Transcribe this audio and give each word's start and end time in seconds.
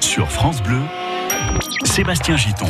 sur 0.00 0.30
France 0.30 0.62
Bleu, 0.62 0.82
Sébastien 1.84 2.36
Giton. 2.36 2.68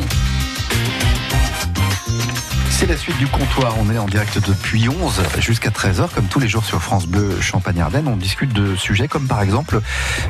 C'est 2.71 2.87
la 2.87 2.97
suite 2.97 3.19
du 3.19 3.27
comptoir. 3.27 3.75
On 3.81 3.91
est 3.93 3.99
en 3.99 4.07
direct 4.07 4.39
depuis 4.47 4.89
11 4.89 5.23
jusqu'à 5.39 5.71
13h, 5.71 6.09
comme 6.15 6.27
tous 6.27 6.39
les 6.39 6.47
jours 6.47 6.65
sur 6.65 6.81
France 6.81 7.07
Bleu 7.07 7.41
Champagne-Ardenne. 7.41 8.07
On 8.07 8.17
discute 8.17 8.53
de 8.53 8.77
sujets 8.77 9.09
comme 9.09 9.27
par 9.27 9.43
exemple 9.43 9.81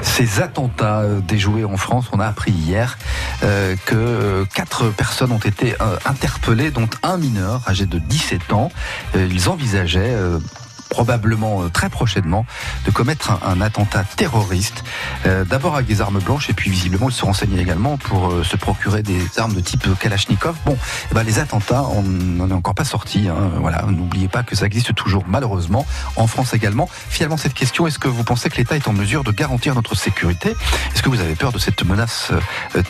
ces 0.01 0.41
attentats 0.41 1.05
déjoués 1.29 1.65
en 1.65 1.77
France. 1.77 2.07
On 2.13 2.21
a 2.21 2.27
appris 2.27 2.53
hier 2.53 2.97
euh, 3.43 3.77
que 3.85 4.47
quatre 4.55 4.89
personnes 4.91 5.33
ont 5.33 5.39
été 5.39 5.75
euh, 5.83 5.99
interpellées, 6.07 6.71
dont 6.71 6.89
un 7.03 7.19
mineur 7.19 7.69
âgé 7.69 7.85
de 7.85 7.99
17 7.99 8.53
ans. 8.55 8.71
Euh, 9.15 9.29
ils 9.31 9.51
envisageaient 9.51 10.17
probablement 10.89 11.63
euh, 11.63 11.69
très 11.69 11.89
prochainement 11.89 12.47
de 12.85 12.91
commettre 12.91 13.39
un, 13.45 13.61
attentat 13.61 14.05
terroriste. 14.17 14.85
Euh, 15.27 15.45
d'abord 15.45 15.75
avec 15.75 15.87
des 15.87 16.01
armes 16.01 16.21
blanches 16.21 16.51
et 16.51 16.53
puis 16.53 16.71
visiblement 16.71 17.09
ils 17.09 17.15
se 17.15 17.25
renseignaient 17.25 17.61
également 17.61 17.97
pour 17.97 18.31
euh, 18.31 18.45
se 18.45 18.57
procurer 18.57 19.03
des 19.03 19.21
armes 19.39 19.55
de 19.55 19.61
type 19.61 19.87
Kalachnikov. 19.99 20.57
Bon, 20.65 20.77
eh 21.11 21.15
ben, 21.15 21.23
les 21.23 21.39
attentats, 21.39 21.85
on 21.85 22.03
n'en 22.03 22.49
est 22.49 22.55
encore 22.55 22.75
pas 22.75 22.85
sorti. 22.85 23.29
Hein. 23.29 23.51
Voilà, 23.61 23.83
n'oubliez 23.89 24.29
pas 24.29 24.43
que 24.43 24.55
ça 24.55 24.67
existe 24.67 24.95
toujours 24.95 25.25
malheureusement 25.27 25.87
en 26.17 26.27
France 26.27 26.55
également. 26.55 26.89
Finalement, 27.09 27.37
cette 27.37 27.55
question, 27.55 27.87
est-ce 27.87 27.99
que 27.99 28.09
vous 28.09 28.25
pensez 28.25 28.49
que 28.51 28.57
l'État 28.57 28.77
est 28.77 28.89
en 28.89 28.93
mesure 28.93 29.25
de 29.25 29.33
garantir 29.33 29.75
notre 29.75 29.95
sécurité? 29.95 30.51
Est-ce 30.95 31.03
que 31.03 31.09
vous 31.09 31.21
avez 31.21 31.35
peur 31.35 31.53
de 31.53 31.59
cette 31.59 31.85
menace 31.85 32.33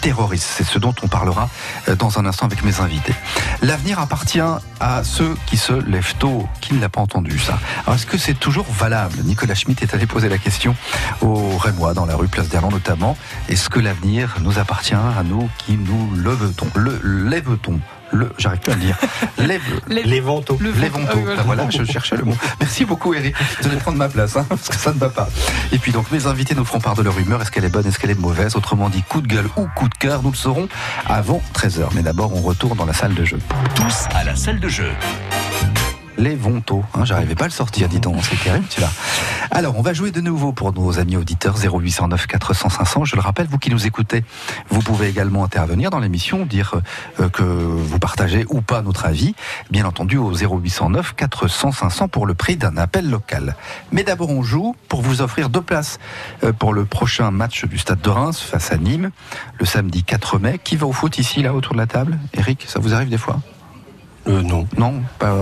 terroriste? 0.00 0.48
C'est 0.56 0.64
ce 0.64 0.78
dont 0.78 0.94
on 1.02 1.08
parlera 1.08 1.48
dans 1.98 2.18
un 2.18 2.26
instant 2.26 2.46
avec 2.46 2.64
mes 2.64 2.80
invités. 2.80 3.14
L'avenir 3.62 3.98
appartient 3.98 4.40
à 4.80 5.04
ceux 5.04 5.36
qui 5.46 5.56
se 5.56 5.72
lèvent 5.72 6.14
tôt. 6.18 6.48
Qui 6.60 6.74
ne 6.74 6.80
l'a 6.80 6.88
pas 6.88 7.00
entendu 7.00 7.38
ça? 7.38 7.58
Est-ce 7.96 8.04
que 8.04 8.18
c'est 8.18 8.34
toujours 8.38 8.66
valable 8.70 9.20
Nicolas 9.24 9.54
Schmitt 9.54 9.82
est 9.82 9.94
allé 9.94 10.06
poser 10.06 10.28
la 10.28 10.36
question 10.36 10.76
aux 11.22 11.56
Rémois, 11.56 11.94
dans 11.94 12.04
la 12.04 12.14
rue 12.14 12.28
Place 12.28 12.50
d'Erland 12.50 12.70
notamment. 12.70 13.16
Est-ce 13.48 13.70
que 13.70 13.80
l'avenir 13.80 14.36
nous 14.42 14.58
appartient 14.58 14.94
à 14.94 15.22
nous 15.24 15.48
qui 15.56 15.78
nous 15.78 16.14
lève-t-on 16.14 16.68
Le 16.78 17.00
lève-t-on 17.02 17.80
le, 18.12 18.30
j'arrive 18.36 18.60
plus 18.60 18.72
à 18.72 18.74
le 18.74 18.80
dire, 18.82 18.96
lève, 19.38 19.62
les 19.88 20.20
vantaux. 20.20 20.58
Les 20.60 20.88
vantaux. 20.90 21.24
Ah, 21.38 21.42
voilà, 21.44 21.68
je 21.70 21.84
cherchais 21.84 22.16
le 22.16 22.24
mot. 22.24 22.36
Merci 22.60 22.84
beaucoup, 22.84 23.14
Eric. 23.14 23.34
Vous 23.60 23.68
allez 23.68 23.78
prendre 23.78 23.98
ma 23.98 24.08
place, 24.08 24.36
hein, 24.36 24.44
parce 24.48 24.68
que 24.68 24.76
ça 24.76 24.92
ne 24.92 24.98
va 24.98 25.08
pas. 25.08 25.28
Et 25.72 25.78
puis 25.78 25.90
donc, 25.90 26.12
mes 26.12 26.26
invités 26.26 26.54
nous 26.54 26.64
feront 26.64 26.80
part 26.80 26.94
de 26.94 27.02
leur 27.02 27.18
humeur. 27.18 27.42
Est-ce 27.42 27.50
qu'elle 27.50 27.64
est 27.64 27.70
bonne, 27.70 27.86
est-ce 27.86 27.98
qu'elle 27.98 28.10
est 28.10 28.20
mauvaise 28.20 28.54
Autrement 28.56 28.90
dit, 28.90 29.02
coup 29.02 29.22
de 29.22 29.26
gueule 29.26 29.48
ou 29.56 29.66
coup 29.74 29.88
de 29.88 29.94
cœur, 29.94 30.22
nous 30.22 30.30
le 30.30 30.36
saurons 30.36 30.68
avant 31.06 31.42
13h. 31.54 31.88
Mais 31.94 32.02
d'abord, 32.02 32.32
on 32.32 32.42
retourne 32.42 32.76
dans 32.76 32.86
la 32.86 32.94
salle 32.94 33.14
de 33.14 33.24
jeu. 33.24 33.38
Tous 33.74 34.04
à 34.14 34.22
la 34.22 34.36
salle 34.36 34.60
de 34.60 34.68
jeu 34.68 34.92
les 36.18 36.34
Vonto. 36.34 36.84
Hein, 36.94 37.04
J'arrivais 37.04 37.34
pas 37.34 37.44
à 37.44 37.48
le 37.48 37.52
sortir, 37.52 37.88
dis 37.88 38.00
donc, 38.00 38.16
c'est 38.22 38.42
terrible. 38.42 38.66
Alors, 39.50 39.78
on 39.78 39.82
va 39.82 39.92
jouer 39.92 40.10
de 40.10 40.20
nouveau 40.20 40.52
pour 40.52 40.72
nos 40.72 40.98
amis 40.98 41.16
auditeurs 41.16 41.56
0809 41.56 42.26
400 42.26 42.68
500. 42.68 43.04
Je 43.04 43.16
le 43.16 43.22
rappelle, 43.22 43.46
vous 43.46 43.58
qui 43.58 43.70
nous 43.70 43.86
écoutez, 43.86 44.24
vous 44.68 44.80
pouvez 44.80 45.08
également 45.08 45.44
intervenir 45.44 45.90
dans 45.90 45.98
l'émission, 45.98 46.46
dire 46.46 46.80
euh, 47.20 47.28
que 47.28 47.42
vous 47.42 47.98
partagez 47.98 48.44
ou 48.48 48.60
pas 48.60 48.82
notre 48.82 49.06
avis, 49.06 49.34
bien 49.70 49.84
entendu 49.84 50.16
au 50.16 50.32
0809 50.32 51.14
400 51.14 51.72
500 51.72 52.08
pour 52.08 52.26
le 52.26 52.34
prix 52.34 52.56
d'un 52.56 52.76
appel 52.76 53.08
local. 53.08 53.56
Mais 53.92 54.02
d'abord, 54.02 54.30
on 54.30 54.42
joue 54.42 54.74
pour 54.88 55.02
vous 55.02 55.22
offrir 55.22 55.48
deux 55.48 55.62
places 55.62 55.98
euh, 56.44 56.52
pour 56.52 56.72
le 56.72 56.84
prochain 56.84 57.30
match 57.30 57.64
du 57.64 57.78
Stade 57.78 58.00
de 58.00 58.10
Reims 58.10 58.40
face 58.40 58.72
à 58.72 58.76
Nîmes, 58.76 59.10
le 59.58 59.66
samedi 59.66 60.02
4 60.02 60.38
mai. 60.38 60.60
Qui 60.62 60.76
va 60.76 60.86
au 60.86 60.92
foot 60.92 61.18
ici, 61.18 61.42
là, 61.42 61.54
autour 61.54 61.74
de 61.74 61.78
la 61.78 61.86
table? 61.86 62.18
Eric, 62.34 62.64
ça 62.66 62.78
vous 62.78 62.94
arrive 62.94 63.08
des 63.08 63.18
fois? 63.18 63.40
Euh, 64.28 64.42
non. 64.42 64.66
Non, 64.76 64.94
pas, 65.18 65.34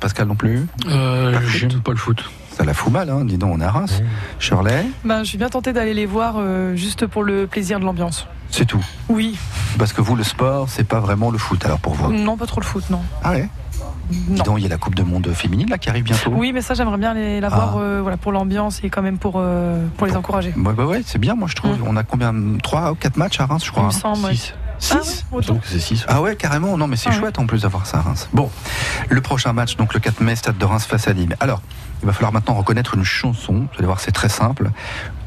Pascal 0.00 0.26
non 0.26 0.34
plus 0.34 0.66
euh, 0.86 1.38
J'aime 1.48 1.80
pas 1.80 1.92
le 1.92 1.98
foot. 1.98 2.24
Ça 2.50 2.64
la 2.64 2.74
fout 2.74 2.92
mal, 2.92 3.08
hein 3.08 3.24
dis 3.24 3.38
donc, 3.38 3.54
on 3.54 3.60
est 3.60 3.64
à 3.64 3.70
Reims. 3.70 4.02
Shirley 4.38 4.84
ben, 5.04 5.20
Je 5.20 5.28
suis 5.28 5.38
bien 5.38 5.48
tenté 5.48 5.72
d'aller 5.72 5.94
les 5.94 6.06
voir 6.06 6.36
euh, 6.38 6.74
juste 6.76 7.06
pour 7.06 7.22
le 7.24 7.46
plaisir 7.46 7.80
de 7.80 7.84
l'ambiance. 7.84 8.26
C'est 8.50 8.66
tout 8.66 8.84
Oui. 9.08 9.38
Parce 9.78 9.94
que 9.94 10.02
vous, 10.02 10.16
le 10.16 10.24
sport, 10.24 10.68
c'est 10.68 10.84
pas 10.84 11.00
vraiment 11.00 11.30
le 11.30 11.38
foot 11.38 11.64
alors 11.64 11.78
pour 11.78 11.94
vous 11.94 12.12
Non, 12.12 12.36
pas 12.36 12.46
trop 12.46 12.60
le 12.60 12.66
foot, 12.66 12.84
non. 12.90 13.00
Ah 13.22 13.32
ouais 13.32 13.48
Dis 14.10 14.42
donc, 14.42 14.58
il 14.58 14.62
y 14.62 14.66
a 14.66 14.68
la 14.68 14.76
Coupe 14.76 14.94
de 14.94 15.02
Monde 15.02 15.30
féminine 15.32 15.70
là 15.70 15.78
qui 15.78 15.88
arrive 15.88 16.04
bientôt. 16.04 16.32
Oui, 16.34 16.52
mais 16.52 16.60
ça, 16.60 16.74
j'aimerais 16.74 16.98
bien 16.98 17.14
les, 17.14 17.40
la 17.40 17.48
voir 17.48 17.76
ah. 17.76 17.80
euh, 17.80 18.00
voilà, 18.02 18.18
pour 18.18 18.32
l'ambiance 18.32 18.80
et 18.84 18.90
quand 18.90 19.00
même 19.00 19.16
pour, 19.16 19.42
pour 19.96 20.06
les 20.06 20.16
encourager. 20.16 20.52
Bah, 20.54 20.74
bah 20.76 20.84
ouais, 20.84 21.00
c'est 21.06 21.18
bien, 21.18 21.34
moi 21.34 21.48
je 21.48 21.54
trouve. 21.54 21.78
Mm. 21.78 21.86
On 21.86 21.96
a 21.96 22.02
combien? 22.02 22.34
3 22.62 22.92
ou 22.92 22.94
4 22.94 23.16
matchs 23.16 23.40
à 23.40 23.46
Reims, 23.46 23.64
je 23.64 23.70
crois. 23.70 23.88
Il 23.90 24.20
me 24.20 24.34
6. 24.34 24.54
6 24.82 25.24
ah, 25.32 25.38
c'est 25.64 25.78
6. 25.78 26.04
Ah 26.08 26.20
ouais, 26.20 26.34
carrément. 26.34 26.76
Non, 26.76 26.88
mais 26.88 26.96
c'est 26.96 27.10
ah 27.10 27.12
chouette 27.12 27.38
en 27.38 27.46
plus 27.46 27.62
d'avoir 27.62 27.86
ça 27.86 27.98
à 27.98 28.00
Reims. 28.00 28.28
Bon, 28.32 28.50
le 29.08 29.20
prochain 29.20 29.52
match, 29.52 29.76
donc 29.76 29.94
le 29.94 30.00
4 30.00 30.20
mai, 30.20 30.34
Stade 30.34 30.58
de 30.58 30.64
Reims 30.64 30.84
face 30.84 31.06
à 31.06 31.14
Nîmes. 31.14 31.36
Alors, 31.38 31.62
il 32.02 32.06
va 32.06 32.12
falloir 32.12 32.32
maintenant 32.32 32.54
reconnaître 32.54 32.96
une 32.96 33.04
chanson. 33.04 33.52
Vous 33.52 33.78
allez 33.78 33.86
voir, 33.86 34.00
c'est 34.00 34.10
très 34.10 34.28
simple. 34.28 34.70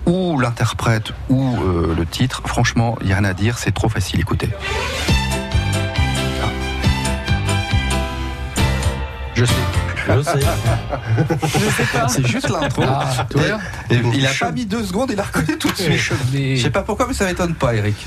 Ou 0.06 0.38
l'interprète 0.40 1.14
ou 1.30 1.56
euh, 1.56 1.96
le 1.96 2.06
titre. 2.06 2.42
Franchement, 2.46 2.98
il 3.00 3.08
n'y 3.08 3.14
a 3.14 3.16
rien 3.16 3.24
à 3.24 3.34
dire, 3.34 3.58
c'est 3.58 3.72
trop 3.72 3.88
facile. 3.88 4.20
Écoutez. 4.20 4.50
Je 9.36 9.46
sais. 9.46 9.54
Je 10.08 10.22
sais. 10.22 10.40
Je 11.44 11.70
sais 11.70 11.98
pas. 11.98 12.08
C'est 12.08 12.28
juste 12.28 12.50
l'intro. 12.50 12.84
Ah, 12.88 13.26
il 13.92 14.26
a 14.26 14.32
pas 14.40 14.52
mis 14.52 14.66
deux 14.66 14.84
secondes, 14.84 15.12
il 15.12 15.20
a 15.20 15.24
reconnu 15.24 15.58
tout 15.58 15.70
de 15.70 15.76
suite. 15.76 16.14
Je 16.34 16.62
sais 16.62 16.70
pas 16.70 16.84
pourquoi, 16.84 17.08
mais 17.08 17.14
ça 17.14 17.26
m'étonne 17.26 17.56
pas, 17.56 17.74
Eric. 17.74 18.06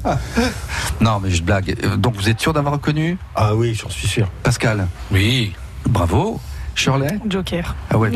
non, 1.00 1.20
mais 1.22 1.30
je 1.30 1.42
blague. 1.42 1.96
Donc 1.96 2.16
vous 2.16 2.28
êtes 2.28 2.40
sûr 2.40 2.52
d'avoir 2.52 2.74
reconnu 2.74 3.18
Ah 3.34 3.54
oui, 3.54 3.74
j'en 3.74 3.88
suis 3.88 4.08
sûr. 4.08 4.28
Pascal 4.42 4.86
Oui. 5.10 5.54
Bravo. 5.86 6.40
Shirley 6.78 7.18
Joker. 7.28 7.74
Ah 7.90 7.98
ouais. 7.98 8.12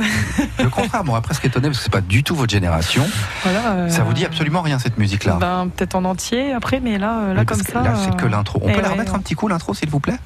Le 0.62 0.70
contraire, 0.70 1.04
moi, 1.04 1.20
presque 1.20 1.44
étonné 1.44 1.66
parce 1.66 1.78
que 1.78 1.84
c'est 1.84 1.92
pas 1.92 2.00
du 2.00 2.22
tout 2.22 2.36
votre 2.36 2.52
génération. 2.52 3.04
Voilà, 3.42 3.90
Ça 3.90 4.04
vous 4.04 4.12
dit 4.12 4.24
absolument 4.24 4.62
rien 4.62 4.78
cette 4.78 4.98
musique-là 4.98 5.36
ben, 5.40 5.68
Peut-être 5.74 5.96
en 5.96 6.04
entier 6.04 6.52
après, 6.52 6.78
mais 6.78 6.96
là, 6.96 7.22
euh, 7.22 7.34
là 7.34 7.44
comme 7.44 7.60
ça. 7.60 7.82
Là, 7.82 7.94
c'est 8.04 8.16
que 8.16 8.26
l'intro. 8.26 8.60
On 8.62 8.72
peut 8.72 8.80
la 8.80 8.90
remettre 8.90 9.14
un 9.14 9.18
petit 9.18 9.34
coup, 9.34 9.48
l'intro, 9.48 9.74
s'il 9.74 9.90
vous 9.90 9.98
plaît? 10.00 10.18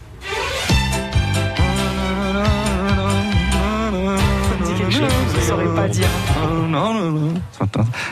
Pas 5.74 5.88
dire. 5.88 6.08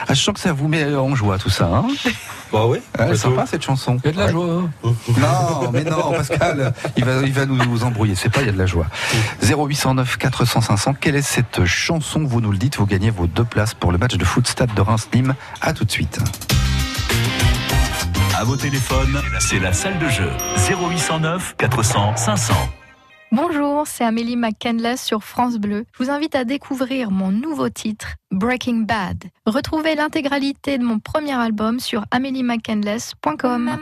Ah, 0.07 0.13
je 0.13 0.15
sens 0.15 0.33
que 0.33 0.39
ça 0.39 0.53
vous 0.53 0.67
met 0.67 0.95
en 0.95 1.15
joie 1.15 1.37
tout 1.37 1.49
ça. 1.49 1.65
Hein 1.65 1.87
bah 2.51 2.65
oui. 2.67 2.79
c'est 2.97 3.15
sympa 3.15 3.45
cette 3.45 3.63
chanson. 3.63 3.97
Il 4.03 4.07
y 4.07 4.09
a 4.09 4.13
de 4.13 4.17
la 4.17 4.31
joie. 4.31 4.45
non, 4.83 5.71
mais 5.71 5.83
non, 5.83 6.11
Pascal, 6.11 6.73
il 6.97 7.05
va, 7.05 7.21
il 7.23 7.33
va 7.33 7.45
nous, 7.45 7.83
embrouiller. 7.83 8.15
C'est 8.15 8.29
pas, 8.29 8.41
il 8.41 8.47
y 8.47 8.49
a 8.49 8.53
de 8.53 8.57
la 8.57 8.65
joie. 8.65 8.87
0809 9.43 10.17
400 10.17 10.61
500. 10.61 10.95
Quelle 10.99 11.15
est 11.15 11.21
cette 11.21 11.65
chanson? 11.65 12.23
Vous 12.23 12.41
nous 12.41 12.51
le 12.51 12.57
dites. 12.57 12.77
Vous 12.77 12.85
gagnez 12.85 13.09
vos 13.09 13.27
deux 13.27 13.43
places 13.45 13.73
pour 13.73 13.91
le 13.91 13.97
match 13.97 14.15
de 14.15 14.25
foot 14.25 14.47
stade 14.47 14.73
de 14.73 14.81
Reims-Nîmes. 14.81 15.35
À 15.61 15.73
tout 15.73 15.85
de 15.85 15.91
suite. 15.91 16.19
À 18.37 18.43
vos 18.43 18.57
téléphones, 18.57 19.21
c'est 19.39 19.59
la 19.59 19.73
salle 19.73 19.97
de 19.99 20.09
jeu. 20.09 20.29
0809 20.69 21.55
400 21.57 22.15
500. 22.15 22.53
Bonjour, 23.31 23.85
c'est 23.87 24.03
Amélie 24.03 24.37
McKenless 24.37 25.03
sur 25.03 25.23
France 25.23 25.57
Bleu. 25.57 25.85
Je 25.97 26.03
vous 26.03 26.09
invite 26.09 26.35
à 26.35 26.45
découvrir 26.45 27.11
mon 27.11 27.31
nouveau 27.31 27.69
titre, 27.69 28.15
Breaking 28.31 28.85
Bad. 28.85 29.25
Retrouvez 29.45 29.95
l'intégralité 29.95 30.77
de 30.77 30.83
mon 30.83 30.99
premier 30.99 31.33
album 31.33 31.79
sur 31.79 32.05
améliemckenless.com. 32.11 33.77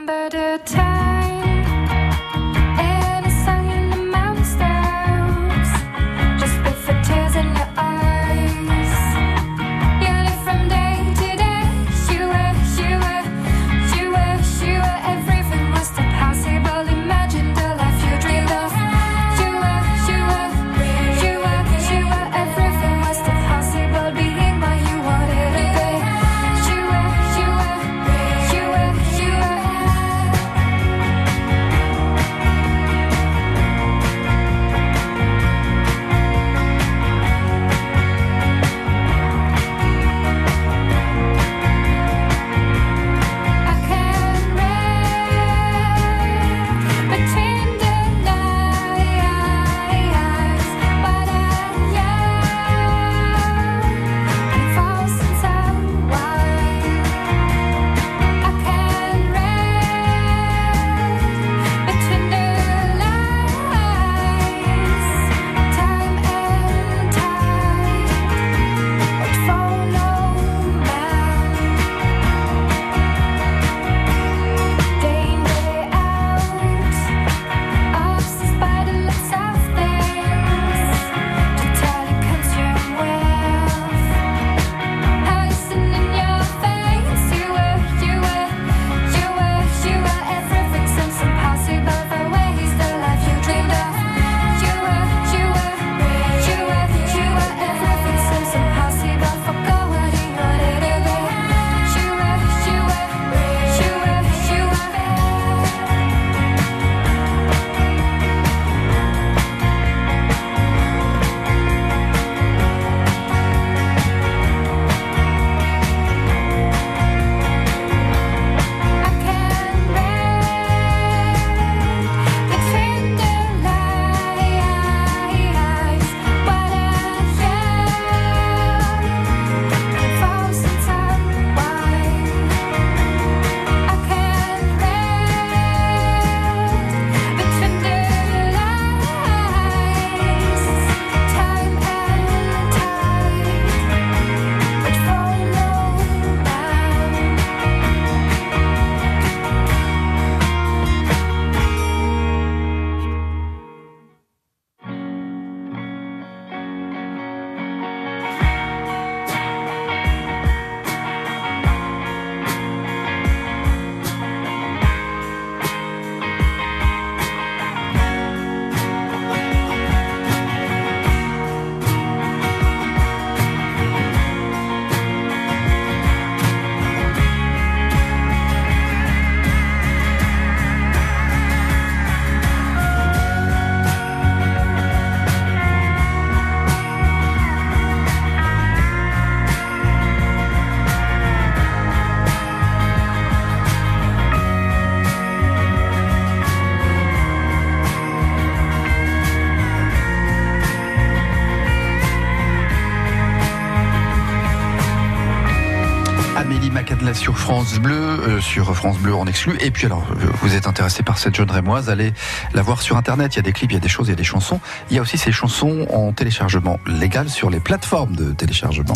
sur 208.44 208.74
France 208.76 208.98
Bleu 208.98 209.14
en 209.14 209.26
exclu. 209.26 209.56
Et 209.60 209.70
puis 209.70 209.86
alors, 209.86 210.06
euh, 210.10 210.26
vous 210.42 210.54
êtes 210.54 210.66
intéressé 210.66 211.02
par 211.02 211.18
cette 211.18 211.34
jeune 211.34 211.50
rémoise, 211.50 211.88
allez 211.88 212.12
la 212.52 212.62
voir 212.62 212.82
sur 212.82 212.96
Internet. 212.96 213.34
Il 213.34 213.36
y 213.36 213.38
a 213.40 213.42
des 213.42 213.52
clips, 213.52 213.72
il 213.72 213.74
y 213.74 213.78
a 213.78 213.80
des 213.80 213.88
choses, 213.88 214.08
il 214.08 214.10
y 214.10 214.12
a 214.12 214.16
des 214.16 214.24
chansons. 214.24 214.60
Il 214.90 214.96
y 214.96 214.98
a 214.98 215.02
aussi 215.02 215.16
ces 215.16 215.32
chansons 215.32 215.86
en 215.90 216.12
téléchargement 216.12 216.78
légal 216.86 217.30
sur 217.30 217.48
les 217.48 217.60
plateformes 217.60 218.14
de 218.14 218.32
téléchargement. 218.32 218.94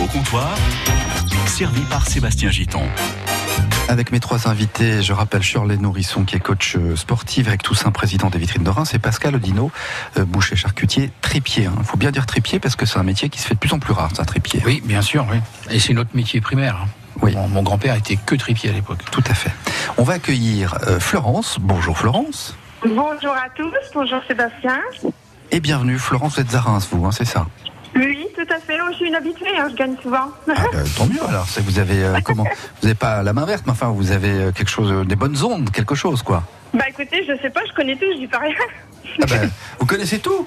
Au 0.00 0.06
comptoir, 0.06 0.54
servi 1.46 1.80
par 1.82 2.06
Sébastien 2.06 2.50
Giton. 2.50 2.82
Avec 3.88 4.12
mes 4.12 4.20
trois 4.20 4.48
invités, 4.48 5.02
je 5.02 5.12
rappelle 5.12 5.42
Shirley 5.42 5.76
Nourisson 5.76 6.24
qui 6.24 6.36
est 6.36 6.40
coach 6.40 6.76
euh, 6.76 6.94
sportive 6.94 7.48
avec 7.48 7.62
Toussaint, 7.62 7.90
président 7.90 8.30
des 8.30 8.38
vitrines 8.38 8.62
de 8.62 8.70
Reims, 8.70 8.94
et 8.94 8.98
Pascal 8.98 9.34
Odino, 9.34 9.70
euh, 10.18 10.24
boucher 10.24 10.54
charcutier, 10.56 11.10
tripier. 11.20 11.68
Il 11.78 11.84
faut 11.84 11.96
bien 11.96 12.10
dire 12.10 12.26
tripier 12.26 12.60
parce 12.60 12.76
que 12.76 12.86
c'est 12.86 12.98
un 12.98 13.02
métier 13.02 13.28
qui 13.28 13.40
se 13.40 13.46
fait 13.46 13.54
de 13.54 13.58
plus 13.58 13.72
en 13.72 13.78
plus 13.78 13.92
rare, 13.92 14.10
ça, 14.14 14.24
tripier. 14.24 14.62
Oui, 14.64 14.82
bien 14.84 15.02
sûr, 15.02 15.26
oui. 15.30 15.38
Et 15.70 15.80
c'est 15.80 15.94
notre 15.94 16.14
métier 16.14 16.40
primaire. 16.40 16.86
Oui. 17.20 17.34
Mon, 17.34 17.48
mon 17.48 17.62
grand-père 17.62 17.94
était 17.96 18.16
que 18.16 18.34
tripier 18.34 18.70
à 18.70 18.72
l'époque. 18.72 19.00
Tout 19.10 19.22
à 19.28 19.34
fait. 19.34 19.50
On 19.98 20.02
va 20.02 20.14
accueillir 20.14 20.78
euh, 20.86 20.98
Florence. 20.98 21.58
Bonjour 21.60 21.98
Florence. 21.98 22.56
Bonjour 22.84 23.32
à 23.32 23.48
tous, 23.54 23.72
bonjour 23.94 24.18
Sébastien. 24.26 24.78
Et 25.50 25.60
bienvenue. 25.60 25.98
Florence, 25.98 26.34
vous 26.34 26.40
êtes 26.40 26.54
à 26.54 26.60
Reims, 26.60 26.88
vous, 26.90 27.04
hein, 27.04 27.12
c'est 27.12 27.24
ça? 27.24 27.46
Oui, 27.94 28.26
tout 28.34 28.46
à 28.52 28.58
fait, 28.58 28.78
oh, 28.82 28.86
je 28.90 28.96
suis 28.96 29.06
une 29.08 29.14
habituée, 29.14 29.56
hein, 29.58 29.68
je 29.70 29.76
gagne 29.76 29.94
souvent. 30.02 30.30
Ah, 30.48 30.54
bah, 30.72 30.78
Tant 30.96 31.06
mieux 31.06 31.22
alors. 31.28 31.46
Vous 31.62 31.78
avez 31.78 32.02
euh, 32.02 32.18
comment? 32.24 32.44
Vous 32.80 32.88
n'avez 32.88 32.94
pas 32.94 33.22
la 33.22 33.32
main 33.34 33.44
verte, 33.44 33.64
mais 33.66 33.72
enfin, 33.72 33.88
vous 33.90 34.12
avez 34.12 34.30
euh, 34.30 34.50
quelque 34.52 34.70
chose, 34.70 35.06
des 35.06 35.14
bonnes 35.14 35.40
ondes, 35.44 35.70
quelque 35.70 35.94
chose, 35.94 36.22
quoi. 36.22 36.42
bah 36.72 36.84
écoutez, 36.88 37.24
je 37.28 37.40
sais 37.42 37.50
pas, 37.50 37.60
je 37.68 37.74
connais 37.74 37.94
tout, 37.94 38.06
je 38.14 38.18
dis 38.18 38.26
pas 38.26 38.38
rien. 38.38 38.54
Ah 39.20 39.26
ben, 39.28 39.50
vous 39.78 39.84
connaissez 39.86 40.18
tout? 40.20 40.46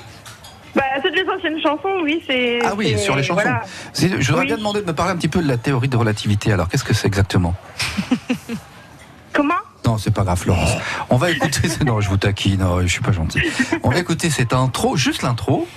Bah 0.75 0.83
toutes 1.01 1.15
les 1.15 1.25
anciennes 1.29 1.61
chansons, 1.61 2.01
oui, 2.03 2.21
c'est... 2.27 2.59
Ah 2.65 2.73
oui, 2.75 2.97
sur 2.99 3.15
les 3.15 3.23
chansons. 3.23 3.41
voilà. 3.41 3.61
Je 3.97 4.07
voudrais 4.27 4.41
Oui. 4.41 4.47
bien 4.47 4.57
demander 4.57 4.81
de 4.81 4.85
me 4.87 4.93
parler 4.93 5.13
un 5.13 5.15
petit 5.15 5.27
peu 5.29 5.41
de 5.41 5.47
la 5.47 5.57
théorie 5.57 5.87
de 5.87 5.95
relativité. 5.97 6.51
Alors, 6.51 6.67
qu'est-ce 6.67 6.83
que 6.83 6.93
c'est 6.93 7.07
exactement 7.07 7.55
Comment? 9.33 9.53
Non, 9.85 9.97
c'est 9.97 10.13
pas 10.13 10.23
grave, 10.23 10.39
Florence. 10.39 10.71
On 11.09 11.17
va 11.17 11.29
écouter. 11.31 11.67
Non, 11.85 12.01
je 12.01 12.09
vous 12.09 12.17
taquine. 12.17 12.59
Non, 12.59 12.81
je 12.81 12.87
suis 12.87 13.01
pas 13.01 13.11
gentil. 13.11 13.39
On 13.83 13.89
va 13.89 13.99
écouter 13.99 14.29
cette 14.29 14.51
intro, 14.53 14.95
juste 14.97 15.21
l'intro. 15.21 15.67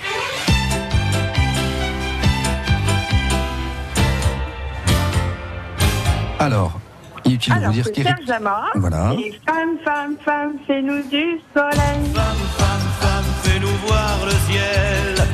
Alors, 6.38 6.80
inutile 7.28 7.52
de 7.54 7.58
Alors, 7.58 7.68
vous 7.70 7.74
dire 7.74 7.84
c'est 7.86 7.92
qu'Éric. 7.92 8.16
Serge 8.16 8.28
Lama. 8.28 8.64
Voilà. 8.74 9.12
Et 9.18 9.32
femme, 9.46 9.76
femme, 9.84 10.16
femme, 10.24 10.52
fais-nous 10.66 11.02
du 11.08 11.40
soleil. 11.54 12.00
Femme, 12.14 12.42
femme, 12.58 12.88
femme, 13.00 13.24
fais-nous 13.42 13.76
voir 13.86 14.18
le 14.24 14.32
ciel. 14.52 15.26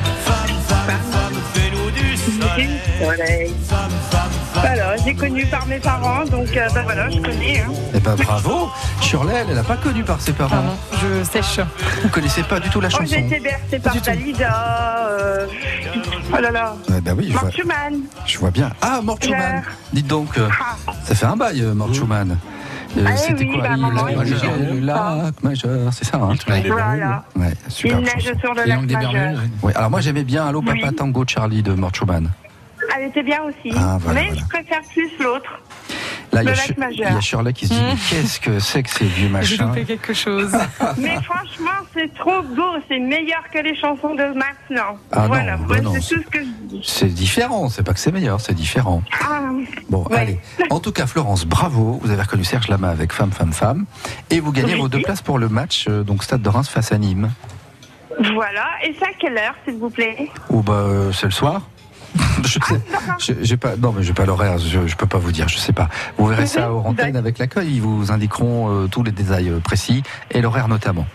Soleil. 2.31 3.53
Voilà, 4.53 4.95
j'ai 4.97 5.13
connu 5.13 5.45
par 5.45 5.65
mes 5.67 5.79
parents, 5.79 6.25
donc 6.25 6.47
euh, 6.55 6.67
bah 6.73 6.81
voilà, 6.83 7.09
je 7.09 7.19
connais. 7.19 7.59
Hein. 7.59 7.71
Eh 7.93 7.99
ben 7.99 8.15
bravo. 8.15 8.69
Shirley, 9.01 9.33
elle, 9.47 9.55
n'a 9.55 9.63
pas 9.63 9.75
connu 9.77 10.03
par 10.03 10.19
ses 10.21 10.31
parents. 10.33 10.49
Pardon, 10.49 10.77
je 11.01 11.23
sèche. 11.23 11.59
Vous 12.01 12.09
connaissez 12.09 12.43
pas 12.43 12.59
du 12.59 12.69
tout 12.69 12.79
la 12.81 12.87
Oh, 12.93 12.97
j'ai 13.01 13.15
chanson. 13.15 13.27
été 13.27 13.39
bercée 13.39 13.79
par. 13.79 13.95
Dalida. 14.01 15.07
Euh... 15.09 15.47
Oh 16.33 16.41
là 16.41 16.51
là. 16.51 16.75
Eh 16.89 17.01
ben 17.01 17.15
oui, 17.17 17.27
je 17.31 17.37
vois, 17.37 17.49
je 18.25 18.37
vois 18.39 18.51
bien. 18.51 18.71
Ah, 18.81 19.01
Mort 19.03 19.17
Schumann. 19.21 19.57
Euh. 19.57 19.69
Dites 19.93 20.07
donc, 20.07 20.37
euh, 20.37 20.47
Ah. 20.59 20.91
ça 21.03 21.15
fait 21.15 21.25
un 21.25 21.35
bail, 21.35 21.61
euh, 21.61 21.73
Euh, 22.97 23.03
Ah 23.07 23.17
C'était 23.17 23.45
oui, 23.45 23.51
quoi 23.53 23.61
bah, 23.63 23.75
Le 23.75 24.15
majeur. 24.15 24.51
Le 24.73 24.79
lac 24.79 25.43
majeur, 25.43 25.93
c'est 25.93 26.05
ça. 26.05 26.17
Hein 26.17 26.33
Voilà. 26.67 27.23
ouais, 27.35 27.53
super. 27.67 27.99
Il 27.99 28.05
neige 28.05 28.33
sur 28.39 28.53
le 28.53 28.63
lac 28.65 28.81
majeur. 28.91 29.41
Ouais, 29.61 29.75
alors 29.75 29.89
moi 29.89 30.01
j'aimais 30.01 30.23
bien 30.23 30.45
Allo 30.47 30.61
Papa 30.61 30.77
Oui. 30.89 30.95
Tango 30.95 31.23
Charlie 31.27 31.61
de 31.63 31.73
Mort 31.73 31.93
Schumann. 31.93 32.29
Elle 32.97 33.07
était 33.09 33.23
bien 33.23 33.41
aussi. 33.43 33.75
Ah, 33.77 33.97
voilà, 33.99 34.21
mais 34.21 34.27
voilà. 34.27 34.41
je 34.41 34.47
préfère 34.47 34.81
plus 34.93 35.09
l'autre. 35.23 35.59
Là, 36.35 36.43
il 36.43 36.45
y, 36.45 36.49
a 36.49 36.51
Le 36.51 36.57
Sh- 36.57 36.67
lac 36.69 36.77
majeur. 36.77 37.07
il 37.09 37.13
y 37.13 37.17
a 37.17 37.21
Shirley 37.21 37.53
qui 37.53 37.67
se 37.67 37.73
dit 37.73 37.81
mais 37.81 37.95
qu'est-ce 38.09 38.39
que 38.39 38.59
c'est 38.59 38.83
que 38.83 38.89
ces 38.89 39.05
vieux 39.05 39.27
J'ai 39.27 39.29
machins 39.29 39.67
loupé 39.67 39.85
quelque 39.85 40.13
chose. 40.13 40.51
Mais 40.97 41.15
franchement, 41.23 41.71
c'est 41.93 42.13
trop 42.13 42.41
beau. 42.41 42.73
C'est 42.89 42.99
meilleur 42.99 43.41
que 43.53 43.59
les 43.59 43.75
chansons 43.75 44.13
de 44.15 44.23
maintenant. 44.33 44.97
Ah 45.11 45.21
non, 45.21 45.27
voilà, 45.27 45.55
bah 45.57 45.75
c'est 45.77 45.81
tout 46.15 46.21
ce 46.23 46.29
que 46.29 46.39
je 46.39 46.67
dis. 46.67 46.81
C'est 46.83 47.07
différent, 47.13 47.69
c'est 47.69 47.83
pas 47.83 47.93
que 47.93 47.99
c'est 47.99 48.11
meilleur, 48.11 48.41
c'est 48.41 48.53
différent. 48.53 49.01
Ah, 49.23 49.41
Bon, 49.89 50.03
Ouais. 50.09 50.17
allez. 50.17 50.39
En 50.69 50.79
tout 50.79 50.91
cas, 50.91 51.07
Florence, 51.07 51.45
bravo. 51.45 51.99
Vous 52.03 52.11
avez 52.11 52.21
reconnu 52.21 52.43
Serge 52.43 52.67
Lama 52.67 52.89
avec 52.89 53.13
Femme, 53.13 53.31
Femme, 53.31 53.53
Femme. 53.53 53.85
Et 54.29 54.39
vous 54.41 54.51
gagnez 54.51 54.73
Oui. 54.73 54.81
vos 54.81 54.87
deux 54.89 55.01
places 55.01 55.21
pour 55.21 55.39
le 55.39 55.47
match, 55.49 55.85
euh, 55.87 56.03
donc 56.03 56.23
Stade 56.23 56.41
de 56.41 56.49
Reims 56.49 56.67
face 56.69 56.91
à 56.91 56.97
Nîmes. 56.97 57.31
voilà. 58.33 58.65
Et 58.83 58.95
c'est 58.99 59.05
à 59.05 59.13
quelle 59.19 59.37
heure, 59.37 59.55
s'il 59.65 59.75
vous 59.77 59.89
plaît? 59.89 60.29
Ou 60.49 60.61
bah, 60.61 60.73
euh, 60.73 61.11
c'est 61.11 61.25
le 61.27 61.31
soir 61.31 61.61
je 62.43 62.47
sais, 62.59 62.81
je- 63.19 63.33
j'ai 63.43 63.57
pas, 63.57 63.75
non 63.75 63.91
mais 63.95 64.03
j'ai 64.03 64.13
pas 64.13 64.25
l'horaire, 64.25 64.57
je, 64.57 64.87
je 64.87 64.95
peux 64.95 65.05
pas 65.07 65.17
vous 65.17 65.31
dire, 65.31 65.47
je 65.49 65.57
sais 65.57 65.73
pas. 65.73 65.89
Vous 66.17 66.27
verrez 66.27 66.45
ça 66.47 66.71
au 66.71 66.79
antenne 66.79 67.15
avec 67.15 67.37
l'accueil, 67.37 67.69
ils 67.75 67.81
vous 67.81 68.11
indiqueront 68.11 68.69
euh, 68.83 68.87
tous 68.87 69.03
les 69.03 69.11
détails 69.11 69.49
euh, 69.49 69.59
précis 69.59 70.03
et 70.31 70.41
l'horaire 70.41 70.67
notamment. 70.67 71.05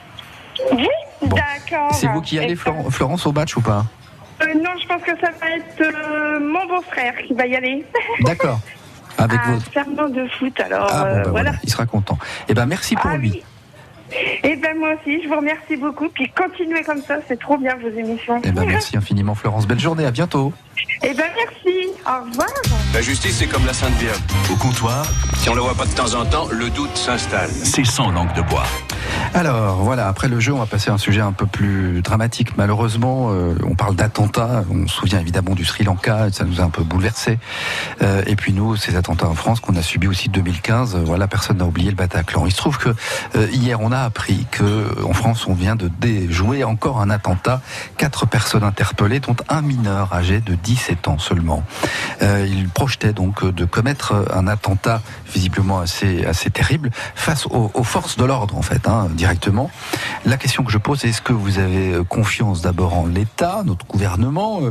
Oui, 0.72 0.86
Bon. 1.22 1.36
d'accord. 1.36 1.92
C'est 1.92 2.06
vous 2.08 2.20
qui 2.20 2.38
allez, 2.38 2.52
Et- 2.52 2.56
Flor- 2.56 2.90
Florence, 2.90 3.26
au 3.26 3.32
match 3.32 3.56
ou 3.56 3.60
pas? 3.60 3.84
Euh, 4.42 4.46
Non, 4.54 4.70
je 4.82 4.86
pense 4.88 5.02
que 5.02 5.10
ça 5.20 5.30
va 5.40 5.50
être 5.56 5.80
euh, 5.80 6.40
mon 6.40 6.66
beau-frère 6.66 7.14
qui 7.26 7.34
va 7.34 7.46
y 7.46 7.54
aller. 7.56 7.84
D'accord. 8.22 8.58
Avec 9.18 9.38
Ah, 9.44 9.50
votre. 9.52 10.10
De 10.12 10.26
foot, 10.38 10.58
alors 10.60 10.88
Ah 10.90 11.04
bon, 11.04 11.04
bah 11.04 11.10
voilà. 11.10 11.30
voilà. 11.30 11.52
il 11.62 11.70
sera 11.70 11.84
content. 11.84 12.16
Eh 12.48 12.54
ben 12.54 12.64
merci 12.64 12.94
pour 12.94 13.10
Ah 13.10 13.16
lui. 13.18 13.30
oui. 13.32 13.42
Et 14.42 14.56
ben 14.56 14.76
moi 14.78 14.90
aussi, 14.94 15.22
je 15.22 15.28
vous 15.28 15.36
remercie 15.36 15.76
beaucoup. 15.76 16.08
Puis 16.08 16.30
continuez 16.36 16.82
comme 16.82 17.02
ça, 17.02 17.16
c'est 17.28 17.38
trop 17.38 17.56
bien 17.56 17.76
vos 17.76 17.88
émissions. 17.88 18.40
Eh 18.44 18.50
ben 18.50 18.64
merci 18.66 18.96
infiniment 18.96 19.34
Florence. 19.34 19.66
Belle 19.66 19.80
journée, 19.80 20.04
à 20.06 20.10
bientôt. 20.10 20.52
Et 21.02 21.14
ben 21.14 21.26
merci. 21.36 21.88
Au 22.06 22.24
revoir. 22.30 22.48
La 22.94 23.02
justice, 23.02 23.36
c'est 23.38 23.46
comme 23.46 23.66
la 23.66 23.72
Sainte 23.74 23.94
Vierge. 23.94 24.18
Au 24.50 24.56
comptoir, 24.56 25.04
Si 25.36 25.48
on 25.48 25.52
ne 25.52 25.56
la 25.58 25.62
voit 25.62 25.74
pas 25.74 25.86
de 25.86 25.94
temps 25.94 26.14
en 26.14 26.24
temps, 26.24 26.48
le 26.50 26.70
doute 26.70 26.96
s'installe. 26.96 27.50
c'est 27.50 27.84
sans 27.84 28.10
langue 28.10 28.32
de 28.34 28.42
bois. 28.42 28.64
Alors 29.34 29.76
voilà, 29.76 30.08
après 30.08 30.28
le 30.28 30.40
jeu, 30.40 30.52
on 30.52 30.58
va 30.58 30.66
passer 30.66 30.90
à 30.90 30.94
un 30.94 30.98
sujet 30.98 31.20
un 31.20 31.32
peu 31.32 31.46
plus 31.46 32.02
dramatique. 32.02 32.56
Malheureusement, 32.56 33.28
euh, 33.30 33.54
on 33.64 33.74
parle 33.74 33.94
d'attentats. 33.94 34.64
On 34.70 34.86
se 34.88 34.94
souvient 34.94 35.20
évidemment 35.20 35.54
du 35.54 35.64
Sri 35.64 35.84
Lanka, 35.84 36.28
et 36.28 36.32
ça 36.32 36.44
nous 36.44 36.60
a 36.60 36.64
un 36.64 36.70
peu 36.70 36.82
bouleversé. 36.82 37.38
Euh, 38.02 38.22
et 38.26 38.34
puis 38.34 38.52
nous, 38.52 38.76
ces 38.76 38.96
attentats 38.96 39.28
en 39.28 39.34
France 39.34 39.60
qu'on 39.60 39.76
a 39.76 39.82
subis 39.82 40.08
aussi 40.08 40.28
en 40.28 40.32
2015. 40.32 40.96
euh, 40.96 41.02
voilà, 41.04 41.28
personne 41.28 41.58
n'a 41.58 41.64
oublié 41.64 41.90
le 41.90 41.96
Bataclan. 41.96 42.46
Il 42.46 42.52
se 42.52 42.56
trouve 42.56 42.78
que 42.78 42.88
euh, 43.36 43.46
hier, 43.52 43.80
on 43.80 43.92
a 43.92 43.99
appris 44.04 44.46
que 44.50 45.02
en 45.04 45.12
France, 45.12 45.46
on 45.46 45.54
vient 45.54 45.76
de 45.76 45.88
déjouer 45.88 46.64
encore 46.64 47.00
un 47.00 47.10
attentat. 47.10 47.60
Quatre 47.96 48.26
personnes 48.26 48.64
interpellées, 48.64 49.20
dont 49.20 49.36
un 49.48 49.62
mineur 49.62 50.12
âgé 50.12 50.40
de 50.40 50.54
17 50.54 51.08
ans 51.08 51.18
seulement. 51.18 51.62
Euh, 52.22 52.46
il 52.48 52.68
projetait 52.68 53.12
donc 53.12 53.44
de 53.44 53.64
commettre 53.64 54.14
un 54.32 54.46
attentat 54.46 55.02
visiblement 55.32 55.80
assez 55.80 56.24
assez 56.24 56.50
terrible 56.50 56.90
face 57.14 57.46
aux, 57.46 57.84
forces 57.84 58.16
de 58.16 58.24
l'ordre 58.24 58.56
en 58.56 58.62
fait 58.62 58.88
hein, 58.88 59.08
directement. 59.10 59.70
La 60.24 60.36
question 60.36 60.64
que 60.64 60.72
je 60.72 60.78
pose 60.78 61.04
est-ce 61.04 61.22
que 61.22 61.32
vous 61.32 61.58
avez 61.58 62.04
confiance 62.08 62.62
d'abord 62.62 62.96
en 62.96 63.06
l'État, 63.06 63.62
notre 63.64 63.86
gouvernement 63.86 64.60
euh, 64.62 64.70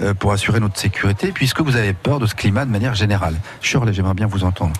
euh, 0.00 0.14
pour 0.14 0.32
assurer 0.32 0.60
notre 0.60 0.78
sécurité, 0.78 1.32
puisque 1.32 1.60
vous 1.60 1.76
avez 1.76 1.92
peur 1.92 2.20
de 2.20 2.26
ce 2.26 2.34
climat 2.34 2.64
de 2.64 2.70
manière 2.70 2.94
générale? 2.94 3.34
Shirley, 3.60 3.92
j'aimerais 3.92 4.14
bien 4.14 4.26
vous 4.26 4.44
entendre. 4.44 4.74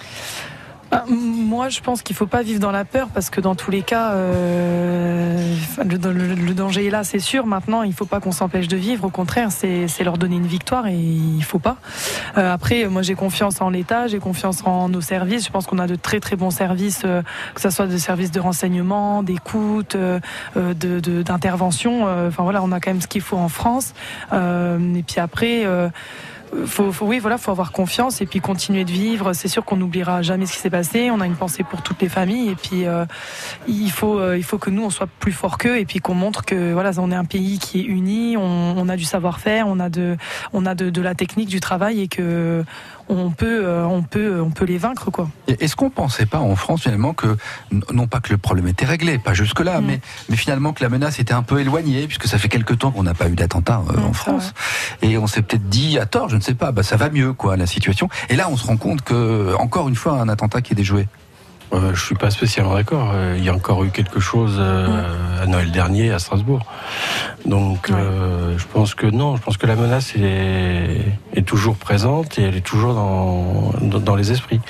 Ah, 0.91 1.05
moi, 1.07 1.69
je 1.69 1.81
pense 1.81 2.01
qu'il 2.01 2.17
faut 2.17 2.27
pas 2.27 2.43
vivre 2.43 2.61
dans 2.61 2.71
la 2.71 2.87
peur 2.87 3.09
parce 3.13 3.29
que 3.29 3.43
dans 3.43 3.55
tous 3.55 3.71
les 3.71 3.83
cas, 3.83 4.13
euh, 4.13 5.55
le, 5.85 6.55
danger 6.55 6.87
est 6.87 6.91
là, 6.91 7.05
c'est 7.05 7.19
sûr. 7.19 7.45
Maintenant, 7.47 7.83
il 7.83 7.93
faut 7.93 8.07
pas 8.07 8.21
qu'on 8.21 8.33
s'empêche 8.33 8.69
de 8.69 8.77
vivre. 8.77 9.05
Au 9.05 9.11
contraire, 9.11 9.49
c'est 9.53 9.87
leur 10.03 10.17
donner 10.17 10.37
une 10.37 10.47
victoire 10.47 10.87
et 10.87 10.97
il 10.97 11.45
faut 11.45 11.59
pas. 11.59 11.77
Euh, 12.39 12.53
après, 12.53 12.87
moi, 12.87 13.03
j'ai 13.03 13.15
confiance 13.15 13.61
en 13.61 13.69
l'État, 13.69 14.07
j'ai 14.07 14.19
confiance 14.19 14.63
en 14.65 14.89
nos 14.89 15.03
services. 15.03 15.45
Je 15.45 15.51
pense 15.51 15.67
qu'on 15.67 15.79
a 15.79 15.87
de 15.87 15.95
très 15.95 16.21
très 16.21 16.37
bons 16.37 16.51
services, 16.51 17.03
euh, 17.05 17.21
que 17.55 17.61
ce 17.61 17.69
soit 17.69 17.87
des 17.87 17.99
services 17.99 18.31
de 18.31 18.41
renseignement, 18.41 19.23
d'écoute, 19.23 19.95
euh, 19.95 20.21
euh, 20.57 20.73
de 20.73 21.01
de- 21.01 21.23
d'intervention. 21.23 22.05
Enfin 22.29 22.43
voilà, 22.45 22.63
on 22.63 22.73
a 22.73 22.81
quand 22.81 22.91
même 22.91 23.03
ce 23.03 23.07
qu'il 23.09 23.21
faut 23.21 23.37
en 23.37 23.49
France. 23.49 23.93
Et 24.33 25.03
puis 25.07 25.21
après. 25.21 25.67
Faut, 26.67 26.93
faut- 26.93 27.07
oui, 27.07 27.19
voilà, 27.19 27.39
faut 27.39 27.51
avoir 27.51 27.73
confiance 27.73 28.21
et 28.21 28.27
puis 28.27 28.41
continuer 28.41 28.85
de 28.85 28.91
vivre. 28.91 29.33
C'est 29.33 29.49
sûr 29.49 29.65
qu'on 29.65 29.77
n'oubliera 29.77 30.23
jamais 30.23 30.47
ce 30.47 30.53
qui 30.53 30.59
s'est 30.59 30.71
passé. 30.71 31.11
On 31.11 31.21
a 31.21 31.27
une 31.27 31.37
pensée 31.37 31.63
pour 31.65 31.83
toutes 31.83 32.01
les 32.03 32.09
familles 32.09 32.51
et 32.51 32.55
puis 32.55 32.87
euh, 32.87 33.05
il 33.67 33.91
faut, 33.91 34.19
euh, 34.19 34.37
il 34.37 34.45
faut 34.45 34.59
que 34.59 34.71
nous 34.71 34.85
on 34.85 34.91
soit 34.91 35.09
plus 35.21 35.33
forts 35.33 35.59
qu'eux 35.59 35.79
et 35.79 35.85
puis 35.85 35.99
qu'on 36.01 36.15
montre 36.15 36.45
que 36.45 36.73
voilà, 36.73 36.91
on 36.99 37.11
est 37.11 37.17
un 37.17 37.25
pays 37.25 37.59
qui 37.59 37.81
est 37.81 37.85
uni. 37.85 38.37
On, 38.37 38.89
a 38.89 38.97
du 38.97 39.05
savoir-faire, 39.05 39.67
on 39.69 39.81
a 39.81 39.89
de, 39.91 40.17
on 40.53 40.65
a 40.65 40.75
de 40.75 41.03
la 41.03 41.15
technique, 41.15 41.49
du 41.49 41.61
travail 41.61 42.01
et 42.01 42.09
que 42.09 42.65
on 43.09 43.31
peut, 43.31 43.65
euh, 43.65 43.85
on 43.85 44.03
peut, 44.03 44.41
on 44.41 44.51
peut 44.51 44.65
les 44.65 44.79
vaincre 44.79 45.11
quoi. 45.11 45.29
Est-ce 45.47 45.77
qu'on 45.77 45.91
pensait 45.91 46.27
pas 46.27 46.39
en 46.39 46.57
France 46.57 46.83
finalement 46.83 47.15
que 47.15 47.37
non 47.93 48.07
pas 48.07 48.21
que 48.21 48.31
le 48.33 48.39
problème 48.39 48.69
était 48.69 48.85
réglé, 48.87 49.19
pas 49.19 49.35
jusque 49.35 49.61
là, 49.61 49.81
Mm. 49.81 49.85
mais 49.87 50.01
mais 50.29 50.37
finalement 50.37 50.73
que 50.73 50.83
la 50.83 50.89
menace 50.89 51.19
était 51.19 51.35
un 51.35 51.43
peu 51.43 51.61
éloignée, 51.61 52.07
puisque 52.07 52.27
ça 52.27 52.39
fait 52.39 52.49
quelque 52.49 52.75
temps 52.75 52.91
qu'on 52.91 53.03
n'a 53.05 53.15
pas 53.15 53.29
eu 53.29 53.35
d'attentat 53.35 53.83
euh, 53.91 53.97
Mm, 54.01 54.05
en 54.05 54.13
c'est 54.13 54.19
France, 54.19 54.55
et 55.03 55.19
on 55.19 55.27
s'est 55.27 55.43
peut-être 55.43 55.69
dit 55.69 55.99
à 55.99 56.07
tort, 56.07 56.29
je 56.29 56.37
ne 56.37 56.41
sais 56.43 56.55
pas, 56.55 56.73
bah 56.73 56.83
ça 56.83 56.97
va 56.97 57.11
mieux 57.11 57.33
quoi 57.33 57.57
la 57.57 57.67
situation. 57.67 58.09
Et 58.29 58.37
là 58.37 58.49
on 58.51 58.57
se 58.57 58.67
rend 58.67 58.77
compte 58.77 59.03
que 59.03 59.55
encore 59.59 59.89
une 59.89 59.97
fois 59.97 60.21
un 60.21 60.29
attentat 60.29 60.61
qui 60.63 60.73
est 60.73 60.77
déjoué. 60.77 61.07
Euh, 61.73 61.95
je 61.95 62.03
suis 62.05 62.15
pas 62.15 62.31
spécialement 62.31 62.75
d'accord. 62.75 63.11
Euh, 63.13 63.35
Il 63.37 63.45
y 63.45 63.49
a 63.49 63.55
encore 63.55 63.85
eu 63.85 63.91
quelque 63.91 64.21
chose 64.21 64.57
euh, 64.59 65.43
à 65.43 65.47
Noël 65.47 65.71
dernier 65.71 66.11
à 66.13 66.19
Strasbourg. 66.19 66.65
Donc, 67.45 67.91
euh, 67.91 68.57
je 68.57 68.65
pense 68.73 68.95
que 68.95 69.07
non. 69.07 69.37
Je 69.37 69.43
pense 69.43 69.57
que 69.57 69.67
la 69.67 69.77
menace 69.77 70.15
est, 70.17 71.05
est 71.35 71.47
toujours 71.47 71.77
présente 71.77 72.39
et 72.39 72.43
elle 72.45 72.57
est 72.57 72.67
toujours 72.67 72.95
dans, 72.95 73.73
dans, 73.83 74.01
dans 74.01 74.17
les 74.17 74.33
esprits. 74.33 74.61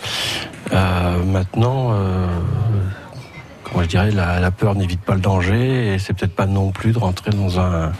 Euh, 0.72 1.22
maintenant, 1.24 1.90
euh, 1.92 2.26
comment 3.70 3.82
je 3.82 3.88
dirais, 3.88 4.10
la, 4.10 4.40
la 4.40 4.50
peur 4.50 4.74
n'évite 4.74 5.00
pas 5.00 5.14
le 5.14 5.20
danger 5.20 5.94
et 5.94 5.98
c'est 5.98 6.12
peut-être 6.14 6.34
pas 6.34 6.46
non 6.46 6.70
plus 6.70 6.92
de 6.92 6.98
rentrer 6.98 7.30
dans 7.30 7.60
un 7.60 7.92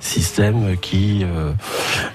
système 0.00 0.76
qui 0.78 1.24
euh, 1.24 1.52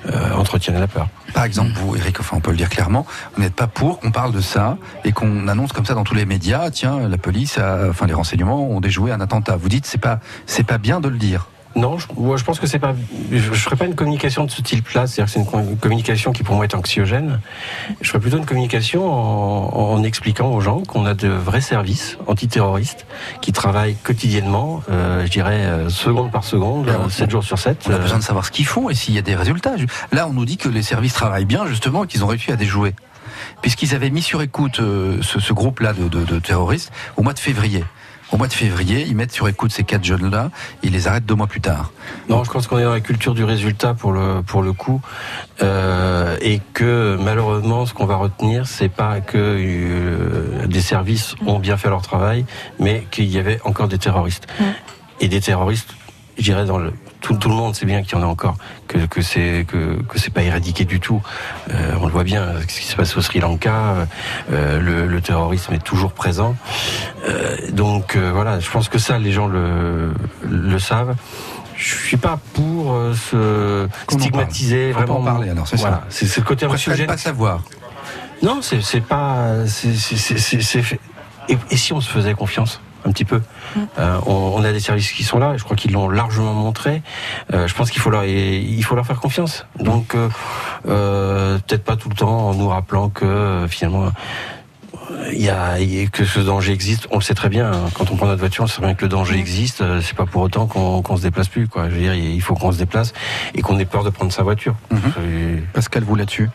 euh, 0.10 0.34
entretienne 0.34 0.80
la 0.80 0.88
peur. 0.88 1.08
Par 1.34 1.44
exemple, 1.46 1.72
vous, 1.75 1.96
Eric, 1.96 2.20
enfin, 2.20 2.38
on 2.38 2.41
peut 2.41 2.51
le 2.51 2.58
dire 2.58 2.70
clairement, 2.70 3.06
vous 3.36 3.41
n'êtes 3.41 3.56
pas 3.56 3.68
pour 3.68 4.00
qu'on 4.00 4.12
parle 4.12 4.32
de 4.34 4.41
ça 4.41 4.77
et 5.06 5.12
qu'on 5.12 5.48
annonce 5.48 5.72
comme 5.74 5.86
ça 5.86 5.94
dans 5.94 6.03
tous 6.03 6.15
les 6.15 6.25
médias, 6.25 6.70
tiens, 6.72 7.08
la 7.08 7.18
police, 7.18 7.58
a- 7.58 7.88
enfin, 7.89 8.06
les 8.08 8.13
renseignements 8.13 8.68
ont 8.70 8.82
déjoué 8.82 9.12
un 9.12 9.22
attentat. 9.22 9.56
Vous 9.56 9.70
dites, 9.70 9.86
c'est 9.86 9.98
pas, 10.01 10.20
c'est 10.46 10.63
pas 10.65 10.77
bien 10.77 11.00
de 11.00 11.10
le 11.10 11.18
dire. 11.18 11.48
Non, 11.75 11.98
je, 11.98 12.08
moi, 12.18 12.36
je 12.38 12.44
pense 12.44 12.60
que 12.60 12.68
c'est 12.68 12.80
pas. 12.80 12.94
Je, 13.32 13.38
je 13.38 13.51
ferais 13.54 13.75
pas 13.78 13.86
une 13.86 13.96
communication 13.96 14.44
de 14.44 14.51
ce 14.51 14.62
type-là. 14.62 15.08
C'est-à-dire 15.08 15.25
que 15.25 15.32
c'est 15.32 15.40
une 15.40 15.46
co- 15.46 15.75
communication 15.80 16.32
qui 16.34 16.44
pour 16.44 16.56
moi 16.56 16.66
est 16.66 16.75
anxiogène. 16.75 17.40
Je 18.01 18.08
ferais 18.10 18.20
plutôt 18.20 18.38
une 18.38 18.46
communication 18.46 19.10
en, 19.12 19.94
en 19.94 20.04
expliquant 20.04 20.51
aux 20.51 20.60
gens 20.62 20.82
qu'on 20.82 21.06
a 21.06 21.13
de 21.13 21.30
vrais 21.30 21.62
services 21.62 22.18
antiterroristes 22.28 23.06
qui 23.42 23.54
travaillent 23.54 23.96
quotidiennement, 24.04 24.84
euh, 24.92 25.25
je 25.25 25.32
dirais 25.32 25.63
euh, 25.66 25.90
seconde 25.90 26.32
par 26.32 26.44
seconde, 26.44 26.90
Alors, 26.90 27.06
euh, 27.06 27.10
7 27.10 27.32
jours 27.32 27.44
sur 27.44 27.58
7. 27.58 27.86
On 27.90 27.94
a 27.94 27.98
besoin 28.00 28.18
de 28.18 28.24
savoir 28.24 28.46
ce 28.46 28.51
qu'ils 28.51 28.66
font 28.66 28.90
et 28.90 28.96
s'il 28.96 29.13
y 29.13 29.18
a 29.20 29.22
des 29.22 29.36
résultats. 29.36 29.75
Là, 30.12 30.28
on 30.28 30.34
nous 30.34 30.46
dit 30.46 30.58
que 30.58 30.68
les 30.70 30.84
services 30.84 31.13
travaillent 31.13 31.46
bien, 31.46 31.66
justement, 31.68 32.04
et 32.04 32.08
qu'ils 32.08 32.24
ont 32.24 32.28
réussi 32.28 32.51
à 32.51 32.56
déjouer. 32.58 32.94
Puisqu'ils 33.62 33.96
avaient 33.96 34.10
mis 34.10 34.22
sur 34.22 34.42
écoute 34.42 34.80
euh, 34.82 35.20
ce, 35.22 35.40
ce 35.40 35.54
groupe-là 35.54 35.94
de, 35.94 36.08
de- 36.10 36.25
de 36.25 36.40
terroristes 36.40 36.92
au 37.16 37.24
mois 37.24 37.34
de 37.34 37.40
février. 37.40 37.84
Au 38.31 38.38
mois 38.38 38.47
de 38.47 38.53
février, 38.53 39.05
ils 39.07 39.15
mettent 39.15 39.33
sur 39.33 39.50
écoute 39.50 39.71
ces 39.73 39.83
quatre 39.83 40.05
jeunes-là, 40.05 40.51
ils 40.83 40.93
les 40.93 41.07
arrêtent 41.07 41.25
deux 41.25 41.35
mois 41.35 41.47
plus 41.47 41.59
tard. 41.59 41.91
Non, 42.29 42.45
je 42.45 42.51
pense 42.51 42.65
qu'on 42.65 42.79
est 42.79 42.83
dans 42.83 42.93
la 42.93 43.01
culture 43.01 43.33
du 43.33 43.43
résultat 43.43 43.93
pour 43.93 44.13
le 44.13 44.41
pour 44.41 44.61
le 44.61 44.71
coup, 44.71 45.01
euh, 45.61 46.38
et 46.41 46.61
que 46.73 47.17
malheureusement, 47.19 47.85
ce 47.85 47.93
qu'on 47.93 48.05
va 48.05 48.15
retenir, 48.15 48.67
c'est 48.67 48.89
pas 48.89 49.19
que 49.19 49.38
euh, 49.38 50.65
des 50.65 50.79
services 50.79 51.35
ont 51.45 51.59
bien 51.59 51.75
fait 51.75 51.89
leur 51.89 52.01
travail, 52.01 52.45
mais 52.79 53.05
qu'il 53.11 53.29
y 53.29 53.38
avait 53.38 53.59
encore 53.65 53.89
des 53.89 53.97
terroristes 53.97 54.47
et 55.19 55.27
des 55.27 55.41
terroristes. 55.41 55.93
Je 56.38 56.43
dirais 56.43 56.65
dans 56.65 56.77
le 56.77 56.93
tout, 57.22 57.36
tout 57.36 57.50
le 57.50 57.56
monde 57.56 57.75
sait 57.75 57.86
bien 57.86 58.01
qu'il 58.04 58.18
y 58.18 58.22
en 58.22 58.24
a 58.24 58.28
encore, 58.28 58.56
que, 58.88 58.98
que 59.06 59.22
c'est 59.22 59.66
que, 59.68 60.01
que 60.04 60.20
c'est 60.20 60.34
pas 60.34 60.42
éradiqué 60.44 60.84
du 60.86 61.00
tout. 61.00 61.22
Euh, 61.70 61.94
on 62.01 62.06
le 62.08 62.12
voit 62.12 62.24
bien, 62.24 62.60
ce 62.62 62.66
qui 62.66 62.86
se 62.86 62.96
passe 62.96 63.16
au 63.16 63.22
Sri 63.22 63.40
Lanka, 63.40 64.08
euh, 64.51 64.80
le, 64.80 65.06
le 65.08 65.22
terrorisme 65.22 65.74
est 65.74 65.84
toujours 65.84 66.13
présent. 66.13 66.56
Euh, 67.30 67.56
donc 67.72 68.16
euh, 68.16 68.32
voilà, 68.34 68.60
je 68.60 68.70
pense 68.70 68.90
que 68.90 68.98
ça, 69.00 69.18
les 69.20 69.32
gens 69.32 69.48
le, 69.48 70.12
le 70.50 70.80
savent. 70.80 71.16
Je 71.78 71.96
suis 71.96 72.18
pas 72.18 72.38
pour 72.54 72.94
euh, 72.94 73.13
se 73.16 73.88
Qu'on 74.06 74.20
stigmatiser 74.20 74.92
parle. 74.92 74.94
Faut 74.94 75.00
pas 75.00 75.06
vraiment. 75.13 75.20
en 75.30 75.34
parler, 75.34 75.50
alors, 75.50 75.68
c'est 75.68 75.78
ça. 75.78 75.82
voilà, 75.82 76.04
c'est 76.10 76.28
c'est 76.28 76.42
le 76.42 76.46
côté 76.46 76.66
anxiogène. 76.66 77.08
pas 77.08 77.18
savoir. 77.18 77.63
Non, 78.44 78.60
c'est 78.62 78.82
c'est 78.82 79.01
pas. 79.01 79.66
c'est- 79.68 79.94
fait. 80.82 81.00
Et, 81.50 81.58
et 81.72 81.78
si 81.78 81.92
on 81.94 82.01
se 82.01 82.10
faisait 82.10 82.34
confiance? 82.36 82.82
Un 83.05 83.12
petit 83.12 83.25
peu 83.25 83.41
Euh, 84.00 84.17
on, 84.25 84.53
on 84.55 84.63
a 84.63 84.72
des 84.74 84.79
services 84.79 85.12
qui 85.12 85.24
sont 85.24 85.39
là, 85.39 85.53
et 85.53 85.58
je 85.58 85.63
crois 85.63 85.75
qu'ils 85.77 85.91
l'ont 85.93 86.10
largement 86.10 86.53
montré. 86.53 87.01
Euh, 87.53 87.67
je 87.67 87.74
pense 87.75 87.89
qu'il 87.91 88.01
faut 88.01 88.10
leur, 88.10 88.25
il 88.25 88.84
faut 88.84 88.96
leur 88.96 89.05
faire 89.05 89.20
confiance. 89.20 89.65
Donc, 89.79 90.13
euh, 90.15 90.29
euh, 90.88 91.58
peut-être 91.60 91.84
pas 91.84 91.96
tout 91.96 92.10
le 92.10 92.15
temps 92.15 92.50
en 92.50 92.53
nous 92.53 92.67
rappelant 92.67 93.10
que 93.10 93.25
euh, 93.25 93.67
finalement. 93.67 94.12
Il 95.34 95.41
y 95.41 95.50
a 95.50 95.77
que 96.12 96.25
ce 96.25 96.39
danger 96.39 96.72
existe, 96.74 97.08
on 97.12 97.17
le 97.17 97.22
sait 97.22 97.34
très 97.34 97.50
bien. 97.50 97.70
hein. 97.72 97.89
Quand 97.93 98.12
on 98.12 98.15
prend 98.15 98.27
notre 98.27 98.39
voiture, 98.39 98.63
on 98.63 98.67
sait 98.67 98.81
bien 98.81 98.93
que 98.93 99.01
le 99.03 99.10
danger 99.10 99.38
existe. 99.38 99.81
euh, 99.81 100.00
C'est 100.01 100.15
pas 100.15 100.25
pour 100.25 100.41
autant 100.41 100.67
qu'on 100.67 101.01
qu'on 101.01 101.17
se 101.17 101.22
déplace 101.24 101.48
plus. 101.48 101.67
Quoi. 101.67 101.89
Je 101.89 101.96
veux 101.96 102.01
dire, 102.01 102.13
il 102.13 102.41
faut 102.41 102.55
qu'on 102.55 102.72
se 102.72 102.77
déplace 102.77 103.13
et 103.53 103.62
qu'on 103.62 103.77
ait 103.79 103.86
peur 103.86 104.03
de 104.03 104.10
prendre 104.10 104.31
sa 104.31 104.43
voiture. 104.43 104.75
C'est- 104.89 105.63
Pascal, 105.74 106.03
vous 106.03 106.15
là-dessus? 106.15 106.50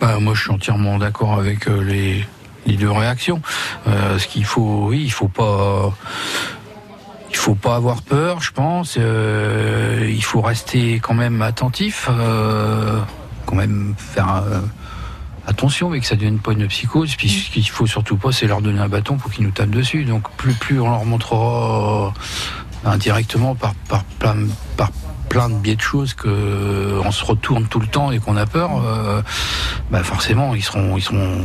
Bah, 0.00 0.18
moi, 0.20 0.34
je 0.34 0.42
suis 0.42 0.50
entièrement 0.50 0.98
d'accord 0.98 1.38
avec 1.38 1.66
les, 1.66 2.24
les 2.66 2.76
deux 2.76 2.90
réactions. 2.90 3.40
Euh, 3.86 4.18
ce 4.18 4.26
qu'il 4.26 4.44
faut, 4.44 4.86
oui, 4.88 5.02
il 5.04 5.12
faut 5.12 5.28
pas. 5.28 5.92
Il 7.30 7.36
faut 7.36 7.54
pas 7.54 7.76
avoir 7.76 8.02
peur, 8.02 8.42
je 8.42 8.52
pense. 8.52 8.96
Euh, 8.98 10.06
il 10.12 10.22
faut 10.22 10.42
rester 10.42 11.00
quand 11.00 11.14
même 11.14 11.40
attentif, 11.40 12.08
euh, 12.10 13.00
quand 13.46 13.56
même 13.56 13.94
faire 13.96 14.44
attention, 15.46 15.88
mais 15.88 16.00
que 16.00 16.06
ça 16.06 16.14
devienne 16.14 16.40
pas 16.40 16.52
une 16.52 16.68
psychose. 16.68 17.16
Puis 17.16 17.30
ce 17.30 17.50
qu'il 17.50 17.66
faut 17.68 17.86
surtout 17.86 18.18
pas, 18.18 18.32
c'est 18.32 18.46
leur 18.46 18.60
donner 18.60 18.80
un 18.80 18.88
bâton 18.88 19.16
pour 19.16 19.32
qu'ils 19.32 19.44
nous 19.44 19.50
tapent 19.50 19.70
dessus. 19.70 20.04
Donc 20.04 20.30
plus 20.36 20.52
plus 20.52 20.78
on 20.78 20.90
leur 20.90 21.06
montrera 21.06 22.12
indirectement 22.84 23.54
par 23.54 23.74
par 23.88 24.04
plein 24.04 24.36
par 24.76 24.90
plein 25.32 25.48
de 25.48 25.54
biais 25.54 25.76
de 25.76 25.80
choses 25.80 26.12
que 26.14 26.28
euh, 26.28 27.00
on 27.04 27.10
se 27.10 27.24
retourne 27.24 27.66
tout 27.66 27.80
le 27.80 27.86
temps 27.86 28.12
et 28.12 28.18
qu'on 28.18 28.36
a 28.36 28.44
peur, 28.44 28.70
euh, 28.84 29.22
bah 29.90 30.02
forcément 30.04 30.54
ils 30.54 30.62
seront 30.62 30.96
ils 30.98 31.02
seront 31.02 31.38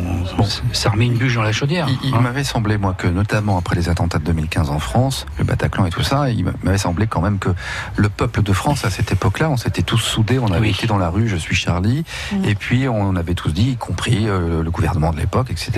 ça 0.74 0.89
remet 0.89 1.06
une 1.06 1.17
bûche 1.17 1.36
dans 1.36 1.41
la 1.41 1.53
chaudière. 1.53 1.88
Il, 1.89 2.10
il 2.10 2.13
hein. 2.15 2.20
m'avait 2.22 2.44
semblé, 2.44 2.77
moi, 2.77 2.94
que 2.98 3.08
notamment 3.08 3.58
après 3.58 3.75
les 3.77 3.88
attentats 3.89 4.20
de 4.20 4.25
2015 4.25 4.70
en 4.70 4.79
France, 4.79 5.25
le 5.38 5.46
Bataclan 5.46 5.86
et 5.86 5.89
tout 5.89 6.03
ça, 6.03 6.29
il 6.29 6.46
m'avait 6.63 6.77
semblé 6.77 7.08
quand 7.08 7.22
même 7.22 7.39
que 7.39 7.50
le 7.96 8.10
peuple 8.10 8.44
de 8.44 8.51
France, 8.53 8.84
à 8.84 8.89
cette 8.89 9.12
époque-là, 9.12 9.50
on 9.50 9.58
s'était 9.58 9.84
tous 9.84 9.98
soudés, 10.00 10.38
on 10.39 10.48
avait 10.51 10.60
Oui. 10.67 10.70
été 10.72 10.86
dans 10.88 10.98
la 10.98 11.10
rue, 11.10 11.27
je 11.29 11.38
suis 11.38 11.56
Charlie, 11.56 12.03
et 12.44 12.56
puis 12.56 12.88
on 12.89 13.15
avait 13.15 13.34
tous 13.36 13.53
dit, 13.53 13.72
y 13.72 13.75
compris 13.77 14.27
euh, 14.27 14.63
le 14.63 14.70
gouvernement 14.72 15.12
de 15.12 15.17
l'époque, 15.17 15.48
etc., 15.50 15.72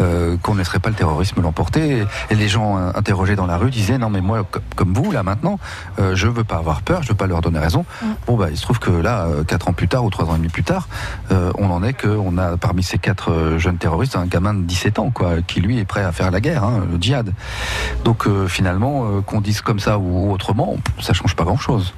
euh, 0.00 0.36
qu'on 0.42 0.52
ne 0.54 0.58
laisserait 0.58 0.78
pas 0.78 0.90
le 0.90 0.94
terrorisme 0.96 1.40
l'emporter. 1.40 1.98
Et, 1.98 2.04
et 2.30 2.34
les 2.34 2.48
gens 2.48 2.76
euh, 2.78 2.90
interrogés 2.94 3.36
dans 3.36 3.46
la 3.46 3.56
rue 3.56 3.70
disaient, 3.70 3.98
non 3.98 4.10
mais 4.10 4.20
moi, 4.20 4.44
co- 4.50 4.60
comme 4.76 4.92
vous, 4.92 5.10
là 5.10 5.22
maintenant, 5.22 5.58
euh, 5.98 6.14
je 6.14 6.26
veux 6.28 6.44
pas 6.44 6.56
avoir 6.56 6.82
peur, 6.82 7.02
je 7.02 7.08
veux 7.08 7.14
pas 7.14 7.26
leur 7.30 7.40
donner 7.40 7.58
raison. 7.58 7.84
Bon, 8.26 8.36
bah, 8.36 8.48
il 8.50 8.56
se 8.56 8.62
trouve 8.62 8.78
que 8.78 8.90
là, 8.90 9.26
euh, 9.26 9.44
quatre 9.44 9.68
ans 9.68 9.72
plus 9.72 9.88
tard, 9.88 10.04
ou 10.04 10.10
trois 10.10 10.26
ans 10.26 10.34
et 10.34 10.38
demi 10.38 10.48
plus 10.48 10.64
tard, 10.64 10.88
euh, 11.30 11.52
on 11.58 11.70
en 11.70 11.82
est 11.82 11.94
qu'on 11.94 12.36
a 12.38 12.56
parmi 12.56 12.82
ces 12.82 12.98
quatre 12.98 13.30
euh, 13.30 13.58
jeunes 13.58 13.78
terroristes 13.78 14.16
un 14.16 14.26
gamin 14.26 14.54
de 14.54 14.62
17 14.62 14.98
ans, 14.98 15.10
quoi, 15.10 15.40
qui 15.46 15.60
lui 15.60 15.78
est 15.78 15.84
prêt 15.84 16.02
à 16.02 16.12
faire 16.12 16.30
la 16.30 16.40
guerre, 16.40 16.64
hein, 16.64 16.82
le 16.90 17.00
djihad. 17.00 17.32
Donc 18.04 18.26
euh, 18.26 18.46
finalement, 18.46 19.06
euh, 19.06 19.20
qu'on 19.20 19.40
dise 19.40 19.60
comme 19.60 19.80
ça 19.80 19.98
ou 19.98 20.32
autrement, 20.32 20.76
ça 21.00 21.12
change 21.12 21.34
pas 21.34 21.44
grand-chose. 21.44 21.94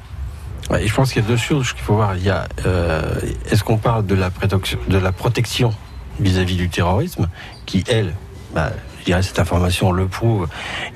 Ouais, 0.70 0.84
et 0.84 0.86
je 0.86 0.94
pense 0.94 1.12
qu'il 1.12 1.22
y 1.22 1.24
a 1.24 1.28
deux 1.28 1.36
choses 1.36 1.72
qu'il 1.72 1.82
faut 1.82 1.94
voir. 1.94 2.16
Il 2.16 2.22
y 2.22 2.30
a, 2.30 2.46
euh, 2.66 3.20
est-ce 3.50 3.64
qu'on 3.64 3.78
parle 3.78 4.06
de 4.06 4.14
la 4.14 4.30
protection, 4.30 4.78
de 4.88 4.98
la 4.98 5.12
protection 5.12 5.74
vis-à-vis 6.20 6.56
du 6.56 6.68
terrorisme, 6.68 7.28
qui 7.66 7.84
elle, 7.88 8.14
bah, 8.54 8.70
je 9.02 9.06
dirais 9.06 9.22
cette 9.22 9.40
information 9.40 9.90
le 9.90 10.06
prouve, 10.06 10.46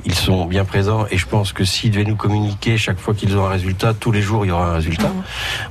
ils 0.05 0.15
sont 0.15 0.45
bien 0.45 0.65
présents 0.65 1.07
et 1.11 1.19
je 1.19 1.27
pense 1.27 1.53
que 1.53 1.65
s'ils 1.65 1.91
devaient 1.91 2.05
nous 2.05 2.15
communiquer 2.15 2.79
chaque 2.79 3.01
fois 3.01 3.15
qu'ils 3.15 3.37
ont 3.37 3.45
un 3.45 3.51
résultat, 3.51 3.95
tous 3.95 4.13
les 4.13 4.23
jours 4.23 4.45
il 4.45 4.49
y 4.49 4.53
aura 4.53 4.69
un 4.69 4.75
résultat, 4.75 5.11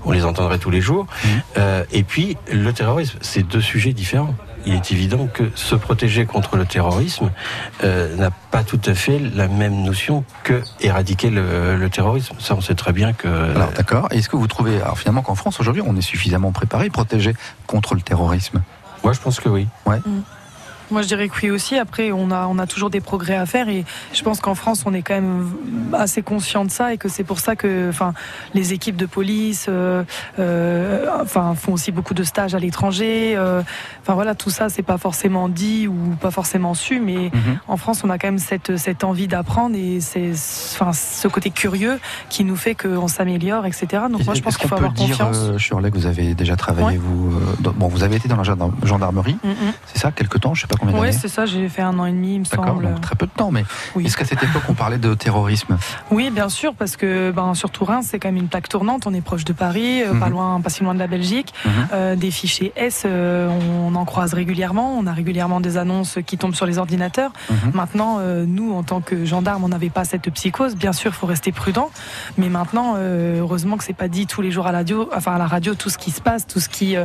on 0.03 0.11
les 0.11 0.25
entendrait 0.25 0.59
tous 0.59 0.69
les 0.69 0.81
jours. 0.81 1.07
Euh, 1.57 1.85
et 1.93 2.03
puis 2.03 2.35
le 2.51 2.73
terrorisme, 2.73 3.17
c'est 3.21 3.43
deux 3.43 3.61
sujets 3.61 3.93
différents. 3.93 4.35
Il 4.65 4.73
est 4.73 4.91
évident 4.91 5.27
que 5.27 5.43
se 5.55 5.75
protéger 5.75 6.25
contre 6.25 6.57
le 6.57 6.65
terrorisme 6.65 7.31
euh, 7.83 8.15
n'a 8.17 8.31
pas 8.31 8.63
tout 8.63 8.81
à 8.85 8.95
fait 8.95 9.19
la 9.19 9.47
même 9.47 9.83
notion 9.83 10.25
que 10.43 10.61
éradiquer 10.81 11.29
le, 11.29 11.77
le 11.77 11.89
terrorisme. 11.89 12.35
Ça, 12.39 12.55
on 12.55 12.61
sait 12.61 12.75
très 12.75 12.91
bien 12.91 13.13
que. 13.13 13.27
Alors 13.27 13.71
d'accord. 13.71 14.07
Et 14.11 14.17
Est-ce 14.17 14.27
que 14.27 14.35
vous 14.35 14.47
trouvez, 14.47 14.81
alors 14.81 14.97
finalement, 14.97 15.21
qu'en 15.21 15.35
France 15.35 15.59
aujourd'hui, 15.59 15.83
on 15.85 15.95
est 15.95 16.01
suffisamment 16.01 16.51
préparé, 16.51 16.89
protégé 16.89 17.33
contre 17.67 17.93
le 17.93 18.01
terrorisme? 18.01 18.61
Moi, 19.03 19.13
je 19.13 19.19
pense 19.19 19.39
que 19.39 19.49
oui. 19.49 19.67
Ouais. 19.85 19.99
Moi, 20.91 21.01
je 21.01 21.07
dirais 21.07 21.27
que 21.29 21.33
oui 21.43 21.51
aussi. 21.51 21.77
Après, 21.77 22.11
on 22.11 22.31
a, 22.31 22.47
on 22.47 22.57
a 22.59 22.67
toujours 22.67 22.89
des 22.89 23.01
progrès 23.01 23.35
à 23.35 23.45
faire 23.45 23.69
et 23.69 23.85
je 24.13 24.21
pense 24.23 24.39
qu'en 24.39 24.55
France, 24.55 24.83
on 24.85 24.93
est 24.93 25.01
quand 25.01 25.15
même 25.15 25.51
assez 25.93 26.21
conscient 26.21 26.65
de 26.65 26.71
ça 26.71 26.93
et 26.93 26.97
que 26.97 27.09
c'est 27.09 27.23
pour 27.23 27.39
ça 27.39 27.55
que, 27.55 27.89
enfin, 27.89 28.13
les 28.53 28.73
équipes 28.73 28.95
de 28.95 29.05
police, 29.05 29.65
euh, 29.69 30.03
euh, 30.39 31.05
enfin, 31.21 31.55
font 31.55 31.73
aussi 31.73 31.91
beaucoup 31.91 32.13
de 32.13 32.23
stages 32.23 32.55
à 32.55 32.59
l'étranger. 32.59 33.33
euh, 33.35 33.61
Enfin 34.01 34.13
voilà, 34.13 34.35
tout 34.35 34.51
ça, 34.51 34.69
c'est 34.69 34.83
pas 34.83 34.97
forcément 34.99 35.49
dit 35.49 35.87
ou 35.87 35.95
pas 36.21 36.29
forcément 36.31 36.73
su, 36.75 36.99
mais 36.99 37.31
Mhm. 37.33 37.57
en 37.67 37.77
France, 37.77 38.03
on 38.03 38.09
a 38.11 38.17
quand 38.19 38.27
même 38.27 38.37
cette, 38.37 38.77
cette 38.77 39.03
envie 39.03 39.27
d'apprendre 39.27 39.75
et 39.75 39.99
c'est, 39.99 40.31
enfin, 40.75 40.93
ce 40.93 41.27
côté 41.27 41.49
curieux 41.49 41.99
qui 42.29 42.43
nous 42.43 42.55
fait 42.55 42.75
qu'on 42.75 43.07
s'améliore, 43.07 43.65
etc. 43.65 44.03
Donc 44.11 44.23
moi, 44.25 44.35
je 44.35 44.41
pense 44.41 44.57
qu'il 44.57 44.69
faut 44.69 44.75
peut 44.75 44.85
avoir 44.85 44.93
dire, 44.93 45.07
confiance. 45.17 45.57
Shirley, 45.57 45.89
que 45.89 45.95
vous 45.97 46.05
avez 46.05 46.35
déjà 46.35 46.55
travaillé, 46.55 46.85
Ouais. 46.87 46.97
vous, 46.97 47.33
dans- 47.61 47.71
bon, 47.71 47.87
vous 47.87 48.03
avez 48.03 48.17
été 48.17 48.27
dans 48.27 48.37
la 48.37 48.43
gendarme- 48.43 48.75
gendarmerie, 48.83 49.37
Mm, 49.43 49.49
c'est 49.87 49.99
ça, 49.99 50.11
quelque 50.11 50.37
temps, 50.37 50.53
je 50.53 50.61
sais 50.61 50.67
pas 50.67 50.74
combien 50.79 50.95
d'années. 50.95 51.11
c'est 51.11 51.27
ça. 51.27 51.45
J'ai 51.45 51.69
fait 51.69 51.81
un 51.81 51.97
an 51.99 52.05
et 52.05 52.11
demi, 52.11 52.35
il 52.35 52.39
me 52.39 52.45
semble. 52.45 52.85
donc 52.85 53.01
très 53.01 53.15
peu 53.15 53.25
de 53.25 53.31
temps, 53.31 53.51
mais 53.51 53.63
Oui. 53.95 54.05
est-ce 54.05 54.17
qu'à 54.17 54.25
cette 54.25 54.41
époque 54.43 54.63
on 54.69 54.73
parlait 54.73 54.97
de 54.97 55.13
terrorisme 55.13 55.77
Oui, 56.11 56.29
bien 56.31 56.49
sûr, 56.49 56.73
parce 56.75 56.95
que 56.97 57.31
ben, 57.31 57.53
sur 57.53 57.69
Tourin, 57.69 58.01
c'est 58.01 58.19
quand 58.19 58.27
même 58.29 58.37
une 58.37 58.47
plaque 58.47 58.69
tournante. 58.69 59.07
On 59.07 59.13
est 59.13 59.21
proche 59.21 59.45
de 59.45 59.53
Paris, 59.53 60.03
euh, 60.03 60.13
pas 60.19 60.25
Mhm. 60.27 60.31
loin, 60.31 60.61
pas 60.61 60.69
si 60.69 60.83
loin 60.83 60.93
de 60.93 60.99
la 60.99 61.07
Belgique. 61.07 61.53
Mhm. 61.65 61.71
Euh, 61.93 62.15
des 62.15 62.31
fichiers 62.31 62.73
S, 62.75 63.03
euh, 63.05 63.49
on 63.85 63.95
en 63.95 64.05
croise 64.05 64.33
régulièrement. 64.33 64.97
On 64.97 65.05
a 65.07 65.13
régulièrement 65.13 65.59
des 65.61 65.77
annonces 65.77 66.17
qui 66.25 66.37
tombent 66.37 66.55
sur 66.55 66.65
les 66.65 66.77
ordinateurs. 66.77 67.31
Mhm. 67.49 67.71
Maintenant, 67.73 68.17
euh, 68.19 68.45
nous, 68.47 68.73
en 68.73 68.83
tant 68.83 69.01
que 69.01 69.25
gendarmes, 69.25 69.63
on 69.63 69.69
n'avait 69.69 69.89
pas 69.89 70.05
cette 70.05 70.29
psychose. 70.31 70.75
Bien 70.75 70.93
sûr, 70.93 71.11
il 71.11 71.15
faut 71.15 71.27
rester 71.27 71.51
prudent. 71.51 71.89
Mais 72.37 72.49
maintenant, 72.49 72.95
heureusement 72.97 73.77
que 73.77 73.83
c'est 73.83 73.93
pas 73.93 74.07
dit 74.07 74.27
tous 74.27 74.41
les 74.41 74.51
jours 74.51 74.67
à 74.67 74.71
la 74.71 74.79
radio, 74.79 75.09
enfin 75.15 75.33
à 75.35 75.37
la 75.37 75.47
radio, 75.47 75.73
tout 75.75 75.89
ce 75.89 75.97
qui 75.97 76.11
se 76.11 76.21
passe, 76.21 76.45
tout 76.47 76.59
ce 76.59 76.69
qui, 76.69 76.95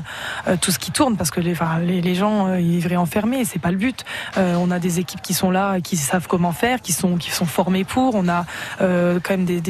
tout 0.61 0.71
ce 0.71 0.79
qui 0.79 0.91
tourne, 0.91 1.17
parce 1.17 1.31
que 1.31 1.41
les, 1.41 1.53
enfin, 1.53 1.79
les, 1.81 2.01
les 2.01 2.15
gens, 2.15 2.55
ils 2.55 2.71
vivraient 2.71 2.97
enfermés. 2.97 3.45
C'est 3.45 3.60
pas 3.61 3.71
le 3.71 3.77
but. 3.77 4.05
Euh, 4.37 4.57
on 4.59 4.71
a 4.71 4.79
des 4.79 4.99
équipes 4.99 5.23
qui 5.23 5.35
sont 5.35 5.51
là, 5.51 5.81
qui 5.81 5.97
savent 5.97 6.27
comment 6.27 6.53
faire, 6.53 6.81
qui 6.81 6.93
sont 6.93 7.17
qui 7.17 7.31
sont 7.31 7.47
formées 7.47 7.85
pour. 7.85 8.15
On 8.15 8.29
a 8.29 8.47
euh, 8.81 9.21
quand 9.23 9.37
même 9.37 9.45
des 9.45 9.61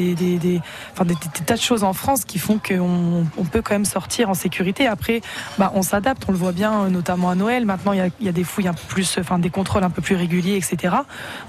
tas 1.45 1.55
de 1.55 1.61
choses 1.61 1.83
en 1.83 1.93
France 1.93 2.25
qui 2.25 2.39
font 2.39 2.59
qu'on 2.59 3.25
on 3.37 3.45
peut 3.45 3.61
quand 3.61 3.73
même 3.73 3.85
sortir 3.85 4.29
en 4.29 4.33
sécurité. 4.33 4.87
Après, 4.87 5.21
bah, 5.57 5.71
on 5.75 5.81
s'adapte, 5.81 6.23
on 6.27 6.31
le 6.31 6.37
voit 6.37 6.51
bien, 6.51 6.89
notamment 6.89 7.29
à 7.29 7.35
Noël. 7.35 7.65
Maintenant, 7.65 7.93
il 7.93 7.97
y 7.97 8.01
a, 8.01 8.07
il 8.19 8.25
y 8.25 8.29
a 8.29 8.33
des 8.33 8.43
fouilles 8.43 8.67
un 8.67 8.73
peu 8.73 8.87
plus, 8.87 9.17
enfin 9.19 9.39
des 9.39 9.49
contrôles 9.49 9.83
un 9.83 9.89
peu 9.89 10.01
plus 10.01 10.15
réguliers, 10.15 10.55
etc. 10.55 10.95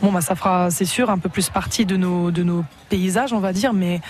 Bon, 0.03 0.13
bah, 0.13 0.21
ça 0.21 0.35
fera, 0.35 0.71
c'est 0.71 0.85
sûr, 0.85 1.11
un 1.11 1.19
peu 1.19 1.29
plus 1.29 1.51
partie 1.51 1.87
de 1.87 1.97
nos 1.97 2.31
de 2.31 2.43
nos 2.43 2.65
paysages, 2.89 3.33
on 3.33 3.41
va 3.41 3.53
dire, 3.53 3.73
mais 3.73 4.01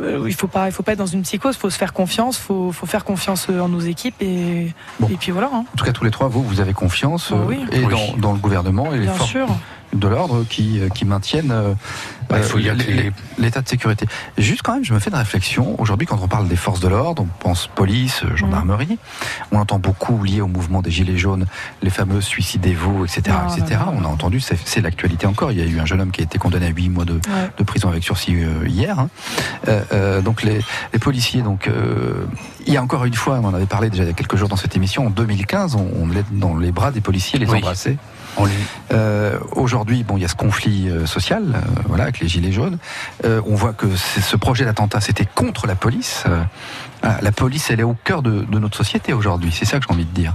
euh, 0.00 0.24
il 0.26 0.34
faut 0.34 0.46
pas, 0.48 0.66
il 0.68 0.72
faut 0.72 0.82
pas 0.82 0.92
être 0.92 0.98
dans 0.98 1.06
une 1.06 1.22
psychose. 1.22 1.54
Il 1.56 1.58
faut 1.58 1.70
se 1.70 1.78
faire 1.78 1.92
confiance. 1.92 2.38
Faut, 2.38 2.72
faut 2.72 2.86
faire 2.86 3.04
confiance 3.04 3.46
euh, 3.50 3.60
en 3.60 3.68
nos 3.68 3.80
équipes 3.80 4.14
et, 4.20 4.72
Bon. 5.00 5.08
et 5.08 5.16
puis 5.16 5.32
voilà. 5.32 5.50
hein. 5.52 5.64
En 5.72 5.76
tout 5.76 5.84
cas, 5.84 5.92
tous 5.92 6.04
les 6.04 6.10
trois, 6.10 6.28
vous, 6.28 6.42
vous 6.42 6.60
avez 6.60 6.72
confiance 6.72 7.30
Oh 7.32 7.36
euh, 7.36 7.44
oui. 7.46 7.64
et 7.72 7.84
Oui. 7.84 7.92
dans, 7.92 8.16
dans 8.18 8.32
le 8.32 8.38
gouvernement 8.38 8.92
et 8.92 8.98
les 8.98 9.04
Bien 9.04 9.14
forces 9.14 9.30
sûr. 9.30 9.46
De 9.92 10.08
l'ordre 10.08 10.44
qui, 10.48 10.80
euh, 10.80 10.88
qui 10.88 11.04
maintiennent 11.04 11.50
euh, 11.50 11.74
Bah, 12.28 12.36
il 12.38 12.44
faut 12.44 12.56
euh, 12.58 12.62
dire 12.62 12.76
que 12.76 12.82
les- 12.84 12.92
les- 12.94 13.02
les- 13.04 13.12
l'état 13.38 13.60
de 13.60 13.68
sécurité. 13.68 14.06
Juste 14.38 14.62
quand 14.62 14.72
même, 14.74 14.84
je 14.84 14.94
me 14.94 14.98
fais 14.98 15.10
une 15.10 15.16
réflexion. 15.16 15.78
Aujourd'hui, 15.80 16.06
quand 16.06 16.18
on 16.22 16.28
parle 16.28 16.48
des 16.48 16.56
forces 16.56 16.80
de 16.80 16.88
l'ordre, 16.88 17.22
on 17.24 17.42
pense 17.42 17.66
police, 17.66 18.22
gendarmerie. 18.34 18.98
On 19.50 19.58
entend 19.58 19.78
beaucoup 19.78 20.22
lié 20.22 20.40
au 20.40 20.46
mouvement 20.48 20.80
des 20.80 20.90
gilets 20.90 21.18
jaunes, 21.18 21.46
les 21.82 21.90
fameux 21.90 22.20
suicidez-vous, 22.22 23.04
etc., 23.04 23.22
Ah, 23.30 23.46
etc. 23.54 23.64
là, 23.72 23.76
là. 23.86 23.92
On 23.94 24.04
a 24.04 24.08
entendu, 24.08 24.40
c'est 24.40 24.58
c'est 24.64 24.80
l'actualité 24.80 25.26
encore. 25.26 25.52
Il 25.52 25.58
y 25.58 25.62
a 25.62 25.66
eu 25.66 25.78
un 25.78 25.84
jeune 25.86 26.00
homme 26.00 26.10
qui 26.10 26.22
a 26.22 26.24
été 26.24 26.38
condamné 26.38 26.66
à 26.66 26.70
8 26.70 26.88
mois 26.88 27.04
de, 27.04 27.14
Ouais. 27.14 27.50
de 27.58 27.62
prison 27.64 27.88
avec 27.88 28.02
sursis 28.02 28.34
euh, 28.36 28.66
hier. 28.66 28.98
hein. 28.98 29.08
Euh, 29.68 29.82
euh, 29.92 30.20
donc 30.22 30.42
les, 30.42 30.60
les 30.94 30.98
policiers, 30.98 31.42
donc 31.42 31.68
euh, 31.68 32.24
il 32.66 32.72
y 32.72 32.76
a 32.78 32.82
encore 32.82 33.04
une 33.04 33.14
fois, 33.14 33.40
on 33.42 33.46
en 33.46 33.54
avait 33.54 33.66
parlé 33.66 33.90
déjà 33.90 34.04
il 34.04 34.06
y 34.06 34.10
a 34.10 34.14
quelques 34.14 34.36
jours 34.36 34.48
dans 34.48 34.56
cette 34.56 34.74
émission. 34.76 35.06
En 35.06 35.10
2015, 35.10 35.74
on, 35.74 35.86
on 36.00 36.10
est 36.12 36.24
dans 36.32 36.56
les 36.56 36.72
bras 36.72 36.90
des 36.92 37.00
policiers, 37.02 37.38
les 37.38 37.46
Oui. 37.46 37.58
embrasser. 37.58 37.98
Euh, 38.92 39.38
Aujourd'hui, 39.52 40.02
bon, 40.04 40.16
il 40.16 40.22
y 40.22 40.24
a 40.24 40.28
ce 40.28 40.34
conflit 40.34 40.88
euh, 40.88 41.06
social, 41.06 41.42
euh, 41.54 41.58
voilà, 41.86 42.04
avec 42.04 42.20
les 42.20 42.28
gilets 42.28 42.52
jaunes. 42.52 42.78
Euh, 43.24 43.40
on 43.46 43.54
voit 43.54 43.72
que 43.72 43.86
ce 43.96 44.36
projet 44.36 44.64
d'attentat, 44.64 45.00
c'était 45.00 45.26
contre 45.26 45.66
la 45.66 45.74
police. 45.74 46.24
Euh, 46.26 46.42
ah, 47.02 47.18
la 47.22 47.32
police, 47.32 47.70
elle 47.70 47.80
est 47.80 47.84
au 47.84 47.96
cœur 48.04 48.22
de, 48.22 48.42
de 48.42 48.58
notre 48.58 48.76
société 48.76 49.12
aujourd'hui. 49.12 49.50
C'est 49.52 49.64
ça 49.64 49.78
que 49.78 49.84
j'ai 49.86 49.92
envie 49.92 50.04
de 50.04 50.14
dire. 50.14 50.34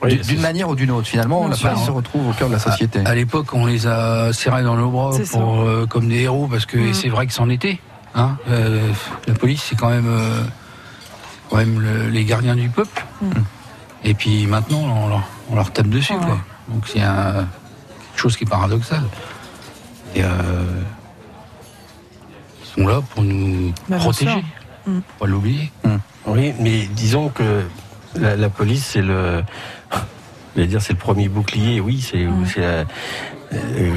Oui, 0.00 0.16
D'une- 0.20 0.40
manière 0.40 0.68
ou 0.68 0.76
d'une 0.76 0.90
autre, 0.92 1.08
finalement, 1.08 1.48
la 1.48 1.56
police 1.56 1.84
se 1.84 1.90
retrouve 1.90 2.28
au 2.28 2.32
cœur 2.32 2.48
de 2.48 2.52
la 2.54 2.58
société. 2.60 3.00
À 3.04 3.14
l'époque, 3.16 3.52
on 3.52 3.66
les 3.66 3.86
a 3.88 4.32
serrés 4.32 4.62
dans 4.62 4.76
nos 4.76 4.90
bras 4.90 5.10
pour, 5.32 5.60
euh, 5.62 5.86
comme 5.88 6.08
des 6.08 6.20
héros, 6.20 6.46
parce 6.46 6.66
que 6.66 6.78
Mhm. 6.78 6.94
c'est 6.94 7.08
vrai 7.08 7.26
que 7.26 7.32
c'en 7.32 7.48
était. 7.48 7.80
Hein 8.14 8.36
Euh, 8.48 8.88
la 9.26 9.34
police, 9.34 9.64
c'est 9.68 9.76
quand 9.76 9.90
même, 9.90 10.06
euh, 10.08 10.42
quand 11.50 11.56
même 11.56 11.80
le- 11.80 12.08
les 12.10 12.24
gardiens 12.24 12.54
du 12.54 12.68
peuple. 12.68 13.04
Mhm. 13.22 13.44
Et 14.04 14.14
puis 14.14 14.46
maintenant, 14.46 14.78
on 14.82 15.08
leur, 15.08 15.22
on 15.50 15.56
leur 15.56 15.72
tape 15.72 15.88
dessus. 15.88 16.12
Ouais. 16.14 16.20
Quoi. 16.24 16.38
Donc 16.68 16.86
c'est 16.86 17.00
un- 17.02 17.46
quelque 18.12 18.20
chose 18.20 18.36
qui 18.36 18.44
est 18.44 18.48
paradoxal. 18.48 19.02
Et, 20.14 20.22
euh, 20.22 20.28
ils 22.62 22.66
sont 22.82 22.86
là 22.88 23.00
pour 23.14 23.22
nous 23.22 23.72
Bah, 23.88 23.96
protéger. 23.98 24.44
Faut 24.84 24.92
pas 25.18 25.26
l'oublier. 25.26 25.70
Oui, 26.26 26.52
mais 26.60 26.86
disons 26.86 27.28
que 27.28 27.64
la, 28.14 28.36
la 28.36 28.48
police, 28.48 28.84
c'est 28.84 29.02
le. 29.02 29.42
Dire, 30.56 30.82
c'est 30.82 30.94
le 30.94 30.98
premier 30.98 31.28
bouclier, 31.28 31.78
oui, 31.80 32.00
c'est 32.00 32.26
la- 32.60 32.84
euh, 33.52 33.92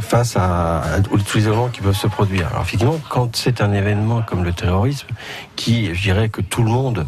face 0.00 0.36
à, 0.36 0.80
à 0.80 1.00
tous 1.00 1.36
les 1.36 1.46
événements 1.46 1.68
qui 1.68 1.80
peuvent 1.82 1.94
se 1.96 2.08
produire. 2.08 2.48
Alors, 2.48 2.62
effectivement, 2.62 2.98
quand 3.08 3.36
c'est 3.36 3.60
un 3.60 3.72
événement 3.72 4.20
comme 4.22 4.42
le 4.42 4.52
terrorisme, 4.52 5.06
qui, 5.54 5.94
je 5.94 6.02
dirais 6.02 6.28
que 6.28 6.40
tout 6.40 6.64
le 6.64 6.70
monde 6.70 7.06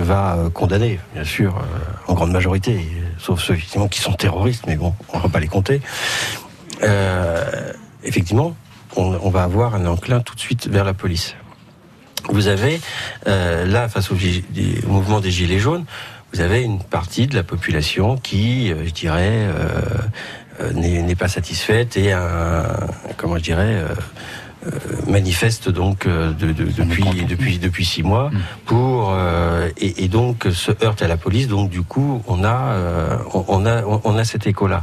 va 0.00 0.36
euh, 0.36 0.50
condamner, 0.50 1.00
bien 1.14 1.24
sûr, 1.24 1.56
euh, 1.56 1.62
en 2.06 2.14
grande 2.14 2.32
majorité, 2.32 2.86
sauf 3.18 3.42
ceux 3.42 3.54
effectivement 3.54 3.88
qui 3.88 4.00
sont 4.00 4.12
terroristes, 4.12 4.64
mais 4.66 4.76
bon, 4.76 4.94
on 5.12 5.18
va 5.18 5.28
pas 5.28 5.40
les 5.40 5.48
compter. 5.48 5.80
Euh, 6.82 7.72
effectivement, 8.04 8.56
on, 8.96 9.30
va 9.30 9.42
avoir 9.42 9.74
un 9.74 9.84
enclin 9.86 10.20
tout 10.20 10.34
de 10.34 10.40
suite 10.40 10.68
vers 10.68 10.84
la 10.84 10.94
police. 10.94 11.34
Vous 12.30 12.48
avez 12.48 12.80
là, 13.26 13.88
face 13.88 14.10
au, 14.10 14.16
mouvement 14.86 15.20
des 15.20 15.30
gilets 15.30 15.58
jaunes, 15.58 15.84
vous 16.32 16.40
avez 16.40 16.62
une 16.62 16.82
partie 16.82 17.26
de 17.26 17.34
la 17.34 17.42
population 17.42 18.16
qui, 18.16 18.68
je 18.68 18.90
dirais, 18.90 19.48
n'est 20.74 21.14
pas 21.14 21.28
satisfaite 21.28 21.98
et 21.98 22.12
un, 22.12 22.64
comment 23.18 23.36
je 23.36 23.42
dirais. 23.42 23.84
Euh, 24.66 25.10
manifeste 25.10 25.68
donc 25.68 26.06
euh, 26.06 26.32
de- 26.32 26.52
de- 26.52 26.64
depuis 26.64 27.02
depuis 27.28 27.58
depuis 27.58 27.84
six 27.84 28.02
mois 28.02 28.30
pour 28.64 29.10
euh, 29.12 29.68
et, 29.78 30.04
et 30.04 30.08
donc 30.08 30.46
se 30.52 30.72
heurte 30.84 31.02
à 31.02 31.08
la 31.08 31.16
police. 31.16 31.48
Donc 31.48 31.70
du 31.70 31.82
coup 31.82 32.22
on 32.26 32.44
a 32.44 32.76
on, 33.32 33.64
a 33.66 33.82
on, 33.84 34.16
a 34.18 34.24
cet 34.24 34.46
écho 34.46 34.66
là 34.66 34.82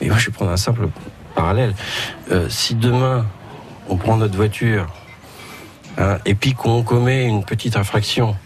mais 0.00 0.08
moi 0.08 0.18
je 0.18 0.26
vais 0.26 0.32
prendre 0.32 0.50
un 0.50 0.56
simple 0.56 0.88
parallèle. 1.34 1.74
Si 2.48 2.74
demain 2.74 3.26
on 3.88 3.96
prend 3.96 4.16
notre 4.16 4.36
voiture 4.36 4.86
hein, 5.98 6.18
et 6.24 6.34
puis 6.34 6.54
qu'on 6.54 6.82
commet 6.82 7.24
une 7.26 7.44
petite 7.44 7.76
infraction 7.76 8.36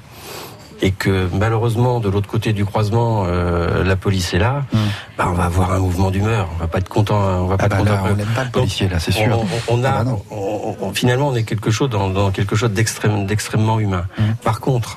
et 0.82 0.90
que 0.90 1.28
malheureusement 1.32 2.00
de 2.00 2.08
l'autre 2.08 2.28
côté 2.28 2.52
du 2.52 2.64
croisement 2.64 3.24
euh, 3.26 3.84
la 3.84 3.96
police 3.96 4.34
est 4.34 4.38
là, 4.38 4.64
Mm. 4.72 4.78
bah, 5.18 5.26
on 5.30 5.32
va 5.34 5.44
avoir 5.44 5.72
un 5.72 5.78
mouvement 5.78 6.10
d'humeur. 6.10 6.48
On 6.54 6.58
va 6.58 6.66
pas 6.66 6.78
être 6.78 6.88
content. 6.88 7.20
hein, 7.20 7.38
On 7.40 7.46
va 7.46 7.56
pas 7.56 7.64
Ah 7.66 7.68
bah 7.68 7.76
être 7.80 7.84
là, 7.84 7.96
content. 7.98 8.10
on 8.12 8.16
n'aime 8.16 8.26
pas 8.34 8.44
le 8.44 8.50
policier, 8.50 8.88
là, 8.88 8.98
c'est 8.98 9.12
sûr. 9.12 9.38
On, 9.68 9.80
on 9.80 9.84
a, 9.84 9.90
Ah 9.90 10.04
bah 10.04 10.16
on- 10.30 10.76
on- 10.80 10.92
finalement, 10.92 11.28
on 11.28 11.34
est 11.34 11.44
quelque 11.44 11.70
chose 11.70 11.88
dans, 11.90 12.08
dans 12.10 12.30
quelque 12.30 12.56
chose 12.56 12.70
d'extrême, 12.72 13.26
d'extrêmement 13.26 13.78
humain. 13.80 14.04
Mm. 14.18 14.22
Par 14.42 14.60
contre, 14.60 14.96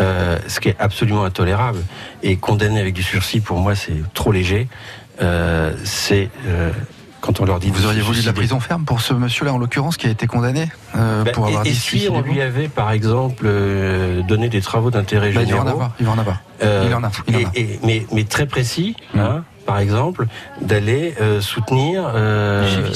euh, 0.00 0.38
ce 0.48 0.60
qui 0.60 0.68
est 0.68 0.76
absolument 0.78 1.24
intolérable 1.24 1.80
et 2.22 2.36
condamné 2.36 2.80
avec 2.80 2.94
du 2.94 3.02
sursis, 3.02 3.40
pour 3.40 3.58
moi, 3.58 3.74
c'est 3.74 4.02
trop 4.14 4.32
léger. 4.32 4.68
euh, 5.20 5.72
c'est 5.84 6.30
euh, 6.46 6.70
quand 7.20 7.40
on 7.40 7.44
leur 7.44 7.58
dit. 7.58 7.70
Vous 7.70 7.84
auriez 7.86 8.00
voulu 8.00 8.20
de 8.20 8.26
la 8.26 8.32
prison 8.32 8.60
ferme 8.60 8.84
pour 8.84 9.00
ce 9.00 9.12
monsieur-là, 9.14 9.52
en 9.52 9.58
l'occurrence, 9.58 9.96
qui 9.96 10.06
a 10.06 10.10
été 10.10 10.26
condamné 10.26 10.68
euh, 10.96 11.24
Bah, 11.24 11.30
pour 11.32 11.46
avoir 11.46 11.66
et, 11.66 11.70
et 11.70 11.74
si 11.74 12.08
on 12.10 12.20
lui 12.20 12.40
avait, 12.40 12.68
par 12.68 12.90
exemple, 12.92 13.44
euh, 13.46 14.22
donné 14.22 14.48
des 14.48 14.60
travaux 14.60 14.90
d'intérêt 14.90 15.32
Bah, 15.32 15.42
il 15.42 15.48
va 15.52 15.54
en 15.56 15.58
généraux, 15.58 15.68
avoir, 15.68 15.90
il 16.00 16.06
va 16.06 16.12
en 16.12 16.18
avoir. 16.18 16.38
euh, 16.62 16.84
Il 16.88 16.94
en 16.94 17.02
a, 17.04 17.10
il 17.26 17.36
en 17.36 17.48
a. 17.48 17.52
et- 17.54 17.78
mais, 17.84 18.06
mais 18.12 18.24
très 18.24 18.46
précis, 18.46 18.94
Mm. 19.14 19.18
hein, 19.20 19.44
par 19.66 19.78
exemple, 19.80 20.26
d'aller 20.62 21.14
euh, 21.20 21.40
soutenir 21.40 22.10
euh, 22.14 22.90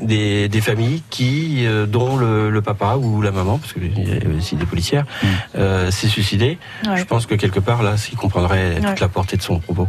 des, 0.00 0.48
des 0.48 0.60
familles 0.60 1.02
qui, 1.10 1.64
euh, 1.66 1.86
dont 1.86 2.16
le, 2.16 2.50
le 2.50 2.62
papa 2.62 2.96
ou 2.96 3.22
la 3.22 3.30
maman, 3.32 3.58
parce 3.58 3.72
qu'il 3.72 3.98
y 3.98 4.12
a 4.12 4.36
aussi 4.36 4.56
des 4.56 4.66
policières, 4.66 5.04
Mm. 5.22 5.26
euh, 5.56 5.90
s'est 5.90 6.08
suicidé. 6.08 6.58
Ouais. 6.86 6.96
Je 6.98 7.04
pense 7.04 7.26
que 7.26 7.34
quelque 7.34 7.60
part, 7.60 7.82
là, 7.82 7.96
s'il 7.96 8.16
comprendrait 8.18 8.74
Ouais. 8.74 8.80
toute 8.88 9.00
la 9.00 9.08
portée 9.08 9.36
de 9.36 9.42
son 9.42 9.58
propos. 9.60 9.88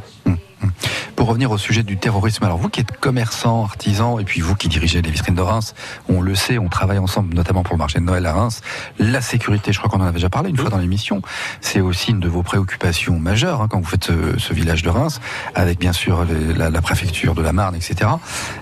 Pour 1.16 1.28
revenir 1.28 1.52
au 1.52 1.58
sujet 1.58 1.84
du 1.84 1.98
terrorisme, 1.98 2.44
alors 2.46 2.58
vous 2.58 2.70
qui 2.70 2.80
êtes 2.80 2.98
commerçant, 2.98 3.64
artisan, 3.64 4.20
et 4.20 4.24
puis 4.24 4.42
vous 4.42 4.56
qui 4.56 4.70
dirigez 4.70 5.02
les 5.02 5.12
vitrines 5.12 5.36
de 5.36 5.42
Reims, 5.42 5.76
on 6.08 6.22
le 6.22 6.34
sait, 6.34 6.58
on 6.58 6.70
travaille 6.70 6.98
ensemble, 6.98 7.34
notamment 7.34 7.64
pour 7.64 7.74
le 7.74 7.80
marché 7.80 8.00
de 8.00 8.06
Noël 8.06 8.26
à 8.26 8.34
Reims. 8.34 8.62
La 9.00 9.22
sécurité, 9.22 9.74
je 9.74 9.80
crois 9.80 9.90
qu'on 9.90 10.00
en 10.00 10.06
avait 10.06 10.14
déjà 10.14 10.30
parlé 10.30 10.50
une 10.50 10.58
fois 10.58 10.70
dans 10.70 10.78
l'émission, 10.78 11.22
c'est 11.62 11.82
aussi 11.82 12.12
une 12.12 12.20
de 12.20 12.30
vos 12.30 12.44
préoccupations 12.44 13.20
majeures 13.20 13.62
hein, 13.62 13.68
quand 13.70 13.80
vous 13.80 13.90
faites 13.90 14.06
ce, 14.06 14.38
ce 14.38 14.54
village 14.54 14.82
de 14.82 14.90
Reims, 14.90 15.20
avec 15.56 15.80
bien 15.80 15.94
sûr 15.94 16.26
la, 16.56 16.70
la 16.70 16.82
préfecture 16.82 17.36
de 17.36 17.42
la 17.42 17.52
Marne, 17.52 17.76
etc. 17.76 18.12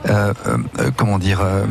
Euh, 0.07 0.33
euh, 0.47 0.57
euh, 0.79 0.91
comment 0.95 1.19
dire 1.19 1.41
euh, 1.41 1.65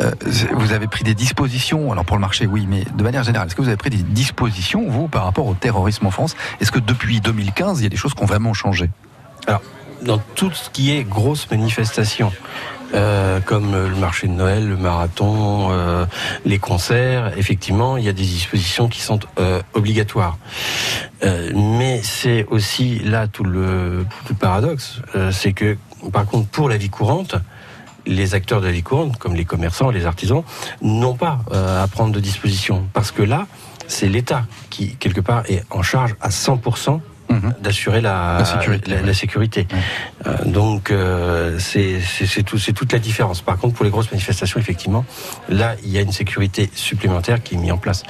euh, 0.00 0.12
Vous 0.52 0.72
avez 0.72 0.86
pris 0.86 1.04
des 1.04 1.14
dispositions, 1.14 1.92
alors 1.92 2.04
pour 2.04 2.16
le 2.16 2.20
marché, 2.20 2.46
oui, 2.46 2.66
mais 2.68 2.84
de 2.94 3.02
manière 3.02 3.24
générale, 3.24 3.48
est-ce 3.48 3.56
que 3.56 3.62
vous 3.62 3.68
avez 3.68 3.76
pris 3.76 3.90
des 3.90 4.02
dispositions, 4.02 4.88
vous, 4.88 5.08
par 5.08 5.24
rapport 5.24 5.46
au 5.46 5.54
terrorisme 5.54 6.06
en 6.06 6.10
France? 6.10 6.36
Est-ce 6.60 6.72
que 6.72 6.78
depuis 6.78 7.20
2015, 7.20 7.80
il 7.80 7.84
y 7.84 7.86
a 7.86 7.88
des 7.88 7.96
choses 7.96 8.14
qui 8.14 8.22
ont 8.22 8.26
vraiment 8.26 8.54
changé? 8.54 8.90
Dans 10.02 10.18
tout 10.34 10.50
ce 10.52 10.70
qui 10.70 10.96
est 10.96 11.04
grosse 11.04 11.50
manifestation, 11.50 12.32
euh, 12.92 13.38
comme 13.40 13.72
le 13.72 13.94
marché 13.96 14.26
de 14.26 14.32
Noël, 14.32 14.68
le 14.68 14.76
marathon, 14.76 15.68
euh, 15.70 16.06
les 16.44 16.58
concerts, 16.58 17.36
effectivement, 17.38 17.96
il 17.96 18.04
y 18.04 18.08
a 18.08 18.12
des 18.12 18.22
dispositions 18.22 18.88
qui 18.88 19.00
sont 19.00 19.20
euh, 19.38 19.62
obligatoires. 19.74 20.38
Mais 21.54 22.00
c'est 22.02 22.46
aussi 22.46 22.98
là 23.00 23.28
tout 23.28 23.44
le, 23.44 24.06
tout 24.24 24.32
le 24.32 24.38
paradoxe, 24.38 25.02
c'est 25.32 25.52
que 25.52 25.76
par 26.12 26.24
contre 26.24 26.48
pour 26.48 26.70
la 26.70 26.78
vie 26.78 26.88
courante, 26.88 27.34
les 28.06 28.34
acteurs 28.34 28.62
de 28.62 28.66
la 28.66 28.72
vie 28.72 28.82
courante, 28.82 29.18
comme 29.18 29.34
les 29.34 29.44
commerçants, 29.44 29.90
les 29.90 30.06
artisans, 30.06 30.42
n'ont 30.80 31.14
pas 31.14 31.40
à 31.52 31.86
prendre 31.88 32.12
de 32.12 32.20
dispositions. 32.20 32.88
Parce 32.94 33.10
que 33.10 33.22
là, 33.22 33.46
c'est 33.86 34.08
l'État 34.08 34.46
qui, 34.70 34.96
quelque 34.96 35.20
part, 35.20 35.42
est 35.48 35.62
en 35.70 35.82
charge 35.82 36.14
à 36.22 36.30
100% 36.30 37.00
Mhm. 37.30 37.54
d'assurer 37.62 38.00
la, 38.00 38.38
La 38.40 38.44
sécurité, 38.44 38.90
la- 38.90 38.96
ouais. 38.98 39.06
la 39.06 39.14
sécurité. 39.14 39.66
Euh, 40.26 40.36
donc, 40.46 40.90
euh, 40.90 41.58
c'est 41.58 42.42
tout, 42.44 42.58
toute 42.58 42.92
la 42.92 42.98
différence. 42.98 43.40
Par 43.40 43.56
contre, 43.56 43.74
pour 43.74 43.84
les 43.84 43.90
grosses 43.90 44.10
manifestations, 44.10 44.58
effectivement, 44.58 45.04
là, 45.48 45.76
il 45.84 45.90
y 45.90 45.98
a 45.98 46.00
une 46.00 46.12
sécurité 46.12 46.70
supplémentaire 46.74 47.42
qui 47.42 47.54
est 47.54 47.58
mise 47.58 47.72
en 47.72 47.78
place. 47.78 48.02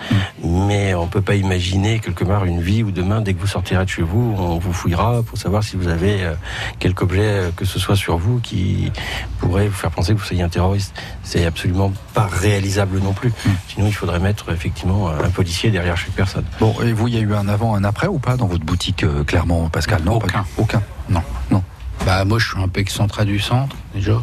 Mm. 0.43 0.67
Mais 0.67 0.95
on 0.95 1.07
peut 1.07 1.21
pas 1.21 1.35
imaginer 1.35 2.01
quelque 2.01 2.25
part 2.25 2.45
une 2.45 2.61
vie 2.63 2.83
où 2.83 2.91
demain, 2.91 3.21
dès 3.21 3.35
que 3.35 3.41
vous 3.41 3.47
sortirez 3.47 3.85
de 3.85 3.91
chez 3.91 4.03
vous, 4.03 4.35
on 4.39 4.59
vous 4.59 4.73
fouillera 4.73 5.23
pour 5.23 5.37
savoir 5.39 5.63
si 5.63 5.77
vous 5.77 5.89
avez 5.89 6.23
euh, 6.25 6.35
quelque 6.79 7.03
objet 7.03 7.21
euh, 7.23 7.51
que 7.55 7.65
ce 7.65 7.79
soit 7.79 7.97
sur 7.97 8.17
vous 8.19 8.39
qui 8.41 8.91
pourrait 9.39 9.69
vous 9.69 9.75
faire 9.75 9.91
penser 9.91 10.15
que 10.15 10.19
vous 10.19 10.25
soyez 10.25 10.43
un 10.43 10.49
terroriste. 10.49 10.95
C'est 11.23 11.45
absolument 11.45 11.93
pas 12.15 12.27
réalisable 12.31 12.99
non 13.01 13.13
plus. 13.13 13.29
Mm. 13.31 13.51
Sinon, 13.69 13.87
il 13.89 13.95
faudrait 13.95 14.19
mettre 14.21 14.51
effectivement 14.53 15.09
un 15.09 15.31
policier 15.31 15.71
derrière 15.71 15.97
chaque 15.97 16.13
personne. 16.13 16.45
Bon, 16.59 16.75
et 16.83 16.93
vous, 16.93 17.09
il 17.09 17.15
y 17.15 17.19
a 17.19 17.21
eu 17.21 17.35
un 17.35 17.49
avant, 17.49 17.75
un 17.75 17.85
après 17.85 18.07
ou 18.07 18.19
pas 18.19 18.37
dans 18.37 18.47
votre 18.47 18.65
boutique, 18.65 19.05
euh, 19.11 19.25
clairement, 19.25 19.69
Pascal 19.69 20.03
Non, 20.05 20.17
Aucun. 20.17 20.29
pas- 20.41 20.47
aucun. 20.59 20.83
Non, 21.09 21.23
non. 21.51 21.63
Bah 22.07 22.25
moi 22.25 22.39
je 22.39 22.49
suis 22.49 22.59
un 22.61 22.69
peu 22.69 22.81
excentré 22.81 23.25
du 23.25 23.39
centre 23.39 23.77
déjà. 23.95 24.21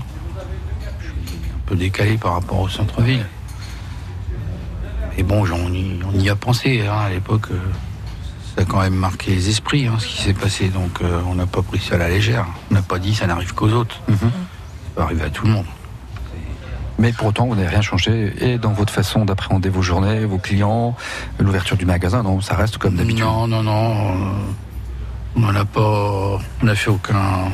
Je 1.00 1.06
suis 1.06 1.14
un 1.56 1.60
peu 1.68 1.76
décalé 1.76 2.18
par 2.18 2.34
rapport 2.34 2.60
au 2.62 2.70
centre-ville. 2.70 3.26
Et 5.18 5.24
bon, 5.24 5.44
on 5.52 5.74
y, 5.74 6.00
on 6.08 6.20
y 6.20 6.30
a 6.30 6.36
pensé 6.36 6.86
hein, 6.88 6.98
à 7.06 7.10
l'époque. 7.10 7.48
euh, 7.52 7.60
ça 8.56 8.64
a 8.64 8.66
quand 8.66 8.80
même 8.82 8.96
marqué 8.96 9.32
les 9.32 9.50
esprits 9.50 9.86
hein, 9.88 9.96
ce 10.00 10.08
qui 10.08 10.22
s'est 10.22 10.34
passé. 10.34 10.70
Donc 10.70 11.02
euh, 11.02 11.22
on 11.28 11.36
n'a 11.36 11.46
pas 11.46 11.62
pris 11.62 11.80
ça 11.80 11.96
à 11.96 11.98
la 12.00 12.10
légère. 12.10 12.46
On 12.72 12.76
n'a 12.76 12.82
pas 12.82 12.98
dit 13.00 13.14
ça 13.14 13.28
n'arrive 13.28 13.54
qu'aux 13.54 13.70
autres. 13.72 14.00
Mhm. 14.08 14.18
Ça 14.18 14.28
peut 14.96 15.02
arriver 15.02 15.24
à 15.24 15.30
tout 15.30 15.46
le 15.46 15.52
monde. 15.52 15.66
Mais 17.00 17.14
pour 17.14 17.28
autant, 17.28 17.46
vous 17.46 17.54
n'avez 17.56 17.68
rien 17.68 17.82
changé. 17.82 18.34
Et 18.42 18.58
dans 18.58 18.72
votre 18.74 18.92
façon 18.92 19.24
d'appréhender 19.24 19.70
vos 19.70 19.84
journées, 19.84 20.26
vos 20.26 20.40
clients, 20.40 20.96
l'ouverture 21.40 21.78
du 21.78 21.86
magasin, 21.86 22.24
non, 22.24 22.42
ça 22.42 22.56
reste 22.56 22.80
comme 22.80 22.96
d'habitude. 22.96 23.20
Non, 23.24 23.46
non, 23.48 23.62
non. 23.62 24.32
On 25.38 25.42
n'en 25.42 25.56
a 25.56 25.66
pas. 25.66 26.40
On 26.62 26.66
n'a 26.66 26.76
fait 26.76 26.90
aucun. 26.90 27.52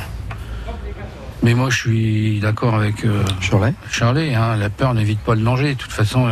Mais 1.43 1.53
moi, 1.53 1.69
je 1.69 1.77
suis 1.77 2.39
d'accord 2.39 2.75
avec 2.75 3.03
euh, 3.03 3.21
Shirley 3.41 3.73
Charlie. 3.91 4.33
hein, 4.33 4.55
la 4.55 4.69
peur 4.69 4.93
n'évite 4.93 5.19
pas 5.19 5.35
le 5.35 5.41
danger. 5.41 5.73
De 5.75 5.79
toute 5.79 5.91
façon, 5.91 6.25
euh, 6.25 6.31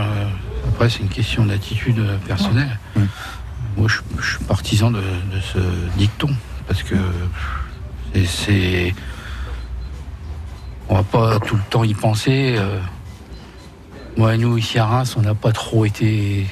après, 0.70 0.90
c'est 0.90 1.00
une 1.00 1.10
question 1.10 1.46
d'attitude 1.46 2.02
personnelle. 2.26 2.80
Moi, 3.76 3.88
je, 3.90 4.00
je 4.22 4.36
suis 4.38 4.44
partisan 4.46 4.90
de, 4.92 5.00
de 5.02 5.40
ce 5.54 5.60
dicton. 5.98 6.30
Parce 6.68 6.84
que 6.84 6.96
c'est- 8.14 8.26
c'est. 8.26 8.96
On 10.88 10.96
va 10.96 11.04
pas 11.04 11.40
tout 11.40 11.56
le 11.58 11.62
temps 11.70 11.84
y 11.84 11.94
penser. 11.94 12.56
euh. 12.58 12.80
Moi, 14.18 14.38
nous, 14.38 14.58
ici 14.58 14.80
à 14.80 14.86
Reims, 14.86 15.16
on 15.18 15.22
n'a 15.22 15.36
pas 15.36 15.52
trop 15.52 15.84
été 15.86 16.48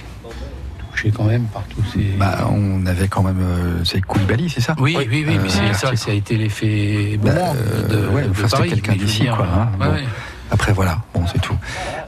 quand 1.07 1.23
même 1.23 1.43
par 1.45 1.63
tous 1.63 1.83
ces. 1.93 2.13
Bah, 2.19 2.49
on 2.51 2.85
avait 2.85 3.07
quand 3.07 3.23
même. 3.23 3.39
euh, 3.41 3.83
c'est 3.83 4.01
Koulibaly, 4.01 4.49
c'est 4.49 4.61
ça 4.61 4.75
Oui, 4.79 4.95
oui, 4.99 5.07
oui, 5.27 5.35
Euh, 5.37 5.39
mais 5.41 5.49
c'est 5.49 5.73
ça, 5.73 5.95
ça 5.95 6.11
a 6.11 6.13
été 6.13 6.35
l'effet 6.35 7.17
Bah, 7.23 7.31
bon 7.33 7.53
de, 7.53 7.95
euh, 7.95 8.09
ouais, 8.09 8.23
de 8.23 8.29
enfin, 8.31 8.43
c'était 8.47 8.57
Paris. 8.57 8.69
quelqu'un 8.69 8.95
d'ici, 8.95 9.25
quoi, 9.27 9.47
hein. 9.47 9.69
ouais, 9.79 9.87
Bon. 9.87 9.93
ouais. 9.93 10.03
Après, 10.51 10.73
voilà, 10.73 10.99
bon, 11.13 11.25
c'est 11.31 11.39
tout. 11.39 11.57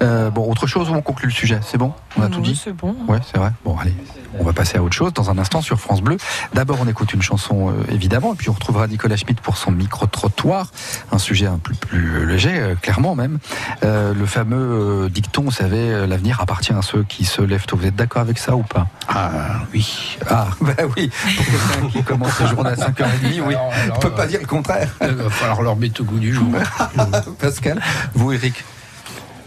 Euh, 0.01 0.29
bon, 0.29 0.49
autre 0.49 0.67
chose 0.67 0.89
ou 0.89 0.93
on 0.93 1.01
conclut 1.01 1.27
le 1.27 1.33
sujet 1.33 1.59
C'est 1.63 1.77
bon? 1.77 1.93
On 2.17 2.23
a 2.23 2.27
tout 2.27 2.37
Oui, 2.37 2.49
dit? 2.49 2.61
C'est 2.61 2.73
bon. 2.73 2.95
Ouais, 3.07 3.19
c'est 3.31 3.37
vrai. 3.37 3.51
Bon, 3.63 3.77
allez, 3.77 3.93
on 4.39 4.43
va 4.43 4.53
passer 4.53 4.77
à 4.77 4.83
autre 4.83 4.95
chose 4.95 5.13
dans 5.13 5.29
un 5.29 5.37
instant 5.37 5.61
sur 5.61 5.79
France 5.79 6.01
Bleu. 6.01 6.17
D'abord, 6.53 6.77
on 6.81 6.87
écoute 6.87 7.13
une 7.13 7.21
chanson, 7.21 7.69
euh, 7.69 7.73
évidemment, 7.91 8.33
et 8.33 8.35
puis 8.35 8.49
on 8.49 8.53
retrouvera 8.53 8.87
Nicolas 8.87 9.15
Schmitt 9.15 9.39
pour 9.41 9.57
son 9.57 9.71
micro-trottoir, 9.71 10.71
un 11.11 11.17
sujet 11.17 11.45
un 11.45 11.59
peu 11.59 11.73
plus 11.73 12.25
léger, 12.25 12.59
euh, 12.59 12.75
clairement 12.75 13.15
même. 13.15 13.39
Euh, 13.83 14.13
le 14.13 14.25
fameux 14.25 15.05
euh, 15.05 15.09
dicton, 15.09 15.43
vous 15.43 15.51
savez, 15.51 15.91
euh, 15.91 16.07
l'avenir 16.07 16.41
appartient 16.41 16.73
à 16.73 16.81
ceux 16.81 17.03
qui 17.03 17.25
se 17.25 17.41
lèvent 17.41 17.65
tôt. 17.65 17.77
Vous 17.77 17.85
êtes 17.85 17.95
d'accord 17.95 18.21
avec 18.21 18.37
ça 18.37 18.55
ou 18.55 18.63
pas? 18.63 18.87
Ah 19.07 19.31
oui. 19.73 20.17
Ah, 20.29 20.47
bah 20.61 20.73
oui, 20.95 21.09
pour 21.09 21.45
quelqu'un 21.45 21.89
qui 21.91 22.03
commence 22.03 22.33
sa 22.33 22.47
journée 22.47 22.71
à 22.71 22.75
5h30, 22.75 23.07
oui. 23.23 23.53
Alors, 23.53 23.71
alors, 23.73 23.97
On 23.97 23.99
peut 23.99 24.11
pas 24.11 24.27
dire 24.27 24.39
le 24.41 24.47
contraire. 24.47 24.89
Il 25.01 25.09
va 25.09 25.29
falloir 25.29 25.61
leur 25.61 25.75
mettre 25.75 26.01
au 26.01 26.03
goût 26.05 26.19
du 26.19 26.33
jour. 26.33 26.47
Pascal, 27.39 27.81
vous, 28.13 28.30
Eric? 28.33 28.63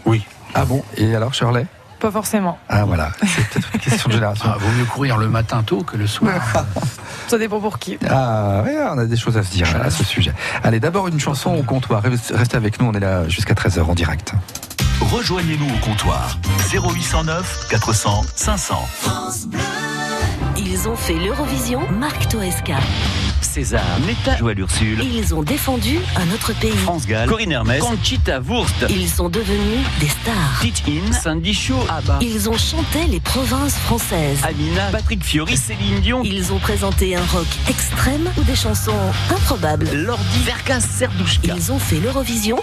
Oui. 0.05 0.23
Ah 0.53 0.65
bon? 0.65 0.83
Et 0.97 1.15
alors, 1.15 1.33
Shirley? 1.33 1.65
Pas 1.99 2.11
forcément. 2.11 2.59
Ah 2.69 2.85
voilà, 2.85 3.11
c'est 3.25 3.47
peut-être 3.49 3.69
une 3.73 3.79
question 3.79 4.09
de 4.09 4.13
génération. 4.13 4.45
Ah, 4.53 4.57
vaut 4.59 4.71
mieux 4.77 4.85
courir 4.85 5.17
le 5.17 5.27
matin 5.27 5.63
tôt 5.63 5.81
que 5.81 5.97
le 5.97 6.07
soir. 6.07 6.33
Ça 7.27 7.37
dépend 7.37 7.59
pour 7.59 7.79
qui. 7.79 7.97
Ah, 8.09 8.61
ouais, 8.63 8.77
on 8.91 8.97
a 8.97 9.05
des 9.05 9.17
choses 9.17 9.37
à 9.37 9.43
se 9.43 9.51
dire 9.51 9.67
à 9.81 9.89
ce 9.89 10.03
sujet. 10.03 10.33
Allez, 10.63 10.79
d'abord 10.79 11.07
une 11.07 11.19
chanson 11.19 11.55
au 11.55 11.63
comptoir. 11.63 12.03
Restez 12.03 12.57
avec 12.57 12.79
nous, 12.79 12.87
on 12.87 12.93
est 12.93 12.99
là 12.99 13.27
jusqu'à 13.27 13.53
13h 13.53 13.81
en 13.83 13.95
direct. 13.95 14.33
Rejoignez-nous 15.01 15.67
au 15.67 15.77
comptoir 15.79 16.37
0809 16.71 17.67
400 17.69 18.21
500. 18.35 18.87
Ils 20.57 20.87
ont 20.87 20.95
fait 20.95 21.15
l'Eurovision 21.15 21.81
Marc 21.91 22.27
Toesca. 22.27 22.77
César, 23.55 23.85
Netta 24.05 24.35
Joël 24.35 24.59
Ursule, 24.59 25.01
Ils 25.01 25.33
ont 25.33 25.41
défendu 25.41 25.99
un 26.17 26.33
autre 26.33 26.51
pays. 26.59 26.75
France 26.75 27.07
Gall, 27.07 27.29
Corinne 27.29 27.53
Hermès, 27.53 27.79
Conchita 27.79 28.41
Wurst, 28.41 28.85
Ils 28.89 29.07
sont 29.07 29.29
devenus 29.29 29.79
des 30.01 30.09
stars. 30.09 30.59
Teach 30.59 30.83
In, 30.89 31.13
Sandy 31.13 31.53
Shaw, 31.53 31.79
Abba, 31.87 32.19
Ils 32.19 32.49
ont 32.49 32.57
chanté 32.57 33.05
les 33.07 33.21
provinces 33.21 33.77
françaises. 33.77 34.39
Amina, 34.43 34.87
Patrick 34.91 35.23
Fiori, 35.23 35.55
Céline 35.55 36.01
Dion, 36.01 36.21
Ils 36.25 36.51
ont 36.51 36.59
présenté 36.59 37.15
un 37.15 37.23
rock 37.31 37.47
extrême 37.69 38.29
ou 38.37 38.43
des 38.43 38.57
chansons 38.57 38.91
improbables. 39.31 39.87
Lordi, 39.93 40.39
Verka, 40.43 40.81
Serdouchka. 40.81 41.53
Ils 41.55 41.71
ont 41.71 41.79
fait 41.79 42.01
l'Eurovision 42.01 42.57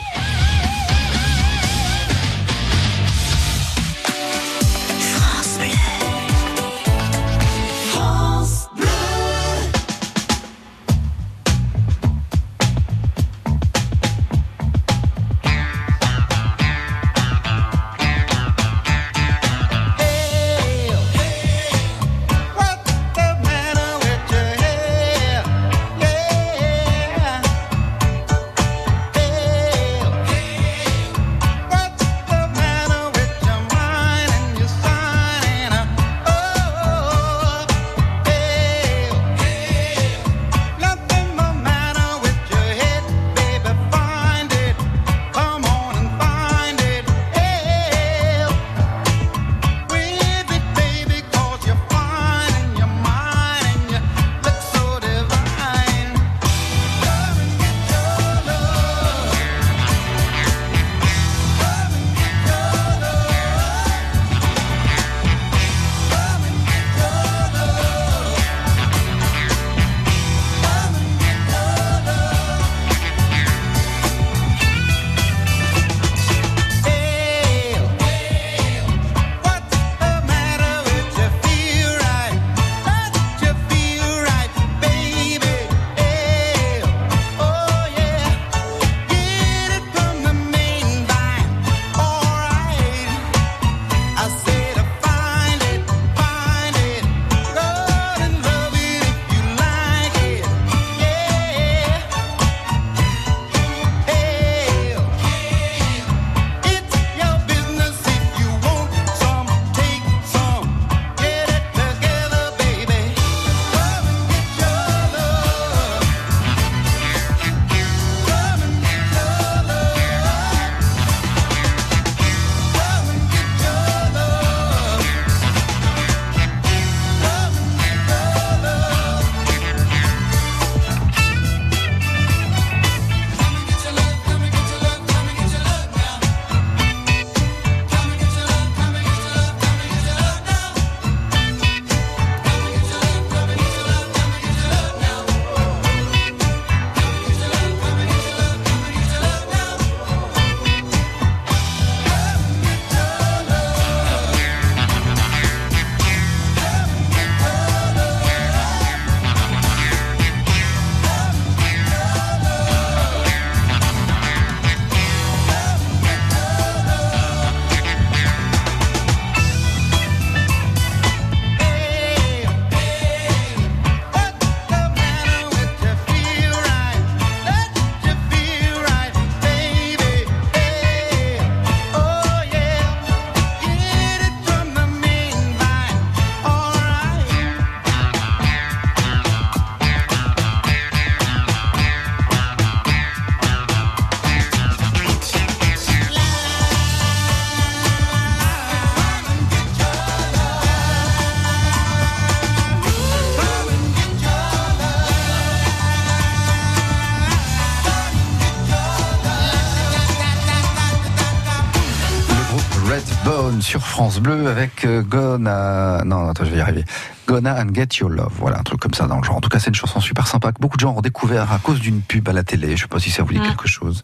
France 213.92 214.20
Bleu 214.20 214.48
avec 214.48 214.86
euh, 214.86 215.02
Gonna. 215.02 216.02
Non, 216.06 216.30
attends, 216.30 216.44
je 216.46 216.50
vais 216.50 216.56
y 216.56 216.60
arriver. 216.62 216.82
Gonna 217.26 217.60
and 217.62 217.74
Get 217.74 217.88
Your 218.00 218.08
Love. 218.08 218.32
Voilà, 218.38 218.58
un 218.58 218.62
truc 218.62 218.80
comme 218.80 218.94
ça 218.94 219.06
dans 219.06 219.18
le 219.18 219.22
genre. 219.22 219.36
En 219.36 219.40
tout 219.42 219.50
cas, 219.50 219.58
c'est 219.58 219.68
une 219.68 219.74
chanson 219.74 220.00
super 220.00 220.26
sympa 220.26 220.50
que 220.50 220.58
beaucoup 220.60 220.78
de 220.78 220.80
gens 220.80 220.94
ont 220.96 221.02
découvert 221.02 221.52
à 221.52 221.58
cause 221.58 221.78
d'une 221.78 222.00
pub 222.00 222.26
à 222.26 222.32
la 222.32 222.42
télé. 222.42 222.74
Je 222.74 222.82
sais 222.82 222.88
pas 222.88 222.98
si 222.98 223.10
ça 223.10 223.22
vous 223.22 223.34
dit 223.34 223.38
Mm. 223.38 223.42
quelque 223.48 223.68
chose. 223.68 224.02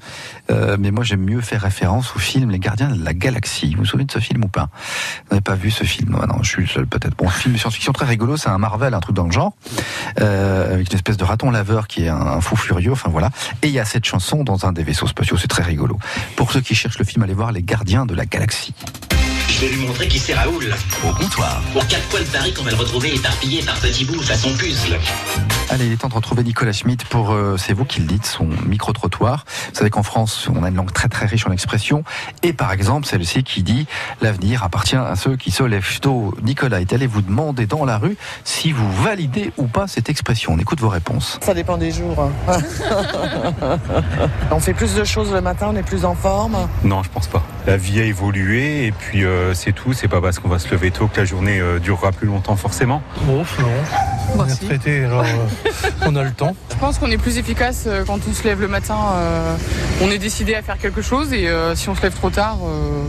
Euh, 0.51 0.77
mais 0.79 0.91
moi, 0.91 1.05
j'aime 1.05 1.23
mieux 1.25 1.41
faire 1.41 1.63
référence 1.63 2.15
au 2.15 2.19
film 2.19 2.51
Les 2.51 2.59
Gardiens 2.59 2.91
de 2.91 3.03
la 3.03 3.15
Galaxie. 3.15 3.73
Vous 3.73 3.79
vous 3.79 3.85
souvenez 3.87 4.05
de 4.05 4.13
ce 4.13 4.19
film 4.19 4.45
ou 4.45 4.49
pas? 4.49 4.69
Vous 5.25 5.31
n'avez 5.31 5.41
pas 5.41 5.55
vu 5.55 5.71
ce 5.71 5.85
film? 5.85 6.11
Non, 6.13 6.27
non, 6.27 6.43
je 6.43 6.51
suis 6.51 6.63
le 6.63 6.69
seul 6.69 6.87
peut-être. 6.87 7.17
Bon, 7.17 7.27
film 7.31 7.55
de 7.55 7.59
science-fiction 7.59 7.93
très 7.95 8.05
rigolo. 8.05 8.37
C'est 8.37 8.51
un 8.51 8.59
Marvel, 8.59 8.93
un 8.93 9.01
truc 9.01 9.17
dans 9.17 9.25
le 9.25 9.33
genre. 9.33 9.55
Euh, 10.21 10.75
avec 10.75 10.91
une 10.91 10.95
espèce 10.97 11.17
de 11.17 11.25
raton 11.25 11.51
laveur 11.51 11.89
qui 11.89 12.05
est 12.05 12.09
un, 12.11 12.21
un 12.21 12.41
fou 12.43 12.57
furieux. 12.57 12.93
Enfin 12.93 13.09
voilà. 13.09 13.31
Et 13.63 13.69
il 13.69 13.73
y 13.73 13.81
a 13.81 13.87
cette 13.87 14.05
chanson 14.05 14.45
dans 14.45 14.67
un 14.67 14.73
des 14.73 14.83
vaisseaux 14.85 15.07
spatiaux. 15.07 15.39
C'est 15.39 15.49
très 15.49 15.63
rigolo. 15.63 15.99
Pour 16.37 16.53
ceux 16.53 16.61
qui 16.61 16.75
cherchent 16.75 16.99
le 16.99 17.07
film, 17.07 17.23
allez 17.23 17.35
voir 17.35 17.53
Les 17.53 17.63
Gardiens 17.63 18.05
de 18.05 18.15
la 18.15 18.27
Galaxie. 18.27 18.75
Je 19.49 19.61
vais 19.61 19.69
lui 19.73 19.87
montrer 19.87 20.07
qui 20.07 20.19
c'est 20.19 20.35
Raoul. 20.35 20.73
Au 21.05 21.13
comptoir. 21.13 21.61
Aux 21.75 21.81
quatre 21.81 22.09
coins 22.11 22.21
de 22.21 22.27
Paris 22.27 22.53
qu'on 22.55 22.63
va 22.63 22.71
le 22.71 22.77
retrouver 22.77 23.15
éparpillé 23.15 23.63
par 23.63 23.75
petits 23.81 24.05
bouts 24.05 24.21
façon 24.23 24.51
puzzle. 24.57 24.99
Allez, 25.71 25.87
il 25.87 25.93
est 25.93 25.97
temps 25.97 26.09
de 26.09 26.15
retrouver 26.15 26.45
Nicolas 26.45 26.73
Schmitt 26.73 27.05
pour, 27.05 27.33
euh, 27.33 27.57
c'est 27.59 27.73
vous 27.73 27.85
qui 27.85 28.01
le 28.01 28.07
dites, 28.07 28.25
son 28.25 28.49
micro-trottoir. 28.67 29.45
Vous 29.71 29.75
savez 29.79 29.91
qu'en 29.91 30.03
France, 30.03 30.49
on 30.55 30.63
a 30.63 30.69
une 30.69 30.77
langue 30.77 30.93
très 30.93 31.09
très 31.09 31.27
riche 31.27 31.47
en 31.47 31.51
expressions. 31.53 32.05
Et 32.43 32.53
par 32.53 32.73
exemple, 32.73 33.07
celle-ci 33.07 33.43
qui 33.43 33.63
dit 33.63 33.87
l'avenir 34.23 34.63
appartient 34.63 34.97
à 34.97 35.15
ceux 35.17 35.37
qui 35.37 35.51
se 35.51 35.63
lèvent 35.65 36.01
tôt. 36.01 36.35
Nicolas 36.43 36.81
est 36.81 36.93
allé 36.93 37.07
vous 37.07 37.23
demander 37.23 37.67
dans 37.67 37.85
la 37.85 37.99
rue 37.99 38.17
si 38.45 38.71
vous 38.73 38.91
validez 39.03 39.53
ou 39.57 39.67
pas 39.67 39.89
cette 39.89 40.09
expression. 40.09 40.53
On 40.53 40.59
écoute 40.59 40.81
vos 40.81 40.89
réponses. 40.89 41.39
Ça 41.43 41.53
dépend 41.55 41.77
des 41.77 41.91
jours. 41.91 42.31
hein. 42.49 42.59
on 44.51 44.61
fait 44.61 44.75
plus 44.75 44.95
de 44.95 45.05
choses 45.05 45.33
le 45.33 45.41
matin, 45.41 45.69
on 45.71 45.77
est 45.77 45.83
plus 45.83 46.05
en 46.05 46.15
forme. 46.15 46.57
Non, 46.85 47.03
je 47.03 47.09
pense 47.11 47.27
pas. 47.27 47.43
La 47.67 47.77
vie 47.77 48.01
a 48.01 48.05
évolué 48.05 48.87
et 48.87 48.93
puis 48.93 49.25
euh, 49.25 49.38
c'est 49.55 49.73
tout. 49.73 49.93
C'est 49.93 50.09
pas 50.09 50.21
parce 50.21 50.39
qu'on 50.39 50.49
va 50.49 50.59
se 50.59 50.71
lever 50.71 50.91
tôt 50.91 51.07
que 51.07 51.19
la 51.19 51.25
journée 51.25 51.59
euh, 51.61 51.79
durera 51.79 52.13
plus 52.13 52.27
longtemps 52.27 52.57
forcément. 52.57 53.03
Bon, 53.23 53.45
non. 53.61 53.69
On 54.37 54.47
est 54.47 54.67
traité, 54.67 55.05
alors 55.05 55.23
euh, 55.25 55.69
on 56.07 56.15
a 56.17 56.23
le 56.23 56.33
temps. 56.33 56.55
Je 56.71 56.77
pense 56.77 56.99
qu'on 56.99 57.11
est 57.11 57.17
plus 57.19 57.39
efficace 57.39 57.85
euh, 57.87 58.05
quand 58.07 58.19
on 58.29 58.33
se 58.35 58.45
lève 58.45 58.61
le 58.61 58.69
matin. 58.69 58.99
euh, 59.15 59.57
on 60.03 60.11
est 60.11 60.19
décidé 60.19 60.55
à 60.55 60.63
faire 60.63 60.79
quelque 60.79 61.03
chose 61.03 61.33
et 61.33 61.49
euh, 61.49 61.75
si 61.75 61.89
on 61.89 61.95
se 61.95 62.03
lève 62.03 62.15
trop 62.15 62.31
tard, 62.31 62.59
euh, 62.65 63.03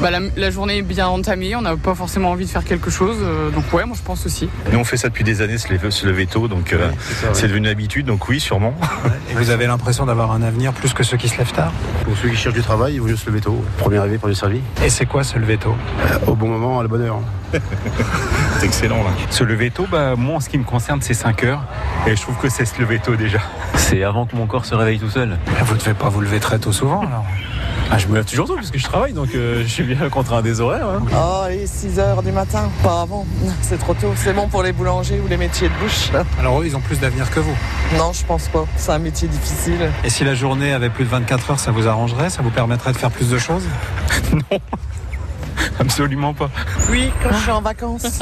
bah, 0.00 0.10
la, 0.10 0.20
la 0.36 0.50
journée 0.50 0.78
est 0.78 0.82
bien 0.82 1.06
entamée. 1.08 1.54
On 1.56 1.62
n'a 1.62 1.76
pas 1.76 1.94
forcément 1.94 2.30
envie 2.30 2.44
de 2.46 2.50
faire 2.50 2.64
quelque 2.64 2.90
chose. 2.90 3.16
euh, 3.22 3.50
donc 3.50 3.72
ouais, 3.72 3.84
moi 3.84 3.96
je 3.98 4.02
pense 4.02 4.26
aussi. 4.26 4.48
Nous 4.72 4.78
on 4.78 4.84
fait 4.84 4.96
ça 4.96 5.08
depuis 5.08 5.24
des 5.24 5.42
années, 5.42 5.58
se 5.58 5.72
lever, 5.72 5.90
se 5.90 6.06
lever 6.06 6.26
tôt, 6.26 6.48
donc 6.48 6.72
euh, 6.72 6.90
c'est 7.32 7.46
devenu 7.48 7.58
une 7.58 7.66
habitude. 7.72 8.06
Donc 8.06 8.28
oui, 8.28 8.40
sûrement. 8.40 8.74
Et 9.30 9.34
vous 9.34 9.50
avez 9.50 9.66
l'impression 9.66 10.06
d'avoir 10.06 10.32
un 10.32 10.42
avenir 10.42 10.72
plus 10.72 10.92
que 10.94 11.02
ceux 11.02 11.16
qui 11.16 11.28
se 11.28 11.38
lèvent 11.38 11.52
tard 11.52 11.72
Pour 12.04 12.16
ceux 12.16 12.28
qui 12.28 12.36
cherchent 12.36 12.54
du 12.54 12.62
travail, 12.62 12.94
il 12.94 13.00
vaut 13.00 13.08
mieux 13.08 13.16
se 13.16 13.26
lever 13.26 13.40
tôt. 13.40 13.62
Premier 13.78 13.98
arrivé, 13.98 14.18
premier 14.18 14.34
servi. 14.34 14.60
Et 14.84 14.90
c'est 14.90 15.06
quoi 15.06 15.24
se 15.24 15.38
lever 15.38 15.58
tôt 15.58 15.74
Au 16.26 16.34
bon 16.34 16.48
moment, 16.48 16.78
à 16.80 16.82
la 16.82 16.88
bonne 16.88 17.02
heure. 17.02 17.20
C'est 18.58 18.66
excellent 18.66 19.02
là. 19.02 19.10
Se 19.30 19.44
lever 19.44 19.70
tôt, 19.70 19.86
bah, 19.90 20.14
moi 20.16 20.36
en 20.36 20.40
ce 20.40 20.48
qui 20.48 20.56
me 20.58 20.64
concerne, 20.64 21.00
c'est 21.02 21.14
5 21.14 21.44
heures. 21.44 21.62
Et 22.06 22.16
je 22.16 22.22
trouve 22.22 22.36
que 22.36 22.48
c'est 22.48 22.64
se 22.64 22.80
lever 22.80 22.98
tôt 22.98 23.16
déjà. 23.16 23.40
C'est 23.76 24.02
avant 24.04 24.24
que 24.26 24.36
mon 24.36 24.46
corps 24.46 24.64
se 24.64 24.74
réveille 24.74 24.98
tout 24.98 25.10
seul. 25.10 25.36
Vous 25.64 25.74
ne 25.74 25.78
devez 25.78 25.94
pas 25.94 26.08
vous 26.08 26.20
lever 26.20 26.40
très 26.40 26.58
tôt 26.58 26.72
souvent 26.72 27.00
alors 27.00 27.24
Ah, 27.90 27.98
je 27.98 28.06
me 28.06 28.14
lève 28.14 28.24
toujours 28.24 28.46
tôt 28.46 28.54
parce 28.54 28.70
que 28.70 28.78
je 28.78 28.84
travaille, 28.84 29.12
donc 29.12 29.34
euh, 29.34 29.64
suis 29.72 29.84
bien 29.94 30.08
contraint 30.10 30.42
des 30.42 30.60
horaires. 30.60 30.86
hein. 30.88 31.02
Oh, 31.14 31.46
et 31.50 31.66
6 31.66 31.98
heures 31.98 32.22
du 32.22 32.30
matin, 32.32 32.68
pas 32.82 33.02
avant. 33.02 33.26
C'est 33.62 33.78
trop 33.78 33.94
tôt. 33.94 34.12
C'est 34.16 34.32
bon 34.32 34.48
pour 34.48 34.62
les 34.62 34.72
boulangers 34.72 35.20
ou 35.24 35.28
les 35.28 35.36
métiers 35.36 35.68
de 35.68 35.74
bouche. 35.82 36.10
Alors 36.38 36.60
eux, 36.60 36.66
ils 36.66 36.76
ont 36.76 36.80
plus 36.80 37.00
d'avenir 37.00 37.30
que 37.30 37.40
vous. 37.40 37.56
Non, 37.96 38.12
je 38.12 38.24
pense 38.24 38.48
pas. 38.48 38.64
C'est 38.76 38.92
un 38.92 38.98
métier 38.98 39.28
difficile. 39.28 39.90
Et 40.04 40.10
si 40.10 40.24
la 40.24 40.34
journée 40.34 40.72
avait 40.72 40.90
plus 40.90 41.04
de 41.04 41.10
24 41.10 41.50
heures, 41.52 41.60
ça 41.60 41.70
vous 41.70 41.88
arrangerait? 41.88 42.30
Ça 42.30 42.42
vous 42.42 42.50
permettrait 42.50 42.92
de 42.92 42.98
faire 42.98 43.10
plus 43.10 43.28
de 43.30 43.38
choses? 43.38 43.64
Non, 44.32 44.58
absolument 45.80 46.32
pas. 46.34 46.48
Oui, 46.90 47.10
quand 47.22 47.30
je 47.32 47.38
suis 47.42 47.50
en 47.50 47.60
vacances. 47.60 48.20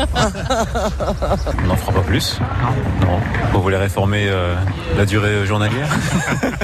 On 1.63 1.67
n'en 1.67 1.77
fera 1.77 1.93
pas 1.93 2.01
plus? 2.01 2.39
Non. 3.01 3.19
Vous 3.53 3.63
voulez 3.63 3.77
réformer 3.77 4.27
euh, 4.29 4.55
la 4.97 5.07
durée 5.07 5.47
journalière? 5.47 5.89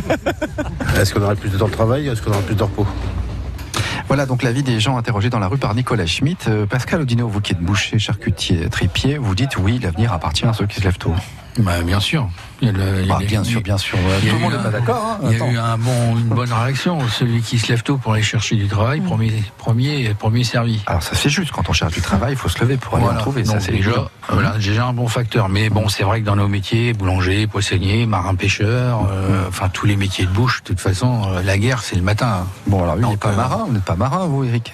Est-ce 1.01 1.15
qu'on 1.15 1.23
aurait 1.23 1.37
plus 1.37 1.51
de 1.51 1.59
temps 1.59 1.67
de 1.69 1.73
travail? 1.73 2.09
Est-ce 2.09 2.21
qu'on 2.23 2.33
aurait 2.33 2.43
plus 2.43 2.55
de 2.55 2.63
repos? 2.63 2.87
Voilà 4.09 4.25
donc 4.25 4.45
l'avis 4.45 4.63
des 4.63 4.79
gens 4.79 4.97
interrogés 4.97 5.31
dans 5.31 5.41
la 5.41 5.49
rue 5.49 5.59
par 5.59 5.75
Nicolas 5.75 6.07
Schmitt. 6.07 6.47
Euh, 6.49 6.65
Pascal 6.65 7.01
Odino, 7.01 7.27
vous 7.27 7.41
qui 7.41 7.53
êtes 7.53 7.61
boucher, 7.61 7.99
charcutier, 7.99 8.69
tripier, 8.69 9.19
vous 9.19 9.35
dites 9.35 9.57
oui, 9.59 9.81
l'avenir 9.83 10.13
appartient 10.13 10.47
à 10.47 10.53
ceux 10.53 10.67
qui 10.67 10.77
se 10.77 10.85
lèvent 10.85 10.99
tôt. 10.99 11.13
Bah, 11.59 11.81
bien 11.83 12.01
sûr. 12.01 12.29
Il 12.61 12.69
y 12.69 12.71
a 12.71 12.73
le- 12.73 13.01
il 13.03 13.07
y 13.07 13.11
a 13.11 13.17
Ah, 13.19 13.25
bien 13.25 13.45
sûr, 13.45 13.61
bien 13.63 13.79
sûr. 13.79 13.99
Tout 14.21 14.27
le 14.35 14.39
monde 14.39 14.53
n'est 14.53 14.59
pas 14.63 14.71
d'accord. 14.71 15.03
hein. 15.05 15.19
Il 15.25 15.31
y 15.31 15.33
a 15.33 15.37
Attends. 15.37 15.51
eu 15.51 15.59
un 15.59 15.79
bon, 15.79 16.17
une 16.17 16.29
bonne 16.29 16.53
réaction. 16.53 16.99
Celui 17.09 17.41
qui 17.43 17.59
se 17.59 17.69
lève 17.69 17.83
tôt 17.83 17.97
pour 17.97 18.13
aller 18.15 18.23
chercher 18.23 18.57
du 18.57 18.67
travail, 18.67 19.01
premier, 19.01 19.33
premier, 19.59 20.15
premier 20.19 20.45
servi. 20.45 20.81
Alors 20.87 21.03
ça 21.03 21.15
c'est 21.15 21.29
juste, 21.31 21.53
quand 21.53 21.69
on 21.69 21.73
cherche 21.73 21.93
du 21.95 22.01
travail, 22.03 22.33
il 22.33 22.37
faut 22.39 22.49
se 22.49 22.59
lever 22.61 22.77
pour 22.77 22.97
aller 22.97 23.07
en 23.07 23.15
trouver. 23.15 23.45
Ça 23.45 23.55
Donc, 23.55 23.63
c'est 23.63 23.73
déjà, 23.73 24.09
voilà, 24.31 24.57
déjà 24.59 24.87
un 24.87 24.93
bon 24.93 25.09
facteur. 25.09 25.49
Mais 25.49 25.69
bon, 25.71 25.89
c'est 25.89 26.03
vrai 26.05 26.21
que 26.21 26.27
dans 26.27 26.37
nos 26.37 26.49
métiers, 26.49 26.93
boulanger, 26.93 27.47
poissonnier, 27.47 28.07
marin 28.07 28.35
pêcheur, 28.35 29.03
Mm. 29.03 29.07
euh, 29.11 29.45
enfin 29.49 29.69
tous 29.71 29.87
les 29.87 29.97
métiers 29.97 30.25
de 30.27 30.31
bouche, 30.31 30.63
de 30.63 30.69
toute 30.69 30.81
façon, 30.81 31.23
euh, 31.29 31.43
la 31.43 31.59
guerre 31.59 31.83
c'est 31.83 31.97
le 31.97 32.03
matin. 32.03 32.47
Bon 32.67 32.83
alors 32.83 32.97
n'est 32.97 33.03
Donc, 33.03 33.19
pas 33.19 33.31
euh, 33.31 33.37
marin, 33.37 33.65
vous 33.67 33.73
n'êtes 33.73 33.85
pas 33.85 33.97
marin 33.97 34.27
vous 34.27 34.45
Eric 34.45 34.73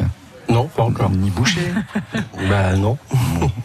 Non, 0.48 0.66
pas 0.68 0.82
encore. 0.84 1.10
Ni 1.10 1.30
boucher 1.30 1.72
Bah 2.48 2.74
non. 2.76 2.96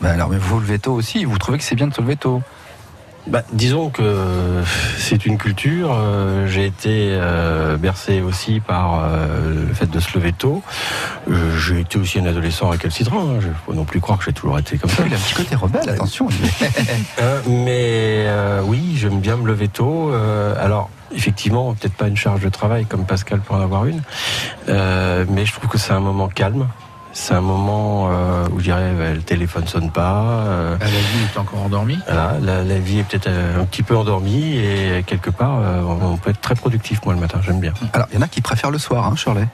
Bah 0.02 0.12
alors 0.12 0.30
mais 0.30 0.38
vous 0.38 0.56
vous 0.56 0.60
levez 0.60 0.80
tôt 0.80 0.94
aussi, 0.94 1.26
vous 1.26 1.38
trouvez 1.38 1.58
que 1.58 1.64
c'est 1.64 1.76
bien 1.76 1.88
de 1.88 1.94
se 1.94 2.02
lever 2.02 2.16
tôt 2.16 2.42
Bah, 3.30 3.44
disons 3.52 3.90
que 3.90 4.64
c'est 4.98 5.26
une 5.26 5.38
culture. 5.38 5.92
euh, 5.94 6.48
J'ai 6.48 6.66
été 6.66 7.10
euh, 7.12 7.76
bercé 7.76 8.22
aussi 8.22 8.62
par 8.62 9.04
euh, 9.04 9.66
le 9.68 9.74
fait 9.74 9.90
de 9.90 10.00
se 10.00 10.18
lever 10.18 10.32
tôt. 10.32 10.64
Euh, 11.30 11.58
J'ai 11.60 11.82
été 11.82 11.98
aussi 11.98 12.20
un 12.20 12.26
adolescent 12.26 12.70
récalcitrant. 12.70 13.20
Hein. 13.20 13.40
Je 13.42 13.48
ne 13.50 13.54
faut 13.66 13.74
non 13.74 13.84
plus 13.84 14.00
croire 14.00 14.18
que 14.18 14.24
j'ai 14.26 14.34
toujours 14.34 14.58
été 14.60 14.78
comme 14.78 14.90
ça. 14.90 15.04
Il 15.06 15.14
a 15.14 15.18
un 15.18 15.20
petit 15.20 15.34
côté 15.36 15.56
rebelle, 15.56 15.90
attention. 15.90 16.30
Mais 17.48 18.28
oui, 18.64 18.96
j'aime 18.96 19.20
bien 19.20 19.36
me 19.36 19.46
lever 19.48 19.68
tôt. 19.68 20.12
Alors, 20.60 20.90
effectivement, 21.14 21.74
peut-être 21.74 21.96
pas 21.96 22.08
une 22.08 22.18
charge 22.18 22.42
de 22.42 22.50
travail 22.50 22.86
comme 22.86 23.06
Pascal 23.06 23.40
pour 23.42 23.58
en 23.58 23.62
avoir 23.62 23.86
une, 23.86 24.02
mais 24.68 25.46
je 25.46 25.52
trouve 25.54 25.70
que 25.70 25.78
c'est 25.78 25.94
un 25.94 26.00
moment 26.00 26.28
calme. 26.30 26.68
C'est 27.20 27.34
un 27.34 27.42
moment 27.42 28.10
euh, 28.12 28.48
où 28.54 28.60
je 28.60 28.66
dirais 28.66 28.92
bah, 28.98 29.12
le 29.12 29.22
téléphone 29.24 29.66
sonne 29.68 29.90
pas. 29.92 30.22
euh, 30.46 30.78
La 30.80 30.86
vie 30.86 30.94
est 31.34 31.38
encore 31.40 31.64
endormie. 31.64 31.98
voilà, 32.06 32.38
la, 32.40 32.64
la 32.64 32.78
vie 32.80 33.00
est 33.00 33.04
peut-être 33.04 33.26
euh, 33.28 33.60
un 33.62 33.66
petit 33.66 33.82
peu 33.82 33.98
endormie 33.98 34.56
et 34.58 35.04
quelque 35.06 35.32
part, 35.32 35.58
euh, 35.60 35.82
on 35.82 36.16
peut 36.18 36.30
être 36.30 36.40
très 36.42 36.54
productif, 36.54 37.04
moi, 37.06 37.16
le 37.16 37.20
matin, 37.20 37.40
j'aime 37.44 37.60
bien. 37.60 37.74
Alors 37.94 38.08
il 38.12 38.16
y 38.16 38.20
en 38.20 38.22
a 38.22 38.28
qui 38.28 38.42
préfèrent 38.42 38.70
le 38.70 38.78
soir, 38.78 39.08
hein, 39.08 39.16
Shirley. 39.16 39.48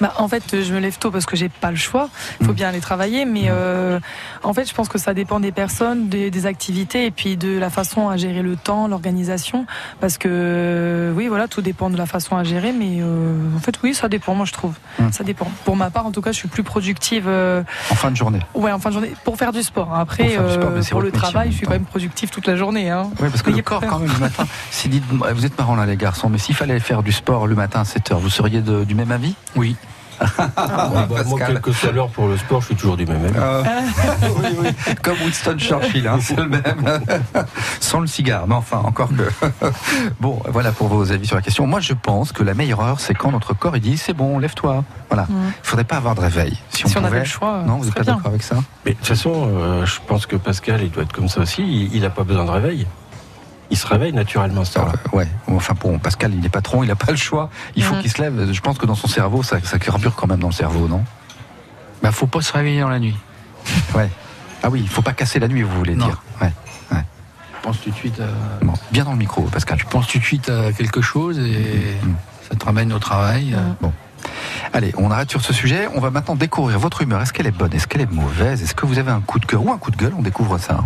Bah, 0.00 0.14
en 0.18 0.28
fait, 0.28 0.62
je 0.62 0.72
me 0.74 0.78
lève 0.80 0.98
tôt 0.98 1.10
parce 1.10 1.26
que 1.26 1.36
j'ai 1.36 1.48
pas 1.48 1.70
le 1.70 1.76
choix. 1.76 2.08
Il 2.40 2.46
faut 2.46 2.52
bien 2.52 2.68
aller 2.68 2.80
travailler, 2.80 3.24
mais 3.24 3.44
euh, 3.48 3.98
en 4.42 4.52
fait, 4.54 4.68
je 4.68 4.74
pense 4.74 4.88
que 4.88 4.98
ça 4.98 5.14
dépend 5.14 5.40
des 5.40 5.52
personnes, 5.52 6.08
des, 6.08 6.30
des 6.30 6.46
activités 6.46 7.06
et 7.06 7.10
puis 7.10 7.36
de 7.36 7.58
la 7.58 7.70
façon 7.70 8.08
à 8.08 8.16
gérer 8.16 8.42
le 8.42 8.56
temps, 8.56 8.86
l'organisation. 8.88 9.66
Parce 10.00 10.18
que 10.18 11.12
oui, 11.16 11.26
voilà, 11.28 11.48
tout 11.48 11.62
dépend 11.62 11.90
de 11.90 11.96
la 11.96 12.06
façon 12.06 12.36
à 12.36 12.44
gérer, 12.44 12.72
mais 12.72 12.98
euh, 13.00 13.34
en 13.56 13.60
fait, 13.60 13.74
oui, 13.82 13.94
ça 13.94 14.08
dépend. 14.08 14.34
Moi, 14.34 14.46
je 14.46 14.52
trouve, 14.52 14.74
ça 15.10 15.24
dépend. 15.24 15.50
Pour 15.64 15.76
ma 15.76 15.90
part, 15.90 16.06
en 16.06 16.10
tout 16.12 16.20
cas, 16.22 16.32
je 16.32 16.36
suis 16.38 16.48
plus 16.48 16.62
productive. 16.62 17.24
euh, 17.26 17.62
En 17.90 17.94
fin 17.94 18.10
de 18.10 18.16
journée. 18.16 18.40
Ouais, 18.54 18.72
en 18.72 18.78
fin 18.78 18.90
de 18.90 18.94
journée, 18.94 19.12
pour 19.24 19.36
faire 19.36 19.52
du 19.52 19.62
sport. 19.62 19.94
Après, 19.94 20.36
Pour 20.36 20.50
sport, 20.50 20.70
euh, 21.00 21.02
le 21.02 21.10
travail, 21.12 21.50
je 21.50 21.56
suis 21.56 21.66
quand 21.66 21.72
même 21.72 21.84
productive 21.84 22.30
toute 22.30 22.46
la 22.46 22.56
journée. 22.56 22.90
Hein. 22.90 23.10
Oui, 23.20 23.28
parce 23.30 23.42
que 23.42 23.50
Mais 23.50 23.56
le 23.56 23.62
corps, 23.62 23.82
quand 23.86 23.98
même, 23.98 24.12
le 24.12 24.18
matin. 24.18 24.46
Si 24.70 24.88
dites, 24.88 25.04
vous 25.10 25.44
êtes 25.46 25.58
marrants 25.58 25.74
là, 25.76 25.86
les 25.86 25.96
garçons, 25.96 26.28
mais 26.28 26.38
s'il 26.38 26.54
fallait 26.54 26.78
faire 26.80 27.02
du 27.02 27.10
sport 27.12 27.46
le 27.46 27.54
matin 27.54 27.80
à 27.80 27.84
7 27.84 28.12
heures, 28.12 28.18
vous 28.20 28.28
seriez 28.30 28.60
de- 28.60 28.84
du 28.84 28.94
même 28.94 29.10
avis? 29.10 29.34
Oui. 29.56 29.76
Bah, 30.56 31.06
moi, 31.26 31.38
quelle 31.46 31.60
que 31.60 31.72
soit 31.72 31.92
l'heure 31.92 32.08
pour 32.08 32.28
le 32.28 32.36
sport, 32.36 32.60
je 32.60 32.66
suis 32.66 32.74
toujours 32.76 32.96
du 32.96 33.06
même 33.06 33.24
avis. 33.24 33.34
Euh, 33.38 33.62
oui, 34.38 34.56
oui, 34.60 34.94
comme 35.02 35.16
Winston 35.24 35.56
Churchill, 35.58 36.06
hein, 36.08 36.18
c'est 36.20 36.36
le 36.36 36.48
même. 36.48 36.62
Sans 37.80 38.00
le 38.00 38.06
cigare, 38.06 38.46
mais 38.46 38.54
enfin, 38.54 38.78
encore 38.84 39.08
que. 39.10 39.30
Bon, 40.20 40.40
voilà 40.48 40.72
pour 40.72 40.88
vos 40.88 41.12
avis 41.12 41.26
sur 41.26 41.36
la 41.36 41.42
question. 41.42 41.66
Moi, 41.66 41.80
je 41.80 41.92
pense 41.94 42.32
que 42.32 42.42
la 42.42 42.54
meilleure 42.54 42.80
heure, 42.80 43.00
c'est 43.00 43.14
quand 43.14 43.30
notre 43.32 43.54
corps 43.54 43.76
il 43.76 43.82
dit 43.82 43.96
c'est 43.98 44.12
bon, 44.14 44.38
lève-toi. 44.38 44.84
Voilà. 45.10 45.26
Il 45.28 45.34
Mm. 45.34 45.52
faudrait 45.62 45.84
pas 45.84 45.96
avoir 45.96 46.14
de 46.14 46.20
réveil. 46.20 46.58
Si 46.70 46.84
on, 46.84 46.88
Si 46.88 46.98
on 46.98 47.04
avait 47.04 47.20
le 47.20 47.24
choix, 47.24 47.62
Non, 47.66 47.76
vous 47.76 47.84
n'êtes 47.86 47.94
pas 47.94 48.02
d'accord 48.04 48.26
avec 48.28 48.42
ça? 48.42 48.56
Mais 48.84 48.92
de 48.92 48.96
toute 48.96 49.06
façon, 49.06 49.32
euh, 49.34 49.86
je 49.86 49.96
pense 50.06 50.26
que 50.26 50.36
Pascal, 50.36 50.82
il 50.82 50.90
doit 50.90 51.02
être 51.04 51.12
comme 51.12 51.28
ça 51.28 51.40
aussi. 51.40 51.88
Il 51.92 52.02
n'a 52.02 52.10
pas 52.10 52.24
besoin 52.24 52.44
de 52.44 52.50
réveil. 52.50 52.86
Il 53.70 53.76
se 53.76 53.86
réveille 53.86 54.12
naturellement, 54.12 54.64
ça. 54.64 54.80
Euh, 55.12 55.16
Ouais. 55.16 55.28
Enfin, 55.46 55.74
bon, 55.78 55.98
Pascal, 55.98 56.32
il 56.34 56.44
est 56.44 56.48
patron, 56.48 56.82
il 56.82 56.86
n'a 56.88 56.96
pas 56.96 57.10
le 57.10 57.16
choix. 57.18 57.50
Il 57.76 57.82
faut 57.82 57.94
qu'il 57.96 58.10
se 58.10 58.20
lève. 58.22 58.50
Je 58.52 58.60
pense 58.60 58.78
que 58.78 58.86
dans 58.86 58.94
son 58.94 59.08
cerveau, 59.08 59.42
ça, 59.42 59.58
ça 59.62 59.78
carbure 59.78 60.14
quand 60.14 60.26
même 60.26 60.40
dans 60.40 60.48
le 60.48 60.52
cerveau, 60.54 60.88
non? 60.88 61.04
Bah, 62.02 62.12
faut 62.12 62.26
pas 62.26 62.40
se 62.40 62.52
réveiller 62.52 62.80
dans 62.80 62.88
la 62.88 62.98
nuit. 62.98 63.16
Ouais. 63.94 64.08
Ah 64.62 64.70
oui, 64.70 64.80
il 64.82 64.88
faut 64.88 65.02
pas 65.02 65.12
casser 65.12 65.38
la 65.38 65.46
nuit, 65.48 65.62
vous 65.62 65.76
voulez 65.76 65.94
Non. 65.94 66.06
dire. 66.06 66.22
Ouais. 66.40 66.52
ouais. 66.92 67.02
Pense 67.62 67.80
tout 67.80 67.90
de 67.90 67.94
suite 67.94 68.18
à, 68.20 68.64
Bon, 68.64 68.72
bien 68.90 69.04
dans 69.04 69.12
le 69.12 69.18
micro, 69.18 69.42
Pascal. 69.42 69.78
tu 69.78 69.84
penses 69.84 70.06
tout 70.08 70.18
de 70.18 70.24
suite 70.24 70.48
à 70.48 70.72
quelque 70.72 71.00
chose 71.00 71.38
et 71.38 71.96
ça 72.48 72.56
te 72.56 72.64
ramène 72.64 72.92
au 72.92 72.98
travail. 72.98 73.54
euh. 73.54 73.58
Bon. 73.80 73.92
Allez, 74.72 74.92
on 74.98 75.10
arrête 75.10 75.30
sur 75.30 75.42
ce 75.42 75.52
sujet. 75.52 75.88
On 75.94 76.00
va 76.00 76.10
maintenant 76.10 76.34
découvrir 76.34 76.78
votre 76.78 77.02
humeur. 77.02 77.20
Est-ce 77.22 77.32
qu'elle 77.32 77.46
est 77.46 77.50
bonne? 77.56 77.72
Est-ce 77.72 77.86
qu'elle 77.86 78.00
est 78.00 78.10
mauvaise? 78.10 78.62
Est-ce 78.62 78.74
que 78.74 78.84
vous 78.86 78.98
avez 78.98 79.10
un 79.12 79.20
coup 79.20 79.38
de 79.38 79.46
cœur 79.46 79.64
ou 79.64 79.70
un 79.72 79.78
coup 79.78 79.90
de 79.90 79.96
gueule? 79.96 80.12
On 80.18 80.22
découvre 80.22 80.58
ça. 80.58 80.80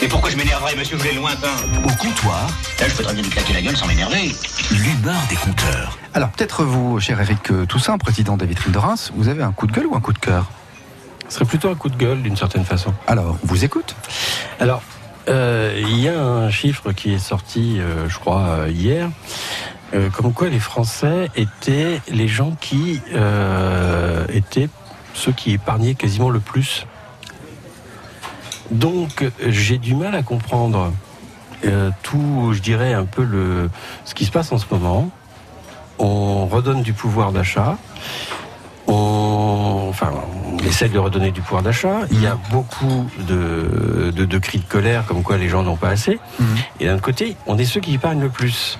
Et 0.00 0.06
pourquoi 0.08 0.30
je 0.30 0.36
m'énerverais, 0.36 0.76
monsieur, 0.76 0.96
vous 0.96 1.06
êtes 1.06 1.14
lointain 1.16 1.48
Au 1.84 1.88
comptoir, 2.02 2.46
Là, 2.80 2.88
je 2.88 2.94
peux 2.94 3.02
très 3.02 3.14
bien 3.14 3.22
lui 3.22 3.30
claquer 3.30 3.52
la 3.52 3.62
gueule 3.62 3.76
sans 3.76 3.86
m'énerver. 3.86 4.32
l'humeur 4.70 5.16
des 5.28 5.34
compteurs. 5.36 5.98
Alors 6.14 6.30
peut-être 6.30 6.62
vous, 6.64 7.00
cher 7.00 7.20
Eric 7.20 7.50
euh, 7.50 7.66
Toussaint, 7.66 7.98
président 7.98 8.36
des 8.36 8.46
vitrines 8.46 8.72
de 8.72 8.78
Reims, 8.78 9.12
vous 9.16 9.28
avez 9.28 9.42
un 9.42 9.52
coup 9.52 9.66
de 9.66 9.72
gueule 9.72 9.86
ou 9.86 9.96
un 9.96 10.00
coup 10.00 10.12
de 10.12 10.18
cœur? 10.18 10.46
Ce 11.28 11.34
serait 11.34 11.44
plutôt 11.46 11.68
un 11.68 11.74
coup 11.74 11.88
de 11.88 11.96
gueule 11.96 12.22
d'une 12.22 12.36
certaine 12.36 12.64
façon. 12.64 12.94
Alors, 13.06 13.38
on 13.42 13.46
vous 13.46 13.64
écoute 13.64 13.96
Alors, 14.60 14.82
euh, 15.28 15.76
il 15.80 15.98
y 15.98 16.08
a 16.08 16.18
un 16.18 16.50
chiffre 16.50 16.92
qui 16.92 17.12
est 17.12 17.18
sorti, 17.18 17.78
euh, 17.80 18.08
je 18.08 18.18
crois, 18.18 18.42
euh, 18.42 18.70
hier, 18.70 19.10
euh, 19.94 20.10
comme 20.10 20.32
quoi 20.32 20.48
les 20.48 20.60
Français 20.60 21.28
étaient 21.34 22.00
les 22.08 22.28
gens 22.28 22.56
qui 22.60 23.00
euh, 23.14 24.24
étaient 24.32 24.68
ceux 25.14 25.32
qui 25.32 25.52
épargnaient 25.54 25.94
quasiment 25.94 26.30
le 26.30 26.40
plus. 26.40 26.86
Donc, 28.70 29.24
j'ai 29.46 29.78
du 29.78 29.94
mal 29.94 30.14
à 30.14 30.22
comprendre 30.22 30.92
euh, 31.64 31.90
tout, 32.02 32.52
je 32.52 32.60
dirais, 32.60 32.92
un 32.92 33.04
peu 33.04 33.24
le, 33.24 33.70
ce 34.04 34.14
qui 34.14 34.24
se 34.24 34.30
passe 34.30 34.52
en 34.52 34.58
ce 34.58 34.66
moment. 34.70 35.10
On 35.98 36.46
redonne 36.46 36.82
du 36.82 36.92
pouvoir 36.92 37.32
d'achat. 37.32 37.76
On, 38.86 39.86
enfin, 39.88 40.12
on 40.52 40.58
essaie 40.58 40.88
de 40.88 40.98
redonner 40.98 41.30
du 41.30 41.40
pouvoir 41.40 41.62
d'achat. 41.62 42.00
Il 42.10 42.22
y 42.22 42.26
a 42.26 42.38
beaucoup 42.50 43.10
de, 43.26 44.12
de, 44.14 44.24
de 44.24 44.38
cris 44.38 44.58
de 44.58 44.64
colère, 44.64 45.06
comme 45.06 45.22
quoi 45.22 45.36
les 45.36 45.48
gens 45.48 45.62
n'ont 45.62 45.76
pas 45.76 45.90
assez. 45.90 46.18
Et 46.80 46.86
d'un 46.86 46.98
côté, 46.98 47.36
on 47.46 47.58
est 47.58 47.64
ceux 47.64 47.80
qui 47.80 47.94
épargnent 47.94 48.20
le 48.20 48.28
plus. 48.28 48.78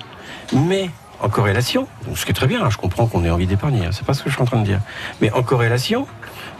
Mais 0.53 0.89
en 1.21 1.29
corrélation, 1.29 1.87
donc 2.07 2.17
ce 2.17 2.25
qui 2.25 2.31
est 2.31 2.33
très 2.33 2.47
bien, 2.47 2.63
hein, 2.63 2.69
je 2.69 2.77
comprends 2.77 3.05
qu'on 3.05 3.25
ait 3.25 3.29
envie 3.29 3.45
d'épargner, 3.45 3.85
hein, 3.85 3.89
c'est 3.91 4.05
pas 4.05 4.13
ce 4.13 4.23
que 4.23 4.29
je 4.29 4.35
suis 4.35 4.41
en 4.41 4.45
train 4.45 4.59
de 4.61 4.65
dire. 4.65 4.79
Mais 5.21 5.31
en 5.31 5.43
corrélation, 5.43 6.07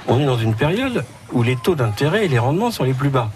on 0.07 0.19
est 0.19 0.25
dans 0.25 0.37
une 0.37 0.53
période 0.53 1.05
où 1.31 1.43
les 1.43 1.55
taux 1.55 1.75
d'intérêt 1.75 2.25
et 2.25 2.27
les 2.27 2.39
rendements 2.39 2.71
sont 2.71 2.83
les 2.83 2.93
plus 2.93 3.09
bas. 3.09 3.29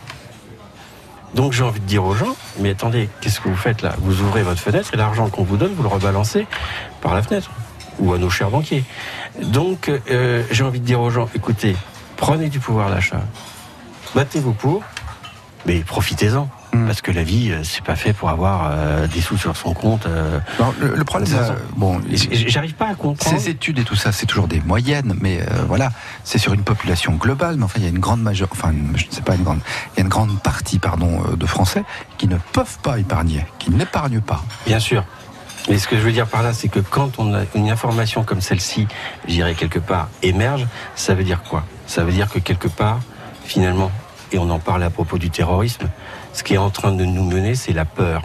Donc 1.34 1.54
j'ai 1.54 1.64
envie 1.64 1.80
de 1.80 1.86
dire 1.86 2.04
aux 2.06 2.14
gens, 2.14 2.36
mais 2.60 2.72
attendez, 2.72 3.10
qu'est-ce 3.22 3.40
que 3.40 3.50
vous 3.50 3.56
faites 3.56 3.82
là? 3.82 3.96
Vous 4.00 4.22
ouvrez 4.22 4.44
votre 4.44 4.62
fenêtre 4.62 4.94
et 4.94 4.98
l'argent 4.98 5.30
qu'on 5.30 5.44
vous 5.44 5.58
donne, 5.58 5.74
vous 5.74 5.84
le 5.84 5.90
rebalancez 5.90 6.46
par 7.02 7.14
la 7.14 7.24
fenêtre 7.24 7.50
ou 8.00 8.14
à 8.14 8.18
nos 8.18 8.30
chers 8.30 8.50
banquiers. 8.50 8.84
Donc 9.42 9.90
euh, 9.90 10.44
j'ai 10.52 10.64
envie 10.64 10.80
de 10.80 10.86
dire 10.86 11.02
aux 11.02 11.10
gens, 11.10 11.28
écoutez, 11.34 11.76
prenez 12.18 12.50
du 12.50 12.60
pouvoir 12.60 12.90
d'achat, 12.90 13.22
battez-vous 14.14 14.54
pour, 14.54 14.84
mais 15.66 15.80
profitez-en. 15.80 16.48
Parce 16.88 17.02
que 17.02 17.12
la 17.12 17.24
vie, 17.24 17.52
euh, 17.52 17.60
c'est 17.64 17.84
pas 17.84 17.96
fait 17.96 18.14
pour 18.14 18.30
avoir 18.30 18.70
euh, 18.72 19.08
des 19.08 19.22
sous 19.22 19.38
sur 19.38 19.56
son 19.56 19.74
compte. 19.74 20.06
euh, 20.08 20.40
le, 20.80 20.96
le 20.96 21.04
problème, 21.04 21.30
euh, 21.34 21.54
bon, 21.78 22.02
j'arrive 22.48 22.74
pas 22.74 22.88
à 22.90 22.96
comprendre. 22.96 23.38
Ces 23.40 23.50
études 23.50 23.80
et 23.80 23.84
tout 23.84 23.96
ça, 23.96 24.12
c'est 24.12 24.26
toujours 24.26 24.48
des 24.48 24.60
moyennes, 24.62 25.16
mais 25.22 25.40
voilà, 25.68 25.92
c'est 26.24 26.38
sur 26.40 26.54
une 26.54 26.64
population 26.64 27.14
globale. 27.14 27.58
Mais 27.58 27.64
enfin, 27.66 27.76
il 27.78 27.84
y 27.84 27.88
a 27.88 27.90
une 27.90 28.00
grande 28.00 28.22
major, 28.22 28.48
enfin, 28.52 28.72
une- 28.72 28.98
je 28.98 29.06
ne 29.08 29.12
sais 29.12 29.22
pas 29.22 29.36
une 29.36 29.44
grande, 29.44 29.60
il 29.94 30.00
y 30.00 30.02
a 30.02 30.04
une 30.04 30.10
grande 30.10 30.40
partie, 30.42 30.80
pardon, 30.80 31.22
de 31.36 31.46
Français 31.46 31.84
qui 32.18 32.28
ne 32.28 32.38
peuvent 32.54 32.78
pas 32.82 32.98
épargner, 33.00 33.46
qui 33.60 33.70
n'épargnent 33.72 34.22
pas. 34.22 34.44
Bien 34.66 34.80
sûr. 34.80 35.04
Mais 35.70 35.78
ce 35.78 35.88
que 35.88 35.96
je 35.96 36.02
veux 36.02 36.12
dire 36.12 36.28
par 36.28 36.44
là, 36.44 36.52
c'est 36.54 36.68
que 36.68 36.80
quand 36.80 37.20
on 37.20 37.34
a 37.34 37.42
une 37.56 37.70
information 37.70 38.24
comme 38.24 38.42
celle-ci, 38.42 38.88
je 39.28 39.34
dirais 39.34 39.54
quelque 39.56 39.80
part, 39.80 40.10
émerge, 40.22 40.68
ça 40.96 41.14
veut 41.14 41.24
dire 41.24 41.42
quoi? 41.44 41.64
Ça 41.88 42.04
veut 42.04 42.12
dire 42.12 42.30
que 42.30 42.40
quelque 42.40 42.68
part, 42.68 43.00
finalement, 43.46 43.92
et 44.32 44.38
on 44.40 44.50
en 44.50 44.60
parlait 44.60 44.86
à 44.86 44.90
propos 44.90 45.18
du 45.18 45.30
terrorisme, 45.30 45.88
ce 46.34 46.44
qui 46.44 46.56
est 46.56 46.58
en 46.58 46.70
train 46.70 46.92
de 46.92 47.06
nous 47.06 47.24
mener, 47.24 47.56
c'est 47.56 47.74
la 47.74 47.86
peur. 47.86 48.24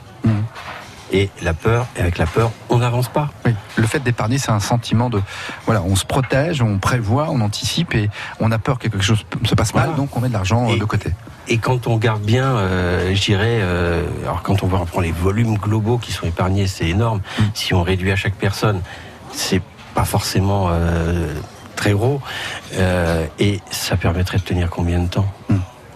Et 1.11 1.31
la 1.41 1.55
peur, 1.55 1.87
et 1.97 2.01
avec 2.01 2.19
la 2.19 2.27
peur, 2.27 2.51
on 2.69 2.79
n'avance 2.79 3.09
pas. 3.09 3.31
Oui. 3.47 3.55
Le 3.77 3.87
fait 3.87 4.01
d'épargner, 4.01 4.37
c'est 4.37 4.51
un 4.51 4.61
sentiment 4.61 5.09
de, 5.09 5.23
voilà, 5.65 5.83
on 5.83 5.97
se 5.97 6.05
protège, 6.05 6.61
on 6.61 6.77
prévoit, 6.77 7.29
on 7.31 7.41
anticipe 7.41 7.95
et 7.95 8.11
on 8.41 8.53
a 8.53 8.59
peur 8.59 8.79
que 8.79 8.89
quelque 8.89 9.01
chose 9.01 9.25
se 9.43 9.55
passe 9.55 9.73
mal, 9.73 9.95
donc 9.95 10.15
on 10.15 10.21
met 10.21 10.29
de 10.29 10.35
l'argent 10.35 10.77
de 10.77 10.85
côté. 10.85 11.13
Et 11.49 11.57
quand 11.57 11.87
on 11.87 11.97
garde 11.97 12.21
bien, 12.21 12.45
euh, 12.45 13.15
je 13.15 13.23
dirais, 13.23 13.61
euh, 13.63 14.05
alors 14.25 14.43
quand 14.43 14.63
on 14.63 14.67
va 14.67 14.77
reprendre 14.77 15.07
les 15.07 15.13
volumes 15.13 15.57
globaux 15.57 15.97
qui 15.97 16.13
sont 16.13 16.27
épargnés, 16.27 16.67
c'est 16.67 16.89
énorme. 16.89 17.23
Si 17.55 17.73
on 17.73 17.83
réduit 17.83 18.13
à 18.13 18.17
chaque 18.17 18.35
personne, 18.35 18.83
c'est 19.33 19.63
pas 19.95 20.05
forcément 20.05 20.69
euh, 20.71 21.33
très 21.75 21.93
gros. 21.93 22.21
Euh, 22.75 23.25
et 23.39 23.61
ça 23.71 23.97
permettrait 23.97 24.37
de 24.37 24.43
tenir 24.43 24.69
combien 24.69 24.99
de 24.99 25.09
temps? 25.09 25.27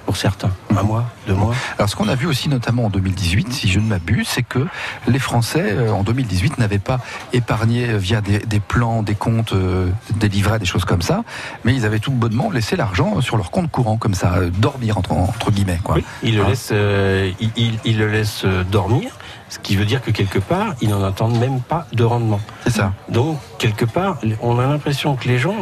Pour 0.06 0.16
certains, 0.16 0.50
un 0.76 0.82
mois, 0.82 1.04
deux 1.26 1.34
mois? 1.34 1.54
Alors, 1.78 1.88
ce 1.88 1.96
qu'on 1.96 2.08
a 2.08 2.14
vu 2.14 2.26
aussi, 2.26 2.48
notamment 2.48 2.86
en 2.86 2.90
2018, 2.90 3.52
si 3.52 3.68
je 3.68 3.78
ne 3.78 3.86
m'abuse, 3.86 4.26
c'est 4.28 4.42
que 4.42 4.66
les 5.06 5.18
Français, 5.20 5.62
euh, 5.72 5.90
en 5.92 6.02
2018, 6.02 6.58
n'avaient 6.58 6.78
pas 6.80 6.98
épargné 7.32 7.96
via 7.98 8.20
des, 8.20 8.40
des 8.40 8.60
plans, 8.60 9.02
des 9.02 9.14
comptes, 9.14 9.52
euh, 9.52 9.88
des 10.14 10.28
livrets, 10.28 10.58
des 10.58 10.66
choses 10.66 10.84
comme 10.84 11.02
ça, 11.02 11.22
mais 11.64 11.74
ils 11.74 11.86
avaient 11.86 12.00
tout 12.00 12.10
bonnement 12.10 12.50
laissé 12.50 12.76
l'argent 12.76 13.20
sur 13.20 13.36
leur 13.36 13.50
compte 13.50 13.70
courant, 13.70 13.96
comme 13.96 14.14
ça, 14.14 14.34
euh, 14.34 14.50
dormir, 14.50 14.98
entre, 14.98 15.12
entre 15.12 15.50
guillemets. 15.50 15.78
Quoi. 15.82 15.94
Oui, 15.96 16.04
il 16.22 16.36
le 16.36 16.42
Hein 16.42 16.48
laisse, 16.48 16.68
euh, 16.72 17.30
il, 17.40 17.50
il- 17.56 17.78
il 17.84 17.98
le 17.98 18.08
laisse 18.08 18.42
euh, 18.44 18.64
dormir, 18.64 19.12
ce 19.52 19.58
qui 19.58 19.76
veut 19.76 19.84
dire 19.84 20.00
que 20.00 20.10
quelque 20.10 20.38
part, 20.38 20.68
il 20.80 20.88
n'en 20.88 21.04
attend 21.04 21.28
même 21.28 21.60
pas 21.60 21.86
de 21.92 22.04
rendement. 22.04 22.40
C'est 22.64 22.70
ça. 22.72 22.94
Donc 23.10 23.36
quelque 23.58 23.84
part, 23.84 24.16
on 24.40 24.58
a 24.58 24.66
l'impression 24.66 25.14
que 25.14 25.28
les 25.28 25.36
gens, 25.38 25.56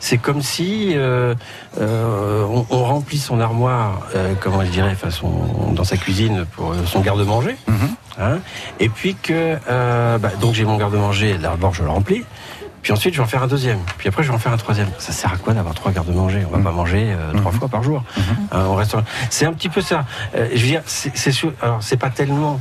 c'est 0.00 0.18
comme 0.18 0.42
si 0.42 0.92
euh, 0.94 1.34
euh, 1.80 2.44
on, 2.44 2.66
on 2.68 2.84
remplit 2.84 3.16
son 3.18 3.40
armoire, 3.40 4.00
euh, 4.14 4.34
comment 4.38 4.62
je 4.66 4.70
dirais, 4.70 4.90
enfin 4.92 5.10
son- 5.10 5.72
dans 5.72 5.84
sa 5.84 5.96
cuisine 5.96 6.44
pour 6.56 6.74
son 6.84 7.00
garde-manger, 7.00 7.56
hein, 8.20 8.38
et 8.80 8.90
puis 8.90 9.14
que 9.14 9.56
bah, 10.18 10.30
donc 10.38 10.52
j'ai 10.52 10.66
mon 10.66 10.76
garde-manger, 10.76 11.38
d'abord 11.38 11.72
je 11.72 11.82
le 11.82 11.88
remplis. 11.88 12.24
Puis 12.82 12.92
ensuite, 12.92 13.14
je 13.14 13.18
vais 13.18 13.24
en 13.24 13.28
faire 13.28 13.42
un 13.42 13.46
deuxième. 13.48 13.78
Puis 13.98 14.08
après, 14.08 14.22
je 14.22 14.28
vais 14.28 14.34
en 14.34 14.38
faire 14.38 14.52
un 14.52 14.56
troisième. 14.56 14.88
Ça 14.98 15.12
sert 15.12 15.32
à 15.32 15.36
quoi 15.36 15.52
d'avoir 15.54 15.74
trois 15.74 15.92
garde-manger 15.92 16.44
On 16.46 16.56
va 16.56 16.62
pas 16.62 16.72
manger 16.72 17.12
euh, 17.12 17.32
trois 17.34 17.52
fois 17.52 17.68
par 17.68 17.82
jour 17.82 18.02
hein, 18.52 18.64
au 18.66 18.74
restaurant. 18.74 19.04
C'est 19.30 19.46
un 19.46 19.52
petit 19.52 19.68
peu 19.68 19.80
ça. 19.80 20.04
Euh, 20.34 20.48
je 20.54 20.60
veux 20.60 20.66
dire, 20.68 20.82
c'est 20.86 21.16
c'est 21.16 21.32
sûr. 21.32 21.52
Alors, 21.60 21.82
c'est 21.82 21.96
pas 21.96 22.10
tellement 22.10 22.60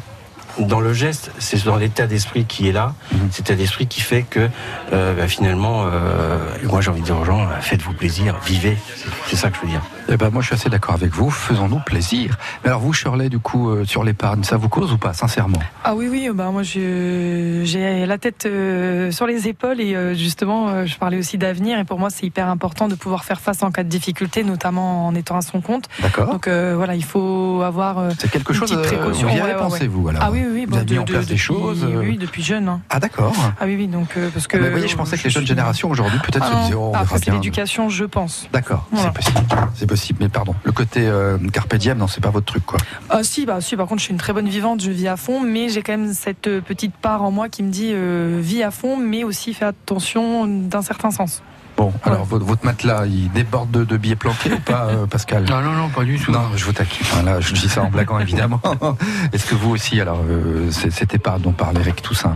dans 0.60 0.80
le 0.80 0.94
geste, 0.94 1.32
c'est 1.40 1.64
dans 1.66 1.76
l'état 1.78 2.08
d'esprit 2.08 2.46
qui 2.46 2.68
est 2.68 2.72
là. 2.72 2.94
Cet 3.32 3.48
état 3.50 3.56
d'esprit 3.56 3.88
qui 3.88 4.02
fait 4.02 4.24
que 4.24 4.50
euh, 4.94 5.14
bah, 5.16 5.28
finalement, 5.28 5.86
euh, 5.86 6.38
moi 6.64 6.82
j'ai 6.82 6.90
envie 6.92 7.02
de 7.02 7.06
dire 7.06 7.18
aux 7.20 7.26
gens, 7.26 7.42
euh, 7.42 7.60
faites-vous 7.62 7.94
plaisir, 7.94 8.36
vivez. 8.46 8.78
C'est- 9.26 9.36
ça 9.38 9.50
que 9.50 9.58
je 9.58 9.62
veux 9.62 9.68
dire. 9.68 9.82
Eh 10.10 10.16
ben, 10.16 10.30
moi, 10.32 10.42
je 10.42 10.48
suis 10.48 10.56
assez 10.56 10.70
d'accord 10.70 10.96
avec 10.96 11.12
vous. 11.12 11.30
Faisons-nous 11.30 11.80
plaisir. 11.80 12.38
Mais 12.64 12.70
alors, 12.70 12.80
vous, 12.80 12.94
Shirley, 12.94 13.28
du 13.28 13.40
coup, 13.40 13.70
euh, 13.70 13.84
sur 13.84 14.06
l'épargne, 14.06 14.42
ça 14.44 14.56
vous 14.56 14.70
cause 14.70 14.94
ou 14.94 14.98
pas, 14.98 15.12
sincèrement? 15.14 15.60
Ah 15.84 15.96
oui, 15.96 16.08
oui, 16.10 16.30
bah 16.34 16.50
moi 16.50 16.64
j'ai 16.64 18.06
la 18.08 18.18
tête 18.18 18.46
euh, 18.46 19.12
sur 19.12 19.28
les 19.28 19.48
épaules 19.48 19.80
et 19.82 19.96
euh, 19.96 20.14
justement 20.14 20.70
euh, 20.70 20.86
je 20.86 20.96
parlais 20.98 21.18
aussi 21.18 21.38
d'avenir 21.38 21.78
et 21.80 21.84
pour 21.84 22.00
moi 22.00 22.10
c'est 22.10 22.26
hyper 22.26 22.48
important 22.50 22.88
de 22.88 22.96
pouvoir 22.96 23.24
faire 23.26 23.40
face 23.42 23.64
en 23.64 23.72
cas 23.72 23.84
de 23.84 23.90
difficulté, 23.90 24.44
notamment 24.44 25.08
en 25.08 25.16
étant 25.16 25.38
à 25.38 25.42
son 25.42 25.62
compte. 25.62 25.88
D'accord. 26.02 26.32
Donc 26.32 26.48
euh, 26.48 26.74
voilà, 26.76 26.96
il 26.96 27.04
faut 27.04 27.62
avoir 27.64 27.98
euh, 28.00 28.10
C'est 28.18 28.32
quelque 28.32 28.54
une 28.54 28.60
chose, 28.60 28.72
petite 28.72 28.84
précaution. 28.86 29.28
vous 29.28 29.36
y 29.36 29.40
avez 29.40 29.48
Ouais, 29.50 29.56
ouais, 29.56 29.60
pensé, 29.62 29.82
ouais. 29.82 29.88
vous, 29.88 30.08
alors 30.08 30.22
Ah 30.26 30.30
oui, 30.32 30.44
oui. 30.54 30.66
Vous 30.66 30.72
bon, 30.72 30.78
avez 30.78 30.94
mis 30.94 31.00
en 31.00 31.04
place 31.06 31.26
des 31.28 31.38
choses, 31.38 31.84
euh, 31.84 32.00
Oui, 32.00 32.18
depuis 32.18 32.44
jeune. 32.44 32.68
hein. 32.68 32.82
Ah, 32.90 33.00
d'accord. 33.00 33.34
Ah 33.60 33.66
oui, 33.66 33.76
oui, 33.76 33.88
donc 33.88 34.10
euh, 34.18 34.30
parce 34.34 34.48
que. 34.48 34.58
Vous 34.58 34.70
voyez, 34.72 34.88
je 34.88 34.96
pensais 34.96 35.18
que 35.18 35.24
les 35.24 35.30
jeunes 35.30 35.42
suis- 35.44 35.48
générations 35.50 35.90
aujourd'hui, 35.90 36.20
peut-être, 36.20 36.46
Ah 36.50 36.58
se 36.60 36.64
disaient, 36.64 36.76
oh, 36.76 36.90
on 36.92 36.94
Après, 36.94 37.06
verra 37.06 37.18
c'est 37.18 37.26
bien. 37.26 37.34
l'éducation, 37.36 37.90
je 37.90 38.06
pense. 38.06 38.48
D'accord, 38.54 38.88
Voilà. 38.92 39.12
c'est 39.16 39.32
possible. 39.32 39.46
C'est 39.76 39.88
possible, 39.88 40.20
mais 40.22 40.30
pardon. 40.30 40.56
Le 40.64 40.72
côté 40.72 41.02
euh, 41.08 41.38
carpe 41.54 41.76
diem, 41.76 41.98
non, 41.98 42.08
c'est 42.08 42.22
pas 42.22 42.30
votre 42.30 42.46
truc, 42.46 42.66
quoi. 42.66 42.80
Ah 43.10 43.24
si, 43.24 43.46
bah 43.46 43.62
si. 43.62 43.76
Par 43.76 43.88
contre, 43.88 44.00
je 44.00 44.06
suis 44.06 44.14
une 44.14 44.20
très 44.20 44.34
bonne 44.34 44.50
vivante, 44.50 44.82
je 44.82 44.92
vis 44.92 45.08
à 45.08 45.18
fond, 45.18 45.42
mais 45.42 45.70
j'ai 45.70 45.82
quand 45.82 45.94
même 45.98 46.14
cette 46.14 46.48
euh, 46.48 46.62
petite 46.62 46.96
part 46.96 47.24
en 47.24 47.32
moi 47.32 47.50
qui 47.50 47.64
me 47.64 47.70
dit 47.72 47.92
euh, 47.94 48.40
vis 48.42 48.64
à 48.64 48.72
fond, 48.72 48.98
mais 48.98 49.24
aussi 49.24 49.54
fais 49.54 49.66
attention 49.66 50.46
d'un 50.48 50.82
certain 50.82 51.12
sens. 51.12 51.42
Bon, 51.78 51.94
alors 52.04 52.26
votre, 52.26 52.44
votre 52.44 52.66
matelas, 52.66 53.06
il 53.06 53.32
déborde 53.32 53.70
de, 53.70 53.84
de 53.84 53.98
billets 53.98 54.16
planqués 54.16 54.52
ou 54.52 54.60
pas, 54.60 54.88
euh, 54.88 55.06
Pascal 55.06 55.44
Non, 55.48 55.62
non, 55.62 55.74
non, 55.74 55.90
pas 55.90 56.04
du 56.04 56.18
tout. 56.18 56.32
Non, 56.32 56.42
je 56.56 56.66
vous 56.66 56.74
taquine. 56.74 57.06
Enfin, 57.10 57.22
là, 57.22 57.40
je 57.40 57.54
dis 57.54 57.70
ça 57.70 57.84
en 57.84 57.90
blaguant, 57.92 58.18
évidemment. 58.20 58.60
Est-ce 59.32 59.46
que 59.46 59.54
vous 59.54 59.70
aussi, 59.70 60.02
alors, 60.02 60.22
euh, 60.28 60.72
cette 60.72 61.14
épargne 61.14 61.42
dont 61.44 61.52
parle 61.52 61.78
Eric 61.78 62.02
Toussaint 62.02 62.36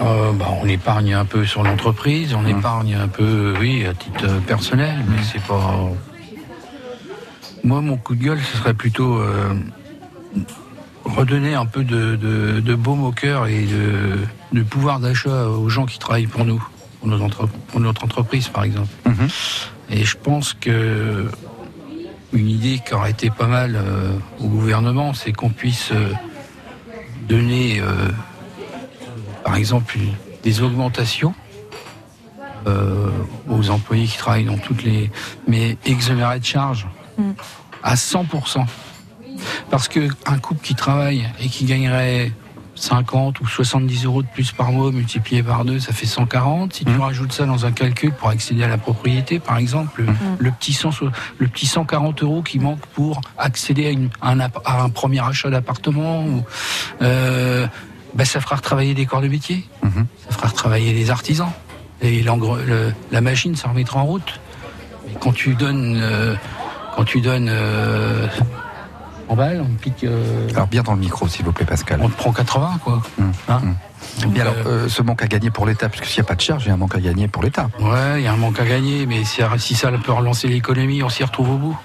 Euh, 0.00 0.32
bah, 0.32 0.46
on 0.62 0.66
épargne 0.66 1.12
un 1.12 1.26
peu 1.26 1.44
sur 1.44 1.62
l'entreprise, 1.62 2.32
on 2.32 2.46
épargne 2.46 2.94
un 2.94 3.08
peu, 3.08 3.54
oui, 3.60 3.84
à 3.84 3.92
titre 3.92 4.24
euh, 4.24 4.40
personnel, 4.40 4.96
mais 5.10 5.22
c'est 5.30 5.42
pas. 5.42 5.78
Moi, 7.64 7.82
mon 7.82 7.98
coup 7.98 8.14
de 8.14 8.24
gueule, 8.24 8.40
ce 8.40 8.56
serait 8.56 8.72
plutôt 8.72 9.20
redonner 11.04 11.54
un 11.54 11.66
peu 11.66 11.84
de, 11.84 12.16
de, 12.16 12.60
de 12.60 12.74
baume 12.74 13.04
au 13.04 13.12
cœur 13.12 13.46
et 13.46 13.62
de, 13.62 14.18
de 14.52 14.62
pouvoir 14.62 15.00
d'achat 15.00 15.48
aux 15.48 15.68
gens 15.68 15.84
qui 15.84 15.98
travaillent 15.98 16.26
pour 16.26 16.44
nous, 16.44 16.62
pour, 16.98 17.08
nos 17.08 17.20
entre- 17.22 17.46
pour 17.68 17.80
notre 17.80 18.04
entreprise, 18.04 18.48
par 18.48 18.64
exemple. 18.64 18.88
Et 19.90 20.04
je 20.04 20.16
pense 20.16 20.52
que 20.54 21.26
une 22.32 22.48
idée 22.50 22.80
qui 22.86 22.92
aurait 22.94 23.10
été 23.12 23.30
pas 23.30 23.46
mal 23.46 23.74
euh, 23.76 24.12
au 24.40 24.48
gouvernement, 24.48 25.14
c'est 25.14 25.32
qu'on 25.32 25.48
puisse 25.50 25.90
euh, 25.92 26.12
donner 27.28 27.80
euh, 27.80 28.10
par 29.44 29.56
exemple 29.56 29.96
une- 29.96 30.12
des 30.42 30.60
augmentations 30.62 31.34
euh, 32.66 33.08
aux 33.48 33.70
employés 33.70 34.06
qui 34.06 34.18
travaillent 34.18 34.44
dans 34.44 34.58
toutes 34.58 34.82
les 34.82 35.10
mais 35.46 35.76
exonérés 35.86 36.38
de 36.40 36.44
charges 36.44 36.86
Mm. 37.16 37.32
à 37.82 37.94
100%. 37.96 38.64
Parce 39.70 39.88
que 39.88 40.08
un 40.26 40.38
couple 40.38 40.64
qui 40.64 40.74
travaille 40.76 41.28
et 41.40 41.48
qui 41.48 41.64
gagnerait 41.64 42.30
50 42.82 43.40
ou 43.40 43.46
70 43.46 44.04
euros 44.04 44.22
de 44.22 44.28
plus 44.28 44.52
par 44.52 44.72
mois 44.72 44.90
multiplié 44.92 45.42
par 45.42 45.64
deux, 45.64 45.78
ça 45.80 45.92
fait 45.92 46.06
140. 46.06 46.72
Si 46.74 46.84
tu 46.84 46.96
rajoutes 46.96 47.32
ça 47.32 47.44
dans 47.46 47.66
un 47.66 47.72
calcul 47.72 48.12
pour 48.12 48.28
accéder 48.28 48.62
à 48.64 48.68
la 48.68 48.78
propriété, 48.78 49.38
par 49.38 49.56
exemple, 49.58 50.04
le, 50.38 50.50
petit 50.50 50.72
100 50.72 50.90
le 51.38 51.48
petit 51.48 51.66
140 51.66 52.22
euros 52.22 52.42
qui 52.42 52.58
manque 52.58 52.80
pour 52.94 53.20
accéder 53.38 53.86
à, 53.86 53.90
une- 53.90 54.10
à 54.20 54.30
un, 54.30 54.40
app- 54.40 54.60
à 54.64 54.82
un 54.82 54.88
premier 54.90 55.20
achat 55.20 55.50
d'appartement, 55.50 56.24
ou, 56.24 56.44
euh, 57.02 57.66
ben, 58.14 58.24
ça 58.24 58.40
fera 58.40 58.56
retravailler 58.56 58.94
des 58.94 59.06
corps 59.06 59.20
de 59.20 59.28
métier, 59.28 59.66
ça 59.82 60.34
fera 60.36 60.48
retravailler 60.48 60.92
les 60.92 61.10
artisans. 61.10 61.50
Et 62.00 62.22
le- 62.22 62.92
la 63.10 63.20
machine, 63.20 63.56
ça 63.56 63.68
remettra 63.68 64.00
en 64.00 64.04
route. 64.06 64.40
Quand 65.20 65.32
tu 65.32 65.54
donnes, 65.54 65.98
euh, 66.00 66.34
quand 66.96 67.04
tu 67.04 67.20
donnes 67.20 67.48
euh, 67.50 68.26
on 69.28 69.64
pique. 69.80 70.04
euh, 70.04 70.48
Alors 70.54 70.66
bien 70.66 70.82
dans 70.82 70.94
le 70.94 71.00
micro, 71.00 71.28
s'il 71.28 71.44
vous 71.44 71.52
plaît, 71.52 71.66
Pascal. 71.66 72.00
on 72.02 72.08
te 72.08 72.16
prend 72.16 72.32
80, 72.32 72.80
quoi. 72.82 73.02
Hein 73.48 73.60
Et 74.34 74.40
alors, 74.40 74.54
euh, 74.66 74.88
ce 74.88 75.02
manque 75.02 75.22
à 75.22 75.26
gagner 75.26 75.50
pour 75.50 75.66
l'État, 75.66 75.88
puisque 75.88 76.06
s'il 76.06 76.20
n'y 76.22 76.26
a 76.26 76.28
pas 76.28 76.34
de 76.34 76.40
charge, 76.40 76.64
il 76.64 76.68
y 76.68 76.70
a 76.70 76.74
un 76.74 76.78
manque 76.78 76.94
à 76.94 77.00
gagner 77.00 77.28
pour 77.28 77.42
l'État. 77.42 77.68
Ouais, 77.80 78.20
il 78.20 78.24
y 78.24 78.26
a 78.26 78.32
un 78.32 78.36
manque 78.36 78.58
à 78.60 78.64
gagner, 78.64 79.06
mais 79.06 79.24
si, 79.24 79.42
si 79.58 79.74
ça 79.74 79.90
peut 79.92 80.12
relancer 80.12 80.48
l'économie, 80.48 81.02
on 81.02 81.08
s'y 81.08 81.24
retrouve 81.24 81.50
au 81.50 81.56
bout. 81.56 81.78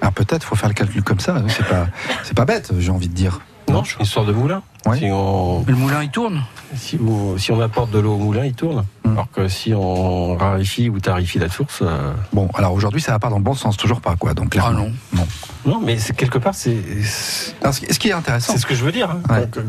Ah, 0.00 0.10
peut-être, 0.10 0.44
faut 0.44 0.56
faire 0.56 0.68
le 0.70 0.74
calcul 0.74 1.02
comme 1.02 1.20
ça. 1.20 1.42
C'est 1.48 1.66
pas, 1.66 1.86
c'est 2.24 2.34
pas 2.36 2.44
bête, 2.46 2.72
j'ai 2.78 2.90
envie 2.90 3.08
de 3.08 3.14
dire. 3.14 3.40
Non, 3.68 3.84
c'est 3.84 3.96
une 3.96 4.02
histoire 4.04 4.24
de 4.24 4.32
moulin. 4.32 4.62
Si 4.96 5.06
on, 5.12 5.62
le 5.66 5.74
moulin, 5.74 6.02
il 6.02 6.10
tourne. 6.10 6.42
Si, 6.74 6.98
on- 7.04 7.36
si 7.36 7.52
on 7.52 7.60
apporte 7.60 7.90
de 7.90 7.98
l'eau 7.98 8.14
au 8.14 8.18
moulin, 8.18 8.44
il 8.44 8.54
tourne. 8.54 8.84
Alors 9.04 9.28
que 9.32 9.48
si 9.48 9.74
on 9.74 10.36
raréfie 10.36 10.88
ou 10.88 11.00
tarifie 11.00 11.38
la 11.38 11.48
source. 11.48 11.80
euh, 11.82 12.12
Bon, 12.32 12.48
alors 12.54 12.72
aujourd'hui, 12.72 13.00
ça 13.00 13.12
va 13.12 13.18
pas 13.18 13.28
dans 13.28 13.38
le 13.38 13.42
bon 13.42 13.54
sens, 13.54 13.76
toujours 13.76 14.00
pas, 14.00 14.14
quoi. 14.16 14.34
Donc, 14.34 14.50
clairement. 14.50 14.72
non. 14.78 14.92
non. 15.14 15.26
Non, 15.66 15.80
mais 15.84 15.98
c'est- 15.98 16.14
quelque 16.14 16.38
part, 16.38 16.54
c'est. 16.54 16.76
ce 17.04 17.98
qui- 17.98 18.08
est 18.08 18.12
intéressant. 18.12 18.52
C'est 18.54 18.58
ce 18.60 18.66
que 18.66 18.74
je 18.74 18.82
veux 18.84 18.92
dire. 18.92 19.10
hein. 19.10 19.20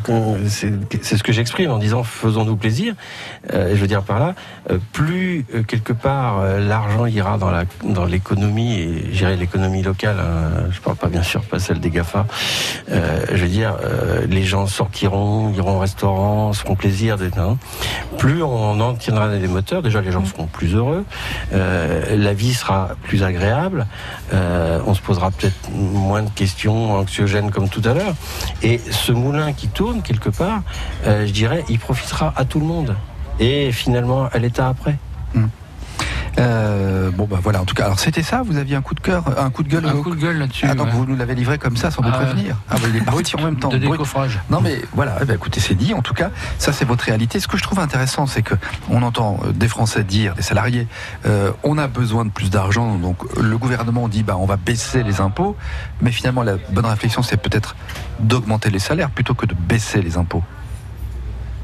Quand- 0.04 0.38
C'est 1.02 1.18
ce 1.18 1.24
que 1.24 1.34
j'exprime 1.34 1.72
en 1.72 1.80
disant 1.80 2.04
faisons-nous 2.04 2.56
plaisir. 2.56 2.94
Euh, 3.54 3.72
je 3.76 3.82
veux 3.82 3.88
dire 3.88 4.04
par 4.04 4.20
là, 4.20 4.36
euh, 4.70 4.78
plus 4.94 5.46
euh, 5.54 5.64
quelque 5.64 5.92
part 5.94 6.40
euh, 6.40 6.60
l'argent 6.66 7.06
ira 7.08 7.38
dans 7.38 7.50
la 7.52 7.64
dans 7.84 8.06
l'économie 8.06 8.76
et 8.80 9.10
j'irai 9.12 9.36
l'économie 9.36 9.82
locale. 9.84 10.18
hein, 10.20 10.68
je 10.72 10.80
parle 10.80 10.96
pas 10.96 11.08
bien 11.08 11.24
sûr 11.24 11.42
pas 11.42 11.60
celle 11.60 11.80
des 11.82 11.90
Gafa. 11.90 12.26
Euh, 12.90 13.26
je 13.34 13.42
veux 13.44 13.50
dire, 13.50 13.76
euh, 13.84 14.26
les 14.28 14.44
gens 14.44 14.68
iront 15.02 15.76
au 15.76 15.80
restaurant, 15.80 16.54
se 16.54 16.62
feront 16.62 16.76
plaisir. 16.76 17.18
des-. 17.18 17.32
Plus 18.18 18.44
on 18.44 18.80
en 18.80 18.94
tiendra 18.94 19.28
les 19.28 19.48
moteurs, 19.48 19.82
déjà 19.82 20.02
les 20.02 20.12
gens 20.12 20.26
seront 20.26 20.48
plus 20.48 20.76
heureux, 20.76 21.06
euh, 21.54 22.16
la 22.16 22.34
vie 22.34 22.54
sera 22.54 22.92
plus 23.04 23.24
agréable, 23.24 23.88
euh, 24.34 24.80
on 24.86 24.94
se 24.94 25.02
posera 25.02 25.32
peut-être 25.32 25.70
moins 25.72 26.24
de 26.24 26.30
questions 26.30 26.94
anxiogènes 26.94 27.52
comme 27.52 27.70
tout 27.70 27.82
à 27.86 27.94
l'heure. 27.94 28.14
Et 28.62 28.80
ce 28.80 29.12
moulin 29.12 29.54
qui 29.54 29.68
tourne 29.68 30.02
quelque 30.02 30.30
part, 30.30 30.62
euh, 31.06 31.26
je 31.26 31.32
dirais, 31.32 31.64
il 31.70 31.80
profitera 31.80 32.34
à 32.36 32.46
tout 32.46 32.60
le 32.60 32.66
monde. 32.66 32.96
Et 33.40 33.72
finalement 33.72 34.28
à 34.32 34.38
l'État 34.38 34.68
après. 34.68 34.98
Euh, 36.40 37.12
bon, 37.12 37.26
bah 37.30 37.40
voilà, 37.42 37.62
en 37.62 37.66
tout 37.66 37.76
cas, 37.76 37.86
alors 37.86 38.00
c'était 38.00 38.24
ça, 38.24 38.42
vous 38.44 38.58
aviez 38.58 38.76
un 38.76 38.82
coup 38.82 38.96
de 38.96 39.00
cœur, 39.02 39.24
un 39.38 39.50
coup 39.50 39.64
de 39.64 39.70
gueule 39.70 39.86
Un 39.86 39.94
au- 39.96 40.02
coup 40.02 40.16
de 40.16 40.20
gueule 40.22 40.38
là-dessus. 40.38 40.66
Ah, 40.70 40.76
donc 40.76 40.88
ouais. 40.88 40.94
vous 40.94 41.06
nous 41.06 41.16
l'avez 41.16 41.36
livré 41.36 41.58
comme 41.58 41.76
ça 41.76 41.92
sans 41.92 42.02
nous 42.02 42.10
Ah, 42.12 42.18
prévenir. 42.20 42.56
Ah, 42.70 42.76
bah, 42.82 42.88
il 42.90 42.96
est 42.96 43.02
parti 43.02 43.36
en 43.36 43.42
même 43.44 43.58
temps. 43.58 43.70
De 43.72 43.78
Brut. 43.78 43.92
décoffrage. 43.92 44.40
Non 44.50 44.62
mais 44.62 44.82
voilà, 44.94 45.18
eh 45.22 45.26
ben, 45.26 45.36
écoutez, 45.36 45.60
c'est 45.60 45.76
dit. 45.76 45.94
En 45.94 46.02
tout 46.02 46.14
cas, 46.14 46.30
ça 46.58 46.72
c'est 46.72 46.86
votre 46.86 47.04
réalité. 47.04 47.40
Ce 47.40 47.48
que 47.48 47.58
je 47.58 47.64
trouve 47.64 47.80
intéressant, 47.80 48.28
c'est 48.28 48.42
que 48.44 48.56
on 48.90 49.02
entend 49.04 49.40
euh, 49.46 49.52
des 49.52 49.68
Français 49.68 50.04
dire, 50.04 50.34
des 50.36 50.42
salariés, 50.42 50.88
euh, 51.26 51.52
on 51.64 51.78
a 51.78 51.88
besoin 51.88 52.24
de 52.26 52.30
plus 52.32 52.50
d'argent. 52.50 52.96
Donc 52.96 53.18
le 53.38 53.58
gouvernement 53.58 54.08
dit, 54.08 54.24
bah 54.24 54.38
on 54.40 54.46
va 54.46 54.56
baisser 54.58 55.04
les 55.04 55.20
impôts. 55.22 55.56
Mais 56.02 56.12
finalement, 56.12 56.44
la 56.44 56.56
bonne 56.72 56.86
réflexion, 56.86 57.24
c'est 57.24 57.38
peut-être 57.38 57.76
d'augmenter 58.20 58.70
les 58.70 58.80
salaires 58.80 59.10
plutôt 59.10 59.34
que 59.34 59.46
de 59.46 59.54
baisser 59.54 60.02
les 60.02 60.18
impôts. 60.18 60.44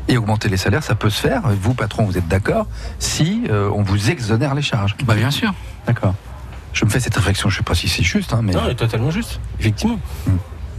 Et 0.07 0.17
augmenter 0.17 0.47
les 0.49 0.57
salaires, 0.57 0.83
ça 0.83 0.95
peut 0.95 1.09
se 1.09 1.19
faire. 1.19 1.41
Vous, 1.61 1.73
patron, 1.73 2.05
vous 2.05 2.17
êtes 2.17 2.27
d'accord 2.27 2.67
si 2.99 3.43
euh, 3.49 3.69
on 3.73 3.83
vous 3.83 4.09
exonère 4.09 4.55
les 4.55 4.61
charges. 4.61 4.95
Bah 5.05 5.15
bien 5.15 5.31
sûr. 5.31 5.53
D'accord. 5.85 6.15
Je 6.73 6.85
me 6.85 6.89
fais 6.89 6.99
cette 6.99 7.15
réflexion. 7.15 7.49
Je 7.49 7.57
sais 7.57 7.63
pas 7.63 7.75
si 7.75 7.89
c'est 7.89 8.03
juste, 8.03 8.33
hein, 8.33 8.39
mais 8.43 8.53
Non, 8.53 8.61
elle 8.65 8.71
est 8.71 8.75
totalement 8.75 9.11
juste, 9.11 9.39
effectivement. 9.59 9.99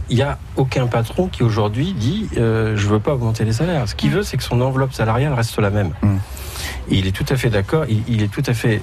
Il 0.09 0.15
n'y 0.15 0.23
a 0.23 0.39
aucun 0.55 0.87
patron 0.87 1.27
qui 1.27 1.43
aujourd'hui 1.43 1.93
dit 1.93 2.27
euh, 2.37 2.75
je 2.75 2.87
veux 2.87 2.99
pas 2.99 3.13
augmenter 3.13 3.45
les 3.45 3.53
salaires. 3.53 3.87
Ce 3.87 3.93
qu'il 3.93 4.09
veut, 4.09 4.23
c'est 4.23 4.37
que 4.37 4.43
son 4.43 4.59
enveloppe 4.61 4.93
salariale 4.93 5.33
reste 5.33 5.59
la 5.59 5.69
même. 5.69 5.91
Et 6.89 6.95
il 6.97 7.05
est 7.05 7.11
tout 7.11 7.25
à 7.29 7.35
fait 7.35 7.49
d'accord. 7.51 7.85
Il, 7.87 8.01
il 8.07 8.23
est 8.23 8.27
tout 8.31 8.43
à 8.47 8.53
fait 8.55 8.81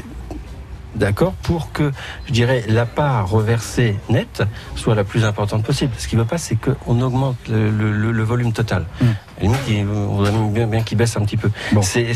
d'accord 0.95 1.33
pour 1.43 1.73
que, 1.73 1.91
je 2.27 2.33
dirais, 2.33 2.65
la 2.69 2.87
part 2.87 3.29
reversée 3.29 3.99
nette 4.09 4.43
soit 4.77 4.95
la 4.95 5.05
plus 5.05 5.25
importante 5.25 5.63
possible. 5.65 5.93
Ce 5.99 6.07
qu'il 6.09 6.19
veut 6.19 6.25
pas, 6.25 6.39
c'est 6.39 6.57
qu'on 6.57 7.01
augmente 7.03 7.37
le, 7.51 7.71
le- 7.71 7.93
le- 7.93 8.13
le 8.13 8.23
volume 8.23 8.53
total. 8.53 8.87
On 9.43 10.25
aimerait 10.25 10.51
bien, 10.51 10.67
bien 10.67 10.83
qu'il 10.83 10.97
baisse 10.99 11.17
un 11.17 11.21
petit 11.25 11.37
peu. 11.37 11.51
C'est 11.83 12.15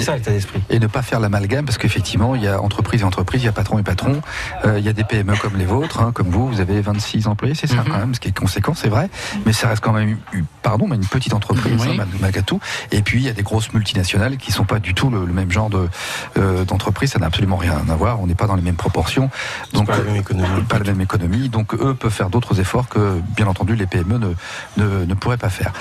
ça 0.00 0.16
l'état 0.16 0.30
d'esprit. 0.30 0.60
et 0.70 0.78
ne 0.78 0.86
pas 0.86 1.02
faire 1.02 1.20
l'amalgame 1.20 1.64
parce 1.64 1.78
qu'effectivement 1.78 2.34
il 2.34 2.42
y 2.42 2.48
a 2.48 2.60
entreprise 2.60 3.02
et 3.02 3.04
entreprise, 3.04 3.42
il 3.42 3.46
y 3.46 3.48
a 3.48 3.52
patron 3.52 3.78
et 3.78 3.82
patron, 3.82 4.20
Euh, 4.64 4.78
il 4.78 4.84
y 4.84 4.88
a 4.88 4.92
des 4.92 5.04
PME 5.04 5.36
comme 5.36 5.56
les 5.56 5.64
vôtres, 5.64 6.00
hein, 6.00 6.12
comme 6.14 6.28
vous, 6.28 6.46
vous 6.48 6.60
avez 6.60 6.80
26 6.80 7.26
employés, 7.26 7.54
c'est 7.54 7.66
ça 7.66 7.84
quand 7.86 7.98
même, 7.98 8.14
ce 8.14 8.20
qui 8.20 8.28
est 8.28 8.38
conséquent, 8.38 8.74
c'est 8.74 8.88
vrai, 8.88 9.08
mais 9.46 9.52
ça 9.52 9.68
reste 9.68 9.82
quand 9.82 9.92
même, 9.92 10.18
une- 10.32 10.44
pardon, 10.62 10.86
mais 10.88 10.96
une 10.96 11.06
petite 11.06 11.34
entreprise, 11.34 11.74
Oui. 11.80 11.88
hein, 11.90 11.94
mal- 11.96 12.08
malgré 12.20 12.42
tout. 12.42 12.60
Et 12.90 13.02
puis 13.02 13.20
il 13.20 13.26
y 13.26 13.28
a 13.28 13.32
des 13.32 13.42
grosses 13.42 13.72
multinationales 13.72 14.36
qui 14.36 14.52
sont 14.52 14.64
pas 14.64 14.78
du 14.78 14.94
tout 14.94 15.10
le, 15.10 15.24
le 15.24 15.32
même 15.32 15.50
genre 15.50 15.70
de 15.70 15.88
euh, 16.38 16.64
d'entreprise, 16.64 17.12
ça 17.12 17.18
n'a 17.18 17.26
absolument 17.26 17.56
rien 17.56 17.82
à 17.90 17.94
voir, 17.96 18.20
on 18.20 18.26
n'est 18.26 18.34
pas 18.34 18.46
dans 18.46 18.54
les 18.56 18.62
mêmes 18.62 18.76
proportions, 18.76 19.30
donc 19.72 19.86
pas 19.88 19.98
la 19.98 20.04
même 20.04 20.16
économie. 20.16 20.62
pas 20.68 20.78
la 20.78 20.84
même 20.84 21.00
économie, 21.00 21.48
donc 21.48 21.74
eux 21.74 21.94
peuvent 21.94 22.12
faire 22.12 22.30
d'autres 22.30 22.60
efforts 22.60 22.88
que 22.88 23.20
bien 23.36 23.46
entendu 23.46 23.74
les 23.76 23.86
PME 23.86 24.18
ne 24.18 24.28
ne, 24.76 25.04
ne 25.04 25.14
pourraient 25.14 25.36
pas 25.36 25.50
faire. 25.50 25.72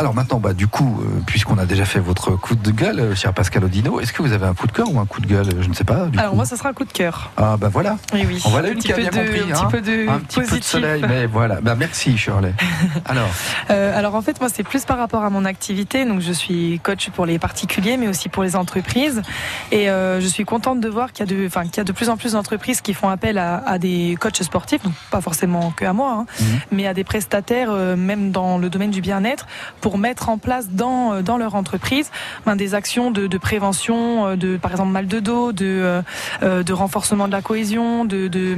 Euh, 0.00 0.02
alors 0.02 0.14
maintenant, 0.14 0.38
bah, 0.40 0.52
du 0.54 0.66
coup, 0.66 1.00
euh, 1.02 1.20
puisqu'on 1.26 1.58
a 1.58 1.66
déjà 1.66 1.84
fait 1.84 2.00
votre 2.00 2.32
coup 2.32 2.54
de 2.54 2.70
gueule, 2.70 3.00
euh, 3.00 3.14
cher 3.14 3.32
Pascal 3.34 3.64
Odino, 3.64 4.00
est-ce 4.00 4.12
que 4.12 4.22
vous 4.22 4.32
avez 4.32 4.46
un 4.46 4.54
coup 4.54 4.66
de 4.66 4.72
cœur 4.72 4.92
ou 4.92 4.98
un 4.98 5.06
coup 5.06 5.20
de 5.20 5.26
gueule 5.26 5.46
Je 5.60 5.68
ne 5.68 5.74
sais 5.74 5.84
pas. 5.84 6.06
Du 6.06 6.18
Alors 6.18 6.30
coup. 6.30 6.36
moi, 6.36 6.44
ça 6.46 6.56
sera 6.56 6.70
un 6.70 6.72
coup 6.72 6.84
de 6.84 6.92
cœur. 6.92 7.30
Ah 7.36 7.56
bah 7.58 7.68
voilà. 7.72 7.96
Oui, 8.12 8.24
oui. 8.26 8.42
On 8.46 8.56
Un 8.56 8.64
une 8.64 8.78
qui 8.78 8.92
a 8.92 8.96
bien 8.96 9.10
de- 9.10 9.16
compris. 9.16 9.40
un 9.40 9.44
petit 9.54 9.62
hein. 9.64 9.68
peu 9.70 9.80
de 9.80 10.08
un 10.08 10.18
petit 10.20 10.40
peu 10.40 10.58
de 10.58 10.64
soleil, 10.64 11.04
mais 11.08 11.26
voilà. 11.26 11.60
Bah 11.60 11.74
merci 11.76 12.16
Shirley. 12.16 12.54
Alors, 13.06 13.28
Euh, 13.70 13.96
alors 13.98 14.14
en 14.14 14.22
fait, 14.22 14.40
moi, 14.40 14.48
c'est 14.52 14.62
plus 14.62 14.84
par 14.84 14.98
rapport 14.98 15.22
à 15.24 15.30
mon 15.30 15.44
activité. 15.44 16.04
Donc, 16.04 16.20
je 16.20 16.32
suis 16.32 16.80
coach 16.82 17.10
pour 17.10 17.26
les 17.26 17.38
particuliers, 17.38 17.96
mais 17.96 18.08
aussi 18.08 18.28
pour 18.28 18.42
les 18.42 18.56
entreprises. 18.56 19.22
Et 19.70 19.90
euh, 19.90 20.20
je 20.20 20.26
suis 20.26 20.44
contente 20.44 20.80
de 20.80 20.88
voir 20.88 21.12
qu'il 21.12 21.26
y 21.28 21.32
a 21.32 21.34
de, 21.36 21.46
enfin, 21.46 21.62
qu'il 21.64 21.76
y 21.78 21.80
a 21.80 21.84
de 21.84 21.92
plus 21.92 22.08
en 22.08 22.16
plus 22.16 22.32
d'entreprises 22.32 22.80
qui 22.80 22.94
font 22.94 23.08
appel 23.08 23.38
à, 23.38 23.56
à 23.66 23.78
des 23.78 24.16
coachs 24.20 24.42
sportifs, 24.42 24.82
donc 24.82 24.92
pas 25.10 25.20
forcément 25.20 25.70
que 25.70 25.84
à 25.84 25.92
moi, 25.92 26.12
hein, 26.20 26.26
Mhm. 26.40 26.46
mais 26.72 26.86
à 26.86 26.94
des 26.94 27.04
prestataires, 27.04 27.68
euh, 27.70 27.96
même 27.96 28.30
dans 28.32 28.58
le 28.58 28.68
domaine 28.70 28.90
du 28.90 29.00
bien-être, 29.00 29.46
pour 29.80 29.89
mettre 29.98 30.28
en 30.28 30.38
place 30.38 30.68
dans 30.70 31.12
euh, 31.12 31.22
dans 31.22 31.38
leur 31.38 31.54
entreprise 31.54 32.10
ben, 32.46 32.56
des 32.56 32.74
actions 32.74 33.10
de, 33.10 33.26
de 33.26 33.38
prévention, 33.38 34.26
euh, 34.26 34.36
de 34.36 34.56
par 34.56 34.70
exemple 34.70 34.90
mal 34.90 35.06
de 35.06 35.20
dos, 35.20 35.52
de 35.52 36.02
euh, 36.42 36.62
de 36.62 36.72
renforcement 36.72 37.26
de 37.26 37.32
la 37.32 37.42
cohésion, 37.42 38.04
de, 38.04 38.28
de 38.28 38.56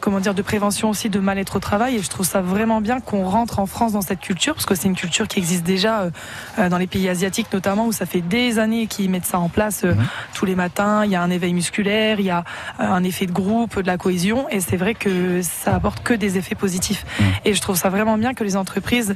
comment 0.00 0.20
dire, 0.20 0.34
de 0.34 0.42
prévention 0.42 0.90
aussi 0.90 1.08
de 1.10 1.18
mal-être 1.18 1.56
au 1.56 1.60
travail. 1.60 1.96
Et 1.96 2.02
je 2.02 2.08
trouve 2.08 2.26
ça 2.26 2.40
vraiment 2.40 2.80
bien 2.80 3.00
qu'on 3.00 3.24
rentre 3.24 3.58
en 3.58 3.66
France 3.66 3.92
dans 3.92 4.00
cette 4.02 4.20
culture, 4.20 4.54
parce 4.54 4.66
que 4.66 4.74
c'est 4.74 4.88
une 4.88 4.96
culture 4.96 5.28
qui 5.28 5.38
existe 5.38 5.64
déjà 5.64 6.10
euh, 6.58 6.68
dans 6.68 6.78
les 6.78 6.86
pays 6.86 7.08
asiatiques 7.08 7.52
notamment, 7.52 7.86
où 7.86 7.92
ça 7.92 8.06
fait 8.06 8.20
des 8.20 8.58
années 8.58 8.86
qu'ils 8.86 9.10
mettent 9.10 9.26
ça 9.26 9.38
en 9.38 9.48
place 9.48 9.82
euh, 9.84 9.94
tous 10.34 10.46
les 10.46 10.54
matins. 10.54 11.04
Il 11.04 11.10
y 11.10 11.16
a 11.16 11.22
un 11.22 11.30
éveil 11.30 11.54
musculaire, 11.54 12.20
il 12.20 12.26
y 12.26 12.30
a 12.30 12.44
un 12.78 13.04
effet 13.04 13.26
de 13.26 13.32
groupe, 13.32 13.80
de 13.80 13.86
la 13.86 13.96
cohésion, 13.96 14.48
et 14.50 14.60
c'est 14.60 14.76
vrai 14.76 14.94
que 14.94 15.42
ça 15.42 15.74
apporte 15.74 16.02
que 16.02 16.14
des 16.14 16.38
effets 16.38 16.54
positifs. 16.54 17.04
Et 17.44 17.54
je 17.54 17.60
trouve 17.60 17.76
ça 17.76 17.88
vraiment 17.88 18.18
bien 18.18 18.34
que 18.34 18.44
les 18.44 18.56
entreprises 18.56 19.14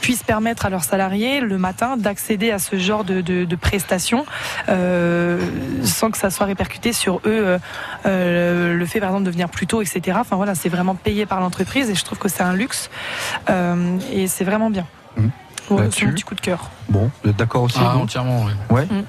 puissent 0.00 0.22
permettre 0.22 0.66
à 0.66 0.70
leurs 0.70 0.79
salariés 0.84 1.40
le 1.40 1.58
matin 1.58 1.96
d'accéder 1.96 2.50
à 2.50 2.58
ce 2.58 2.78
genre 2.78 3.04
de, 3.04 3.20
de, 3.20 3.44
de 3.44 3.56
prestations 3.56 4.24
euh, 4.68 5.38
sans 5.84 6.10
que 6.10 6.18
ça 6.18 6.30
soit 6.30 6.46
répercuté 6.46 6.92
sur 6.92 7.16
eux 7.16 7.20
euh, 7.26 7.58
euh, 8.06 8.74
le 8.74 8.86
fait 8.86 9.00
par 9.00 9.10
exemple 9.10 9.24
de 9.26 9.30
venir 9.30 9.48
plus 9.48 9.66
tôt 9.66 9.82
etc 9.82 10.18
enfin 10.20 10.36
voilà 10.36 10.54
c'est 10.54 10.68
vraiment 10.68 10.94
payé 10.94 11.26
par 11.26 11.40
l'entreprise 11.40 11.88
et 11.90 11.94
je 11.94 12.04
trouve 12.04 12.18
que 12.18 12.28
c'est 12.28 12.42
un 12.42 12.52
luxe 12.54 12.90
Euh, 13.48 13.98
et 14.12 14.26
c'est 14.28 14.44
vraiment 14.44 14.70
bien 14.70 14.86
Voilà, 15.68 15.90
c'est 15.90 16.04
mon 16.04 16.12
petit 16.12 16.22
coup 16.24 16.34
de 16.34 16.40
cœur 16.40 16.70
bon, 16.88 17.10
vous 17.22 17.30
êtes 17.30 17.36
d'accord 17.36 17.62
aussi 17.64 17.78
Ah, 17.80 17.96
entièrement, 17.96 18.44
oui. 18.44 18.52
Ouais. 18.70 18.84
Mm. 18.86 19.04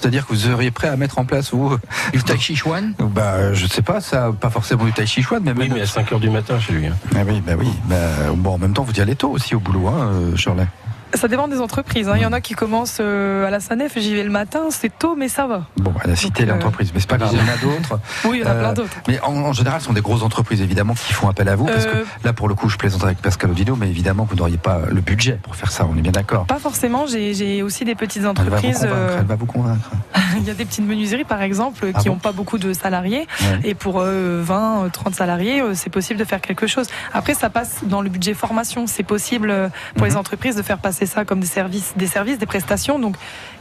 C'est-à-dire 0.00 0.26
que 0.26 0.32
vous 0.32 0.40
seriez 0.40 0.70
prêt 0.70 0.88
à 0.88 0.96
mettre 0.96 1.18
en 1.18 1.24
place 1.24 1.50
vous 1.52 1.76
Du 2.12 2.22
tai 2.22 2.38
chi 2.38 2.56
chuan 2.56 2.92
Bah, 2.98 3.52
je 3.52 3.66
sais 3.66 3.82
pas, 3.82 4.00
ça, 4.00 4.30
pas 4.38 4.50
forcément 4.50 4.84
du 4.84 4.92
tai 4.92 5.06
chi 5.06 5.22
chuan, 5.22 5.40
mais 5.44 5.52
Oui, 5.52 5.58
même. 5.68 5.74
mais 5.74 5.82
à 5.82 5.86
5 5.86 6.12
heures 6.12 6.20
du 6.20 6.30
matin 6.30 6.58
chez 6.58 6.72
lui. 6.72 6.86
hein. 6.86 6.94
Ah 7.14 7.18
oui, 7.26 7.42
bah 7.46 7.52
oui. 7.58 7.68
Bah, 7.84 7.96
bon, 8.34 8.54
en 8.54 8.58
même 8.58 8.72
temps, 8.72 8.82
vous 8.84 8.92
y 8.94 9.00
allez 9.00 9.16
tôt 9.16 9.30
aussi 9.30 9.54
au 9.54 9.60
boulot, 9.60 9.88
hein, 9.88 10.10
euh, 10.12 10.36
Shirley. 10.36 10.66
Ça 11.14 11.28
dépend 11.28 11.48
des 11.48 11.60
entreprises. 11.60 12.08
hein. 12.08 12.14
Il 12.16 12.22
y 12.22 12.26
en 12.26 12.32
a 12.32 12.40
qui 12.40 12.54
commencent 12.54 12.98
euh, 13.00 13.46
à 13.46 13.50
la 13.50 13.60
SANEF, 13.60 13.92
j'y 13.98 14.14
vais 14.14 14.22
le 14.22 14.30
matin, 14.30 14.64
c'est 14.70 14.96
tôt, 14.96 15.16
mais 15.16 15.28
ça 15.28 15.46
va. 15.46 15.64
Bon, 15.76 15.92
elle 16.04 16.10
a 16.12 16.16
cité 16.16 16.44
euh, 16.44 16.46
l'entreprise, 16.46 16.92
mais 16.94 17.00
c'est 17.00 17.08
pas 17.08 17.18
grave, 17.18 17.30
il 17.32 17.38
y 17.38 17.42
en 17.42 17.52
a 17.52 17.56
d'autres. 17.56 17.98
Oui, 18.24 18.38
il 18.38 18.40
y 18.40 18.44
en 18.46 18.50
a 18.50 18.54
Euh, 18.54 18.60
plein 18.60 18.72
d'autres. 18.72 18.96
Mais 19.08 19.20
en, 19.20 19.34
en 19.36 19.52
général, 19.52 19.80
ce 19.80 19.86
sont 19.86 19.92
des 19.92 20.00
grosses 20.02 20.22
entreprises, 20.22 20.60
évidemment, 20.62 20.94
qui 20.94 21.12
font 21.12 21.28
appel 21.28 21.48
à 21.48 21.56
vous. 21.56 21.66
Parce 21.66 21.86
Euh, 21.86 22.04
que 22.04 22.26
là, 22.26 22.32
pour 22.32 22.48
le 22.48 22.54
coup, 22.54 22.68
je 22.68 22.76
plaisante 22.76 23.02
avec 23.04 23.18
Pascal 23.18 23.50
Odino, 23.50 23.76
mais 23.76 23.88
évidemment, 23.88 24.26
vous 24.28 24.36
n'auriez 24.36 24.56
pas 24.58 24.80
le 24.88 25.00
budget 25.00 25.38
pour 25.42 25.56
faire 25.56 25.72
ça, 25.72 25.86
on 25.90 25.96
est 25.96 26.00
bien 26.02 26.12
d'accord. 26.12 26.46
Pas 26.46 26.58
forcément, 26.58 27.06
j'ai 27.06 27.62
aussi 27.62 27.84
des 27.84 27.94
petites 27.94 28.18
Elle 28.18 28.22
va 28.22 28.32
vous 28.32 28.40
entreprises. 28.46 28.76
convaincre, 28.78 28.94
euh, 28.94 29.16
elle 29.20 29.26
va 29.26 29.34
vous 29.36 29.46
convaincre. 29.46 29.90
Il 30.38 30.44
y 30.44 30.50
a 30.50 30.54
des 30.54 30.64
petites 30.64 30.86
menuiseries, 30.86 31.24
par 31.24 31.42
exemple, 31.42 31.86
Ah 31.92 31.98
qui 31.98 32.08
bon 32.08 32.14
n'ont 32.14 32.20
pas 32.20 32.32
beaucoup 32.32 32.58
de 32.58 32.72
salariés. 32.72 33.26
Ouais. 33.40 33.60
Et 33.64 33.74
pour 33.74 34.00
euh, 34.00 34.40
20, 34.44 34.84
euh, 34.84 34.88
30 34.90 35.14
salariés, 35.14 35.60
euh, 35.60 35.74
c'est 35.74 35.90
possible 35.90 36.18
de 36.20 36.24
faire 36.24 36.40
quelque 36.40 36.66
chose. 36.66 36.86
Après, 37.12 37.34
ça 37.34 37.50
passe 37.50 37.80
dans 37.82 38.00
le 38.00 38.08
budget 38.10 38.34
formation. 38.34 38.86
C'est 38.86 39.02
possible 39.02 39.50
euh, 39.50 39.68
pour 39.96 40.04
Mhm. 40.06 40.10
les 40.12 40.16
entreprises 40.16 40.56
de 40.56 40.62
faire 40.62 40.78
passer 40.78 40.99
ça 41.06 41.24
comme 41.24 41.40
des 41.40 41.46
services, 41.46 41.92
des 41.96 42.06
services, 42.06 42.38
des 42.38 42.46
prestations. 42.46 42.98
Donc, 42.98 43.16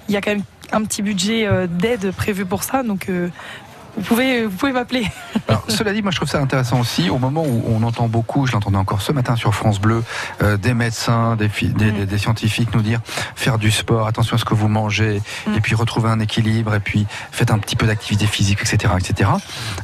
il 0.08 0.14
y 0.14 0.18
a 0.18 0.22
quand 0.22 0.32
même 0.32 0.44
un 0.72 0.84
petit 0.84 1.02
budget 1.02 1.48
euh, 1.48 1.68
d'aide 1.68 2.12
prévu 2.12 2.46
pour 2.46 2.64
ça. 2.64 2.84
Donc, 2.84 3.10
euh, 3.10 3.30
vous 3.98 4.04
pouvez, 4.04 4.46
vous 4.46 4.56
pouvez 4.58 4.72
m'appeler. 4.72 5.06
Alors, 5.48 5.64
cela 5.68 5.94
dit, 5.94 6.02
moi 6.02 6.12
je 6.12 6.18
trouve 6.18 6.30
ça 6.30 6.40
intéressant 6.40 6.80
aussi, 6.80 7.10
au 7.10 7.18
moment 7.18 7.44
où 7.44 7.64
on 7.68 7.84
entend 7.84 8.08
beaucoup, 8.08 8.46
je 8.48 8.52
l'entendais 8.54 8.78
encore 8.78 9.02
ce 9.02 9.12
matin 9.12 9.36
sur 9.36 9.54
France 9.56 9.80
Bleu, 9.80 10.04
euh, 10.44 10.58
des 10.58 10.74
médecins, 10.74 11.36
des, 11.36 11.50
fi- 11.50 11.70
des, 11.70 11.92
des- 11.92 12.06
des 12.06 12.18
scientifiques 12.18 12.74
nous 12.74 12.82
dire 12.82 13.00
faire 13.36 13.58
du 13.58 13.72
sport, 13.72 14.08
attention 14.08 14.36
à 14.36 14.40
ce 14.40 14.46
que 14.46 14.54
vous 14.54 14.68
mangez, 14.68 15.22
et 15.56 15.62
puis 15.62 15.76
retrouver 15.76 16.10
un 16.10 16.20
équilibre, 16.20 16.74
et 16.76 16.80
puis 16.80 17.06
faites 17.32 17.52
un 17.52 17.58
petit 17.60 17.76
peu 17.76 17.88
d'activité 17.88 18.26
physique, 18.28 18.60
etc. 18.62 18.94
etc. 18.98 19.30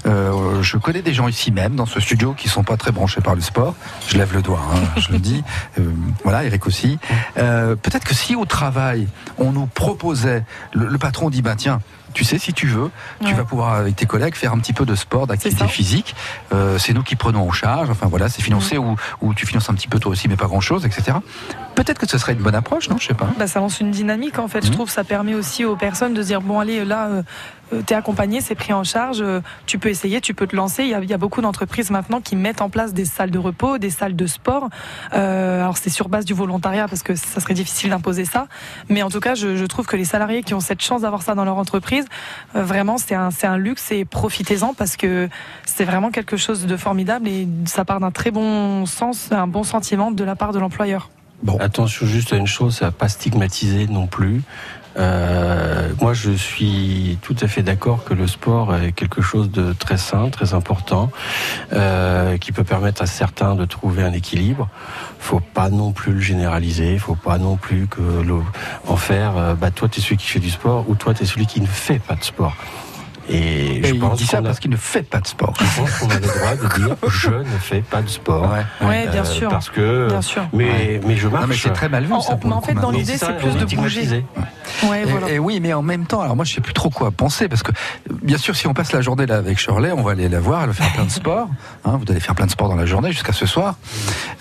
Euh, 0.06 0.62
je 0.62 0.78
connais 0.78 1.02
des 1.02 1.14
gens 1.14 1.28
ici 1.28 1.52
même, 1.52 1.76
dans 1.76 1.86
ce 1.86 2.00
studio, 2.00 2.34
qui 2.34 2.48
sont 2.50 2.64
pas 2.64 2.78
très 2.78 2.92
branchés 2.92 3.22
par 3.22 3.36
le 3.36 3.42
sport. 3.42 3.76
Je 4.08 4.18
lève 4.18 4.34
le 4.34 4.42
doigt, 4.42 4.62
hein, 4.74 4.80
je 4.98 5.12
le 5.12 5.20
dis. 5.20 5.44
Euh, 5.80 5.92
voilà, 6.24 6.44
Eric 6.44 6.66
aussi. 6.68 7.00
Peut-être 7.36 8.04
que 8.06 8.14
si 8.16 8.36
au 8.36 8.46
travail, 8.46 9.08
on 9.38 9.52
nous 9.52 9.66
proposait, 9.68 10.44
le, 10.74 10.88
le 10.88 10.98
patron 10.98 11.30
dit, 11.30 11.42
bah 11.42 11.56
tiens, 11.58 11.80
tu 12.16 12.24
sais, 12.24 12.40
si 12.40 12.54
tu 12.54 12.66
veux, 12.66 12.90
tu 13.20 13.28
Ouais. 13.28 13.34
vas 13.34 13.44
pouvoir 13.44 13.74
avec 13.74 13.96
tes 13.96 14.08
collègues 14.08 14.34
faire 14.36 14.54
un 14.54 14.58
petit 14.58 14.74
peu 14.74 14.86
de 14.86 14.96
sport, 14.96 15.28
d'activité 15.28 15.68
physique. 15.68 16.16
Euh, 16.54 16.80
c'est 16.80 16.94
nous 16.94 17.04
qui 17.04 17.16
prenons 17.16 17.48
en 17.48 17.52
charge. 17.52 17.90
Enfin 17.92 18.08
voilà, 18.08 18.30
c'est 18.30 18.42
financé 18.42 18.78
ou, 18.80 18.96
ou 19.22 19.34
tu 19.36 19.46
finances 19.46 19.70
un 19.70 19.74
petit 19.76 19.88
peu 19.90 20.00
toi 20.00 20.12
aussi, 20.14 20.28
mais 20.28 20.38
pas 20.38 20.48
grand 20.48 20.62
chose, 20.62 20.86
etc. 20.86 21.18
Peut-être 21.76 22.00
que 22.00 22.08
ce 22.08 22.18
serait 22.18 22.34
une 22.34 22.40
bonne 22.40 22.56
approche, 22.56 22.90
non? 22.90 22.98
Je 22.98 23.08
sais 23.08 23.14
pas. 23.14 23.28
Bah, 23.38 23.48
ça 23.48 23.60
lance 23.60 23.80
une 23.82 23.92
dynamique 23.92 24.40
en 24.40 24.48
fait. 24.48 24.62
Je 24.64 24.70
Mhm. 24.70 24.74
trouve 24.76 24.90
ça 24.90 25.04
permet 25.04 25.36
aussi 25.36 25.66
aux 25.66 25.76
personnes 25.76 26.14
de 26.14 26.22
se 26.24 26.28
dire 26.28 26.42
bon 26.42 26.60
allez 26.60 26.86
là 26.86 27.10
euh, 27.74 27.76
euh, 27.76 27.82
t'es 27.86 27.96
accompagné, 27.96 28.42
c'est 28.42 28.56
pris 28.56 28.74
en 28.74 28.84
charge, 28.84 29.22
euh, 29.22 29.42
tu 29.66 29.80
peux 29.80 29.90
essayer, 29.90 30.22
tu 30.22 30.34
peux 30.34 30.48
te 30.48 30.56
lancer. 30.56 30.84
Il 30.84 30.90
y 30.90 31.14
a, 31.14 31.18
beaucoup 31.18 31.42
d'entreprises 31.42 31.92
maintenant 31.92 32.20
qui 32.20 32.36
mettent 32.36 32.62
en 32.62 32.70
place 32.70 32.94
des 32.94 33.06
salles 33.06 33.32
de 33.32 33.40
repos, 33.40 33.78
des 33.78 33.90
salles 33.90 34.16
de 34.16 34.28
sport. 34.28 34.70
Euh, 35.14 35.62
alors 35.62 35.78
c'est 35.78 35.90
sur 35.90 36.10
base 36.10 36.26
du 36.26 36.34
volontariat 36.34 36.88
parce 36.88 37.04
que 37.04 37.16
ça 37.16 37.40
serait 37.40 37.54
difficile 37.54 37.90
d'imposer 37.90 38.26
ça, 38.26 38.48
mais 38.90 39.02
en 39.02 39.10
tout 39.10 39.20
cas 39.20 39.34
je, 39.36 39.66
trouve 39.66 39.86
que 39.88 39.96
les 39.96 40.06
salariés 40.06 40.44
qui 40.44 40.54
ont 40.54 40.60
cette 40.60 40.82
chance 40.82 41.02
d'avoir 41.02 41.22
ça 41.22 41.36
dans 41.36 41.46
leur 41.46 41.58
entreprise, 41.58 42.06
vraiment 42.54 42.98
c'est 42.98 43.16
un 43.16 43.30
un 43.44 43.58
luxe 43.58 43.92
et 43.92 44.06
profitez-en 44.06 44.74
parce 44.74 44.98
que 44.98 45.30
c'est 45.66 45.84
vraiment 45.84 46.10
quelque 46.10 46.38
chose 46.38 46.66
de 46.66 46.78
formidable 46.78 47.28
et 47.28 47.48
ça 47.66 47.86
part 47.86 48.00
d'un 48.00 48.12
très 48.12 48.32
bon 48.32 48.86
sens, 48.86 49.32
un 49.32 49.48
bon 49.48 49.64
sentiment 49.64 50.12
de 50.12 50.24
la 50.24 50.36
part 50.36 50.52
de 50.52 50.60
l'employeur. 50.60 51.10
Attention 51.60 52.06
juste 52.06 52.34
à 52.34 52.38
une 52.38 52.48
chose, 52.48 52.82
à 52.82 52.92
pas 52.92 53.10
stigmatiser 53.10 53.88
non 53.88 54.08
plus. 54.08 54.42
Euh, 54.98 55.90
moi, 56.02 56.14
je 56.14 56.32
suis 56.32 57.18
tout 57.22 57.36
à 57.42 57.48
fait 57.48 57.64
d'accord 57.64 58.04
que 58.04 58.14
le 58.14 58.28
sport 58.28 58.76
est 58.76 58.92
quelque 58.92 59.22
chose 59.22 59.52
de 59.52 59.74
très 59.74 59.98
sain, 59.98 60.30
très 60.30 60.54
important, 60.54 61.12
euh, 61.74 62.38
qui 62.38 62.52
peut 62.52 62.64
permettre 62.64 63.02
à 63.02 63.06
certains 63.06 63.56
de 63.56 63.66
trouver 63.66 64.04
un 64.04 64.14
équilibre. 64.14 64.70
Faut 65.20 65.42
pas 65.42 65.70
non 65.70 65.92
plus 65.92 66.14
le 66.14 66.22
généraliser. 66.22 66.98
Faut 66.98 67.16
pas 67.16 67.38
non 67.38 67.58
plus 67.58 67.88
que 67.88 68.02
en 68.88 68.98
faire. 68.98 69.38
euh, 69.38 69.56
bah 69.56 69.72
toi, 69.72 69.88
t'es 69.88 70.02
celui 70.02 70.18
qui 70.18 70.28
fait 70.28 70.40
du 70.40 70.50
sport, 70.50 70.86
ou 70.90 70.96
toi, 70.96 71.14
t'es 71.14 71.26
celui 71.26 71.46
qui 71.46 71.62
ne 71.62 71.68
fait 71.68 72.00
pas 72.00 72.16
de 72.16 72.24
sport. 72.24 72.56
Et, 73.30 73.78
Et 73.80 73.84
je 73.84 73.94
il 73.96 74.00
pense 74.00 74.18
dit 74.20 74.26
ça 74.26 74.38
qu'on 74.38 74.44
a- 74.46 74.48
parce 74.50 74.60
qu'il 74.60 74.72
ne 74.72 74.78
fait 74.78 75.02
pas 75.04 75.20
de 75.20 75.28
sport. 75.28 75.54
je 75.60 75.80
pense 75.82 75.92
qu'on 76.00 76.10
a 76.10 76.16
le 76.16 76.22
droit 76.22 76.56
de 76.56 76.78
dire 76.86 76.96
je 77.10 77.30
ne 77.32 77.44
fais 77.60 77.82
pas 77.82 78.02
de 78.02 78.10
sport. 78.10 78.52
Euh, 78.54 78.88
Ouais, 78.88 79.08
bien 79.08 79.24
sûr. 79.26 79.50
Parce 79.50 79.70
que. 79.70 80.08
Bien 80.10 80.22
sûr. 80.22 80.44
Mais, 80.54 81.02
mais 81.06 81.16
je 81.16 81.28
marche. 81.28 81.42
Non, 81.44 81.48
mais 81.48 81.56
c'est 81.56 81.74
très 81.74 81.90
mal 81.90 82.06
vu, 82.06 82.14
En- 82.14 82.22
ça, 82.22 82.38
mais 82.44 82.52
en 82.52 82.62
fait, 82.62 82.74
dans 82.74 82.82
maintenant. 82.82 82.98
l'idée, 82.98 83.18
c'est 83.18 83.38
plus 83.38 83.56
de 83.56 83.66
bouger. 83.76 84.24
Ouais, 84.84 85.02
Et- 85.02 85.06
voilà. 85.06 85.30
Et, 85.30 85.40
oui, 85.40 85.60
mais 85.60 85.74
en 85.74 85.82
même 85.82 86.06
temps, 86.06 86.22
alors 86.22 86.36
moi 86.36 86.44
je 86.46 86.54
sais 86.54 86.62
plus 86.62 86.74
trop 86.74 86.90
quoi 86.90 87.10
penser 87.12 87.48
parce 87.48 87.64
que 87.64 87.72
bien 88.24 88.38
sûr, 88.38 88.56
si 88.56 88.68
on 88.68 88.74
passe 88.74 88.92
la 88.92 89.02
journée 89.02 89.26
là 89.26 89.38
avec 89.38 89.58
Shirley, 89.58 89.92
on 89.92 90.02
va 90.04 90.12
aller 90.12 90.28
la 90.30 90.40
voir, 90.40 90.62
elle 90.64 90.68
va 90.70 90.74
faire 90.74 90.92
plein 90.94 91.06
de 91.06 91.12
sport. 91.12 91.48
Hein, 91.86 91.98
vous 92.00 92.12
allez 92.12 92.20
faire 92.20 92.36
plein 92.36 92.46
de 92.46 92.52
sport 92.52 92.68
dans 92.70 92.76
la 92.76 92.86
journée 92.86 93.12
jusqu'à 93.12 93.32
ce 93.34 93.46
soir. 93.46 93.76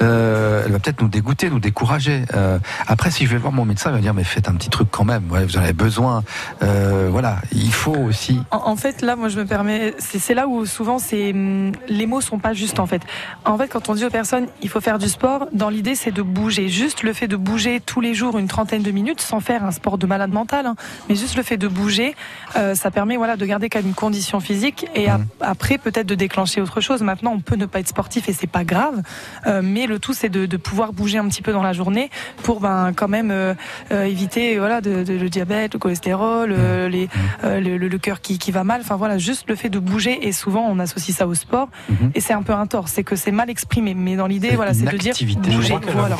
Euh, 0.02 0.62
elle 0.66 0.72
va 0.72 0.78
peut-être 0.78 1.00
nous 1.02 1.08
dégoûter, 1.08 1.50
nous 1.50 1.60
décourager. 1.60 2.24
Euh, 2.34 2.58
après, 2.86 3.10
si 3.10 3.26
je 3.26 3.30
vais 3.32 3.38
voir 3.38 3.52
mon 3.52 3.64
médecin, 3.64 3.90
il 3.90 3.94
va 3.94 4.00
dire 4.00 4.14
mais 4.14 4.24
faites 4.24 4.48
un 4.48 4.54
petit 4.54 4.70
truc 4.70 4.88
quand 4.90 5.04
même. 5.04 5.30
Ouais, 5.30 5.44
vous 5.44 5.56
en 5.56 5.62
avez 5.62 5.72
besoin. 5.72 6.24
Euh, 6.62 7.08
voilà, 7.10 7.36
il 7.52 7.72
faut 7.72 7.94
aussi. 7.96 8.40
En, 8.50 8.58
en 8.72 8.73
fait, 8.76 9.02
là, 9.02 9.16
moi, 9.16 9.28
je 9.28 9.38
me 9.38 9.44
permets. 9.46 9.94
C'est 9.98 10.34
là 10.34 10.46
où 10.48 10.66
souvent, 10.66 10.98
c'est 10.98 11.30
hum, 11.32 11.72
les 11.88 12.06
mots 12.06 12.20
sont 12.20 12.38
pas 12.38 12.52
justes. 12.52 12.78
En 12.80 12.86
fait, 12.86 13.02
en 13.44 13.56
fait, 13.58 13.68
quand 13.68 13.88
on 13.88 13.94
dit 13.94 14.04
aux 14.04 14.10
personnes, 14.10 14.46
il 14.62 14.68
faut 14.68 14.80
faire 14.80 14.98
du 14.98 15.08
sport. 15.08 15.48
Dans 15.52 15.68
l'idée, 15.70 15.94
c'est 15.94 16.10
de 16.12 16.22
bouger. 16.22 16.68
Juste 16.68 17.02
le 17.02 17.12
fait 17.12 17.28
de 17.28 17.36
bouger 17.36 17.80
tous 17.80 18.00
les 18.00 18.14
jours 18.14 18.38
une 18.38 18.48
trentaine 18.48 18.82
de 18.82 18.90
minutes, 18.90 19.20
sans 19.20 19.40
faire 19.40 19.64
un 19.64 19.70
sport 19.70 19.98
de 19.98 20.06
malade 20.06 20.32
mental, 20.32 20.66
hein, 20.66 20.76
mais 21.08 21.14
juste 21.14 21.36
le 21.36 21.42
fait 21.42 21.56
de 21.56 21.68
bouger, 21.68 22.14
euh, 22.56 22.74
ça 22.74 22.90
permet, 22.90 23.16
voilà, 23.16 23.36
de 23.36 23.44
garder 23.46 23.68
quand 23.68 23.78
même 23.78 23.88
une 23.88 23.94
condition 23.94 24.40
physique 24.40 24.86
et 24.94 25.08
ap- 25.08 25.20
après 25.40 25.78
peut-être 25.78 26.06
de 26.06 26.14
déclencher 26.14 26.60
autre 26.60 26.80
chose. 26.80 27.02
Maintenant, 27.02 27.32
on 27.34 27.40
peut 27.40 27.56
ne 27.56 27.66
pas 27.66 27.80
être 27.80 27.88
sportif 27.88 28.28
et 28.28 28.32
c'est 28.32 28.46
pas 28.46 28.64
grave, 28.64 29.02
euh, 29.46 29.60
mais 29.62 29.86
le 29.86 29.98
tout, 29.98 30.12
c'est 30.12 30.28
de, 30.28 30.46
de 30.46 30.56
pouvoir 30.56 30.92
bouger 30.92 31.18
un 31.18 31.28
petit 31.28 31.42
peu 31.42 31.52
dans 31.52 31.62
la 31.62 31.72
journée 31.72 32.10
pour, 32.42 32.60
ben, 32.60 32.92
quand 32.94 33.08
même 33.08 33.30
euh, 33.30 33.54
éviter, 33.90 34.58
voilà, 34.58 34.80
de, 34.80 35.04
de- 35.04 35.14
le 35.14 35.28
diabète, 35.28 35.74
le 35.74 35.78
cholestérol, 35.78 36.50
les, 36.52 37.08
le, 37.42 37.60
le- 37.78 37.88
le 37.88 37.98
cœur 37.98 38.20
qui, 38.20 38.38
qui 38.38 38.50
va 38.50 38.63
mal. 38.64 38.80
Enfin 38.80 38.96
voilà, 38.96 39.18
juste 39.18 39.44
le 39.48 39.54
fait 39.56 39.68
de 39.68 39.78
bouger 39.78 40.26
et 40.26 40.32
souvent 40.32 40.66
on 40.68 40.78
associe 40.78 41.16
ça 41.16 41.26
au 41.26 41.34
sport 41.34 41.68
Mhm. 41.88 42.10
et 42.14 42.20
c'est 42.20 42.32
un 42.32 42.42
peu 42.42 42.52
un 42.52 42.66
tort, 42.66 42.88
c'est 42.88 43.04
que 43.04 43.16
c'est 43.16 43.30
mal 43.32 43.50
exprimé. 43.50 43.94
Mais 43.94 44.16
dans 44.16 44.26
l'idée, 44.26 44.50
voilà, 44.56 44.74
c'est 44.74 44.80
une 44.84 44.90
de 44.90 44.96
dire 44.96 45.10
activité. 45.12 45.50
Bouger. 45.50 45.78
Voilà. 45.92 46.16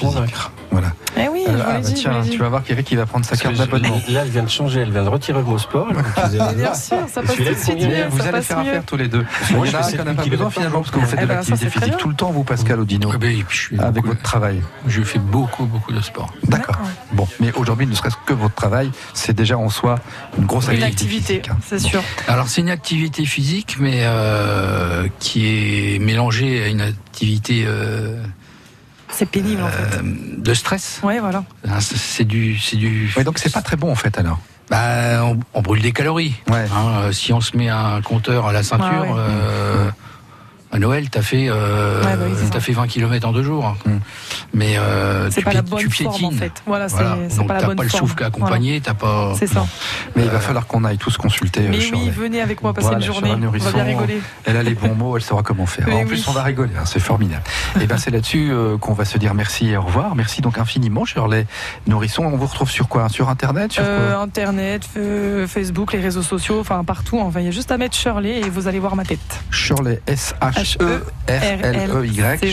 Voilà. 0.71 0.89
Eh 1.17 1.29
oui, 1.29 1.45
je 1.47 1.53
Euh, 1.53 1.59
ah, 1.65 1.73
bah 1.75 1.81
tiens, 1.83 2.23
tu 2.29 2.39
vas 2.39 2.49
voir 2.49 2.65
qu'Eric 2.65 2.91
il 2.91 2.99
va 2.99 3.07
prendre 3.07 3.25
sa 3.25 3.37
carte 3.37 3.55
d'abonnement. 3.57 4.01
Là, 4.09 4.23
elle 4.25 4.31
vient 4.31 4.43
de 4.43 4.49
changer, 4.49 4.81
elle 4.81 4.91
vient 4.91 5.05
de 5.05 5.09
retirer 5.09 5.39
le 5.39 5.45
mot 5.45 5.59
sport. 5.59 5.87
Bien 6.57 6.75
sûr, 6.75 6.97
ça 7.09 7.23
passe 7.23 7.37
tout 7.37 7.45
de 7.45 7.55
suite 7.55 7.81
mieux. 7.89 8.07
Vous 8.11 8.21
allez 8.27 8.43
faire 8.43 8.59
mieux. 8.63 8.71
affaire 8.71 8.85
tous 8.85 8.97
les 8.97 9.09
deux. 9.09 9.25
Moi, 9.53 9.67
je 9.67 9.71
en 9.71 9.73
fais 9.73 9.77
a 9.77 9.83
cette 9.83 10.01
qui 10.01 10.05
n'en 10.07 10.13
a 10.13 10.15
pas 10.15 10.27
besoin 10.29 10.51
finalement 10.51 10.81
parce 10.81 10.91
que 10.91 10.99
vous 10.99 11.07
faites 11.07 11.19
Eh 11.21 11.23
de 11.23 11.27
ben, 11.29 11.35
l'activité 11.37 11.71
physique 11.71 11.97
tout 11.97 12.09
le 12.09 12.15
temps, 12.15 12.31
vous 12.31 12.45
Pascal 12.45 12.81
Odino, 12.81 13.11
Eh 13.15 13.19
ben, 13.19 13.45
avec 13.79 14.05
votre 14.05 14.23
travail. 14.23 14.61
je 14.87 15.03
fais 15.03 15.19
beaucoup, 15.21 15.65
beaucoup 15.67 15.93
de 15.93 16.01
sport. 16.01 16.33
D'accord. 16.49 16.77
Bon, 17.13 17.27
mais 17.41 17.53
aujourd'hui, 17.53 17.87
ne 17.87 17.95
serait-ce 17.95 18.17
que 18.27 18.35
votre 18.35 18.55
travail, 18.55 18.91
c'est 19.13 19.35
déjà 19.35 19.57
en 19.57 19.69
soi 19.69 19.97
une 20.39 20.47
grosse 20.47 20.67
Une 20.67 20.83
activité. 20.83 20.95
activité, 20.95 21.33
physique, 21.35 21.51
hein. 21.51 21.57
c'est 21.65 21.79
sûr. 21.79 22.03
Alors 22.35 22.49
c'est 22.49 22.63
une 22.63 22.71
activité 22.71 23.25
physique, 23.27 23.77
mais 23.79 24.01
euh, 24.03 25.07
qui 25.21 25.47
est 25.47 25.99
mélangée 26.01 26.65
à 26.65 26.67
une 26.67 26.81
activité 26.81 27.63
euh, 27.65 28.21
C'est 29.09 29.27
pénible 29.27 29.63
en 29.63 29.69
fait. 29.69 29.99
euh, 29.99 30.03
de 30.39 30.53
stress. 30.53 30.99
Ouais, 31.05 31.21
voilà. 31.21 31.45
Hein, 31.69 31.79
c'est- 31.79 32.25
du, 32.25 32.59
c'est 32.59 32.75
du. 32.77 33.09
Ouais, 33.17 33.23
donc 33.23 33.39
c'est 33.39 33.53
pas 33.53 33.63
très 33.63 33.77
bon 33.77 33.89
en 33.93 33.95
fait 33.95 34.19
alors. 34.19 34.41
Bah, 34.69 35.23
on, 35.25 35.39
on 35.55 35.63
brûle 35.63 35.81
des 35.81 35.93
calories. 35.93 36.35
Ouais. 36.51 36.67
Hein, 36.75 37.13
si 37.13 37.33
on 37.33 37.41
se 37.41 37.57
met 37.57 37.69
un 37.69 38.03
compteur 38.03 38.49
à 38.49 38.53
la 38.53 38.65
ceinture, 38.65 39.03
ouais. 39.11 39.91
À 40.75 40.79
Noël, 40.79 41.09
t'as 41.09 41.23
fait, 41.23 41.47
euh, 41.49 42.03
Ouais, 42.03 42.17
bah 42.17 42.25
oui, 42.29 42.61
fait 42.61 42.73
20 42.73 42.87
km 42.89 43.29
en 43.29 43.33
deux 43.33 43.43
jours. 43.45 43.77
Mm. 43.87 43.91
Mais 44.55 44.77
euh, 44.77 45.31
C'est 45.31 45.41
tu, 45.41 45.45
pas 45.45 45.53
la 45.53 45.63
bonne 45.63 45.79
tu 45.79 45.89
forme 45.91 46.09
en 46.09 46.19
piétines. 46.19 46.39
fait. 46.39 46.63
Voilà, 46.67 46.89
c'est 46.89 46.97
Voilà. 46.97 47.17
c'est 47.29 47.37
Donc 47.39 47.49
pas 47.49 47.55
la 47.55 47.61
t'as 47.61 47.75
pas 47.75 47.83
le 47.85 47.89
souffle 47.89 48.25
accompagné, 48.25 48.81
t'as 48.81 48.95
pas. 48.95 49.35
C'est 49.39 49.47
ça. 49.47 49.67
Mais 50.17 50.25
il 50.25 50.31
va 50.31 50.41
falloir 50.41 50.67
qu'on 50.67 50.85
aille 50.85 50.99
tous 50.99 51.17
consulter. 51.17 51.61
euh, 51.61 51.69
Mais 51.71 51.79
oui, 51.79 52.11
venez 52.11 52.41
avec 52.41 52.63
moi 52.63 52.73
passer 52.75 52.89
Voilà, 52.89 52.99
une 53.01 53.13
journée. 53.13 53.31
On 53.31 53.35
va 53.35 53.39
Nourrisson, 53.41 53.71
bien 53.73 53.85
rigoler. 53.85 54.21
Elle 54.45 54.57
a 54.57 54.63
les 54.63 54.75
bons 54.75 54.95
mots, 54.95 55.17
elle 55.17 55.23
saura 55.23 55.43
comment 55.43 55.67
faire. 55.67 55.89
En 55.89 55.99
oui. 56.01 56.05
plus, 56.07 56.27
on 56.29 56.33
va 56.33 56.43
rigoler, 56.43 56.73
hein, 56.77 56.85
c'est 56.87 56.99
formidable. 57.01 57.43
et 57.81 57.87
ben 57.87 57.97
c'est 57.97 58.11
là-dessus 58.11 58.49
euh, 58.51 58.77
qu'on 58.79 58.95
va 58.95 59.05
se 59.05 59.17
dire 59.19 59.35
merci 59.35 59.69
et 59.71 59.77
au 59.77 59.83
revoir. 59.83 60.15
Merci 60.17 60.41
donc 60.41 60.59
infiniment, 60.59 61.05
Shirley 61.05 61.47
Nourrisson. 61.87 62.25
On 62.25 62.37
vous 62.37 62.47
retrouve 62.47 62.71
sur 62.71 62.89
quoi? 62.89 63.09
Sur 63.09 63.29
Internet 63.29 63.73
sur 63.73 63.85
Euh, 63.87 64.13
quoi 64.15 64.23
Internet, 64.23 64.83
euh, 64.97 65.47
Facebook, 65.47 65.93
les 65.93 66.01
réseaux 66.01 66.23
sociaux, 66.23 66.59
enfin 66.61 66.83
partout. 66.85 67.21
Enfin, 67.21 67.41
il 67.41 67.47
y 67.47 67.49
a 67.49 67.53
juste 67.53 67.71
à 67.71 67.79
mettre 67.79 67.97
Shirley 67.97 68.41
et 68.41 68.51
vous 68.51 68.67
allez 68.67 68.81
voir 68.81 68.97
ma 68.97 69.05
tête. 69.05 69.21
Shirley 69.51 70.01
S-H-E-R-L-E-Y. 70.07 70.64
C'est 70.64 70.64
ça. 70.65 70.79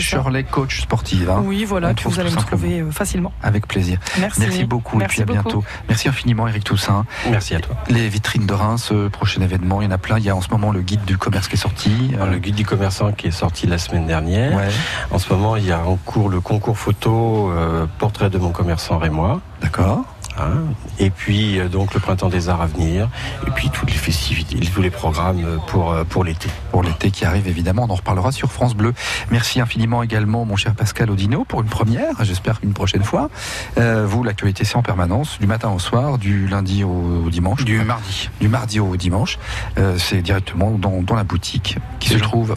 Shirley, 0.00 0.44
coach 0.44 0.80
sportive. 0.82 1.30
hein. 1.30 1.42
Oui, 1.44 1.64
voilà, 1.64 1.92
On 2.04 2.08
vous 2.08 2.20
allez 2.20 2.30
tout 2.30 2.36
me 2.36 2.40
trouver 2.42 2.80
euh, 2.80 2.90
facilement. 2.90 3.32
Avec 3.42 3.66
plaisir. 3.66 3.98
Merci. 4.18 4.64
beaucoup 4.64 4.98
Merci 4.98 5.20
et 5.20 5.24
puis 5.24 5.30
à 5.36 5.42
bientôt. 5.42 5.64
Merci 5.88 6.08
infiniment 6.08 6.46
Eric 6.48 6.64
Toussaint. 6.64 7.04
Merci 7.30 7.54
à 7.54 7.60
toi. 7.60 7.76
Les 7.88 8.08
vitrines 8.08 8.46
de 8.46 8.54
Reims, 8.54 8.90
euh, 8.92 9.08
prochain 9.08 9.40
événement, 9.42 9.80
il 9.82 9.86
y 9.86 9.88
en 9.88 9.90
a 9.92 9.98
plein. 9.98 10.18
Il 10.18 10.24
y 10.24 10.30
a 10.30 10.36
en 10.36 10.40
ce 10.40 10.48
moment 10.50 10.70
le 10.72 10.80
guide 10.82 11.04
du 11.04 11.18
commerce 11.18 11.48
qui 11.48 11.54
est 11.54 11.58
sorti. 11.58 12.12
Alors, 12.14 12.26
Euh, 12.28 12.30
le 12.30 12.38
guide 12.38 12.54
du 12.54 12.64
commerçant 12.64 13.12
qui 13.12 13.26
est 13.28 13.30
sorti 13.32 13.66
la 13.66 13.78
semaine 13.78 14.06
dernière. 14.06 14.56
ouais, 14.56 14.68
En 15.10 15.18
ce 15.18 15.32
moment, 15.32 15.56
il 15.56 15.66
y 15.66 15.72
a 15.72 15.80
en 15.84 15.96
cours 15.96 16.28
le 16.28 16.40
concours 16.40 16.78
photo 16.78 17.50
euh, 17.50 17.86
portrait 17.98 18.30
de 18.30 18.38
mon 18.38 18.50
commerçant 18.50 18.98
rémois. 18.98 19.40
d'accord. 19.60 20.04
Hein. 20.38 20.62
Et 20.98 21.10
puis 21.10 21.58
euh, 21.58 21.68
donc 21.68 21.94
le 21.94 22.00
printemps 22.00 22.28
des 22.28 22.48
arts 22.48 22.62
à 22.62 22.66
venir, 22.66 23.08
et 23.46 23.50
puis 23.50 23.70
toutes 23.70 23.90
les 23.90 23.96
festivités, 23.96 24.58
tous 24.60 24.82
les 24.82 24.90
programmes 24.90 25.44
euh, 25.44 25.58
pour, 25.66 25.92
euh, 25.92 26.04
pour 26.04 26.24
l'été. 26.24 26.48
Pour 26.70 26.82
l'été 26.82 27.10
qui 27.10 27.24
arrive, 27.24 27.48
évidemment, 27.48 27.84
on 27.88 27.90
en 27.90 27.96
reparlera 27.96 28.32
sur 28.32 28.50
France 28.50 28.74
Bleu. 28.74 28.94
Merci 29.30 29.60
infiniment 29.60 30.02
également, 30.02 30.44
mon 30.44 30.56
cher 30.56 30.74
Pascal 30.74 31.10
Odino, 31.10 31.44
pour 31.44 31.60
une 31.60 31.68
première, 31.68 32.24
j'espère 32.24 32.58
une 32.62 32.72
prochaine 32.72 33.04
fois. 33.04 33.30
Euh, 33.78 34.06
vous, 34.06 34.24
l'actualité, 34.24 34.64
c'est 34.64 34.76
en 34.76 34.82
permanence, 34.82 35.38
du 35.38 35.46
matin 35.46 35.70
au 35.70 35.78
soir, 35.78 36.18
du 36.18 36.46
lundi 36.46 36.84
au, 36.84 37.22
au 37.26 37.30
dimanche. 37.30 37.64
Du 37.64 37.78
mardi. 37.82 38.30
Du 38.40 38.48
mardi 38.48 38.80
au 38.80 38.96
dimanche. 38.96 39.38
Euh, 39.78 39.96
c'est 39.98 40.22
directement 40.22 40.70
dans, 40.70 41.02
dans 41.02 41.14
la 41.14 41.24
boutique 41.24 41.78
qui 42.00 42.10
se 42.10 42.18
trouve 42.18 42.56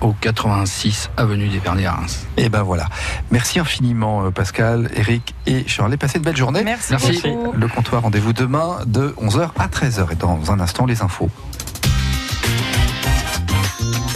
au 0.00 0.14
86 0.20 1.10
avenue 1.16 1.48
des 1.48 1.58
Verniers 1.58 1.86
à 1.86 1.92
Reims. 1.92 2.26
Et 2.36 2.48
ben 2.48 2.62
voilà. 2.62 2.86
Merci 3.30 3.58
infiniment 3.58 4.26
euh, 4.26 4.30
Pascal, 4.30 4.90
Eric 4.94 5.34
et 5.46 5.66
Shirley. 5.66 5.96
Passez 5.96 6.18
une 6.18 6.24
belle 6.24 6.36
journée. 6.36 6.62
Merci 6.64 6.94
beaucoup. 6.94 7.52
Le 7.52 7.68
comptoir, 7.68 8.02
rendez-vous 8.02 8.32
demain 8.32 8.78
de 8.86 9.14
11h 9.20 9.50
à 9.58 9.68
13h. 9.68 10.12
Et 10.12 10.16
dans 10.16 10.52
un 10.52 10.60
instant, 10.60 10.86
les 10.86 11.02
infos. 11.02 11.30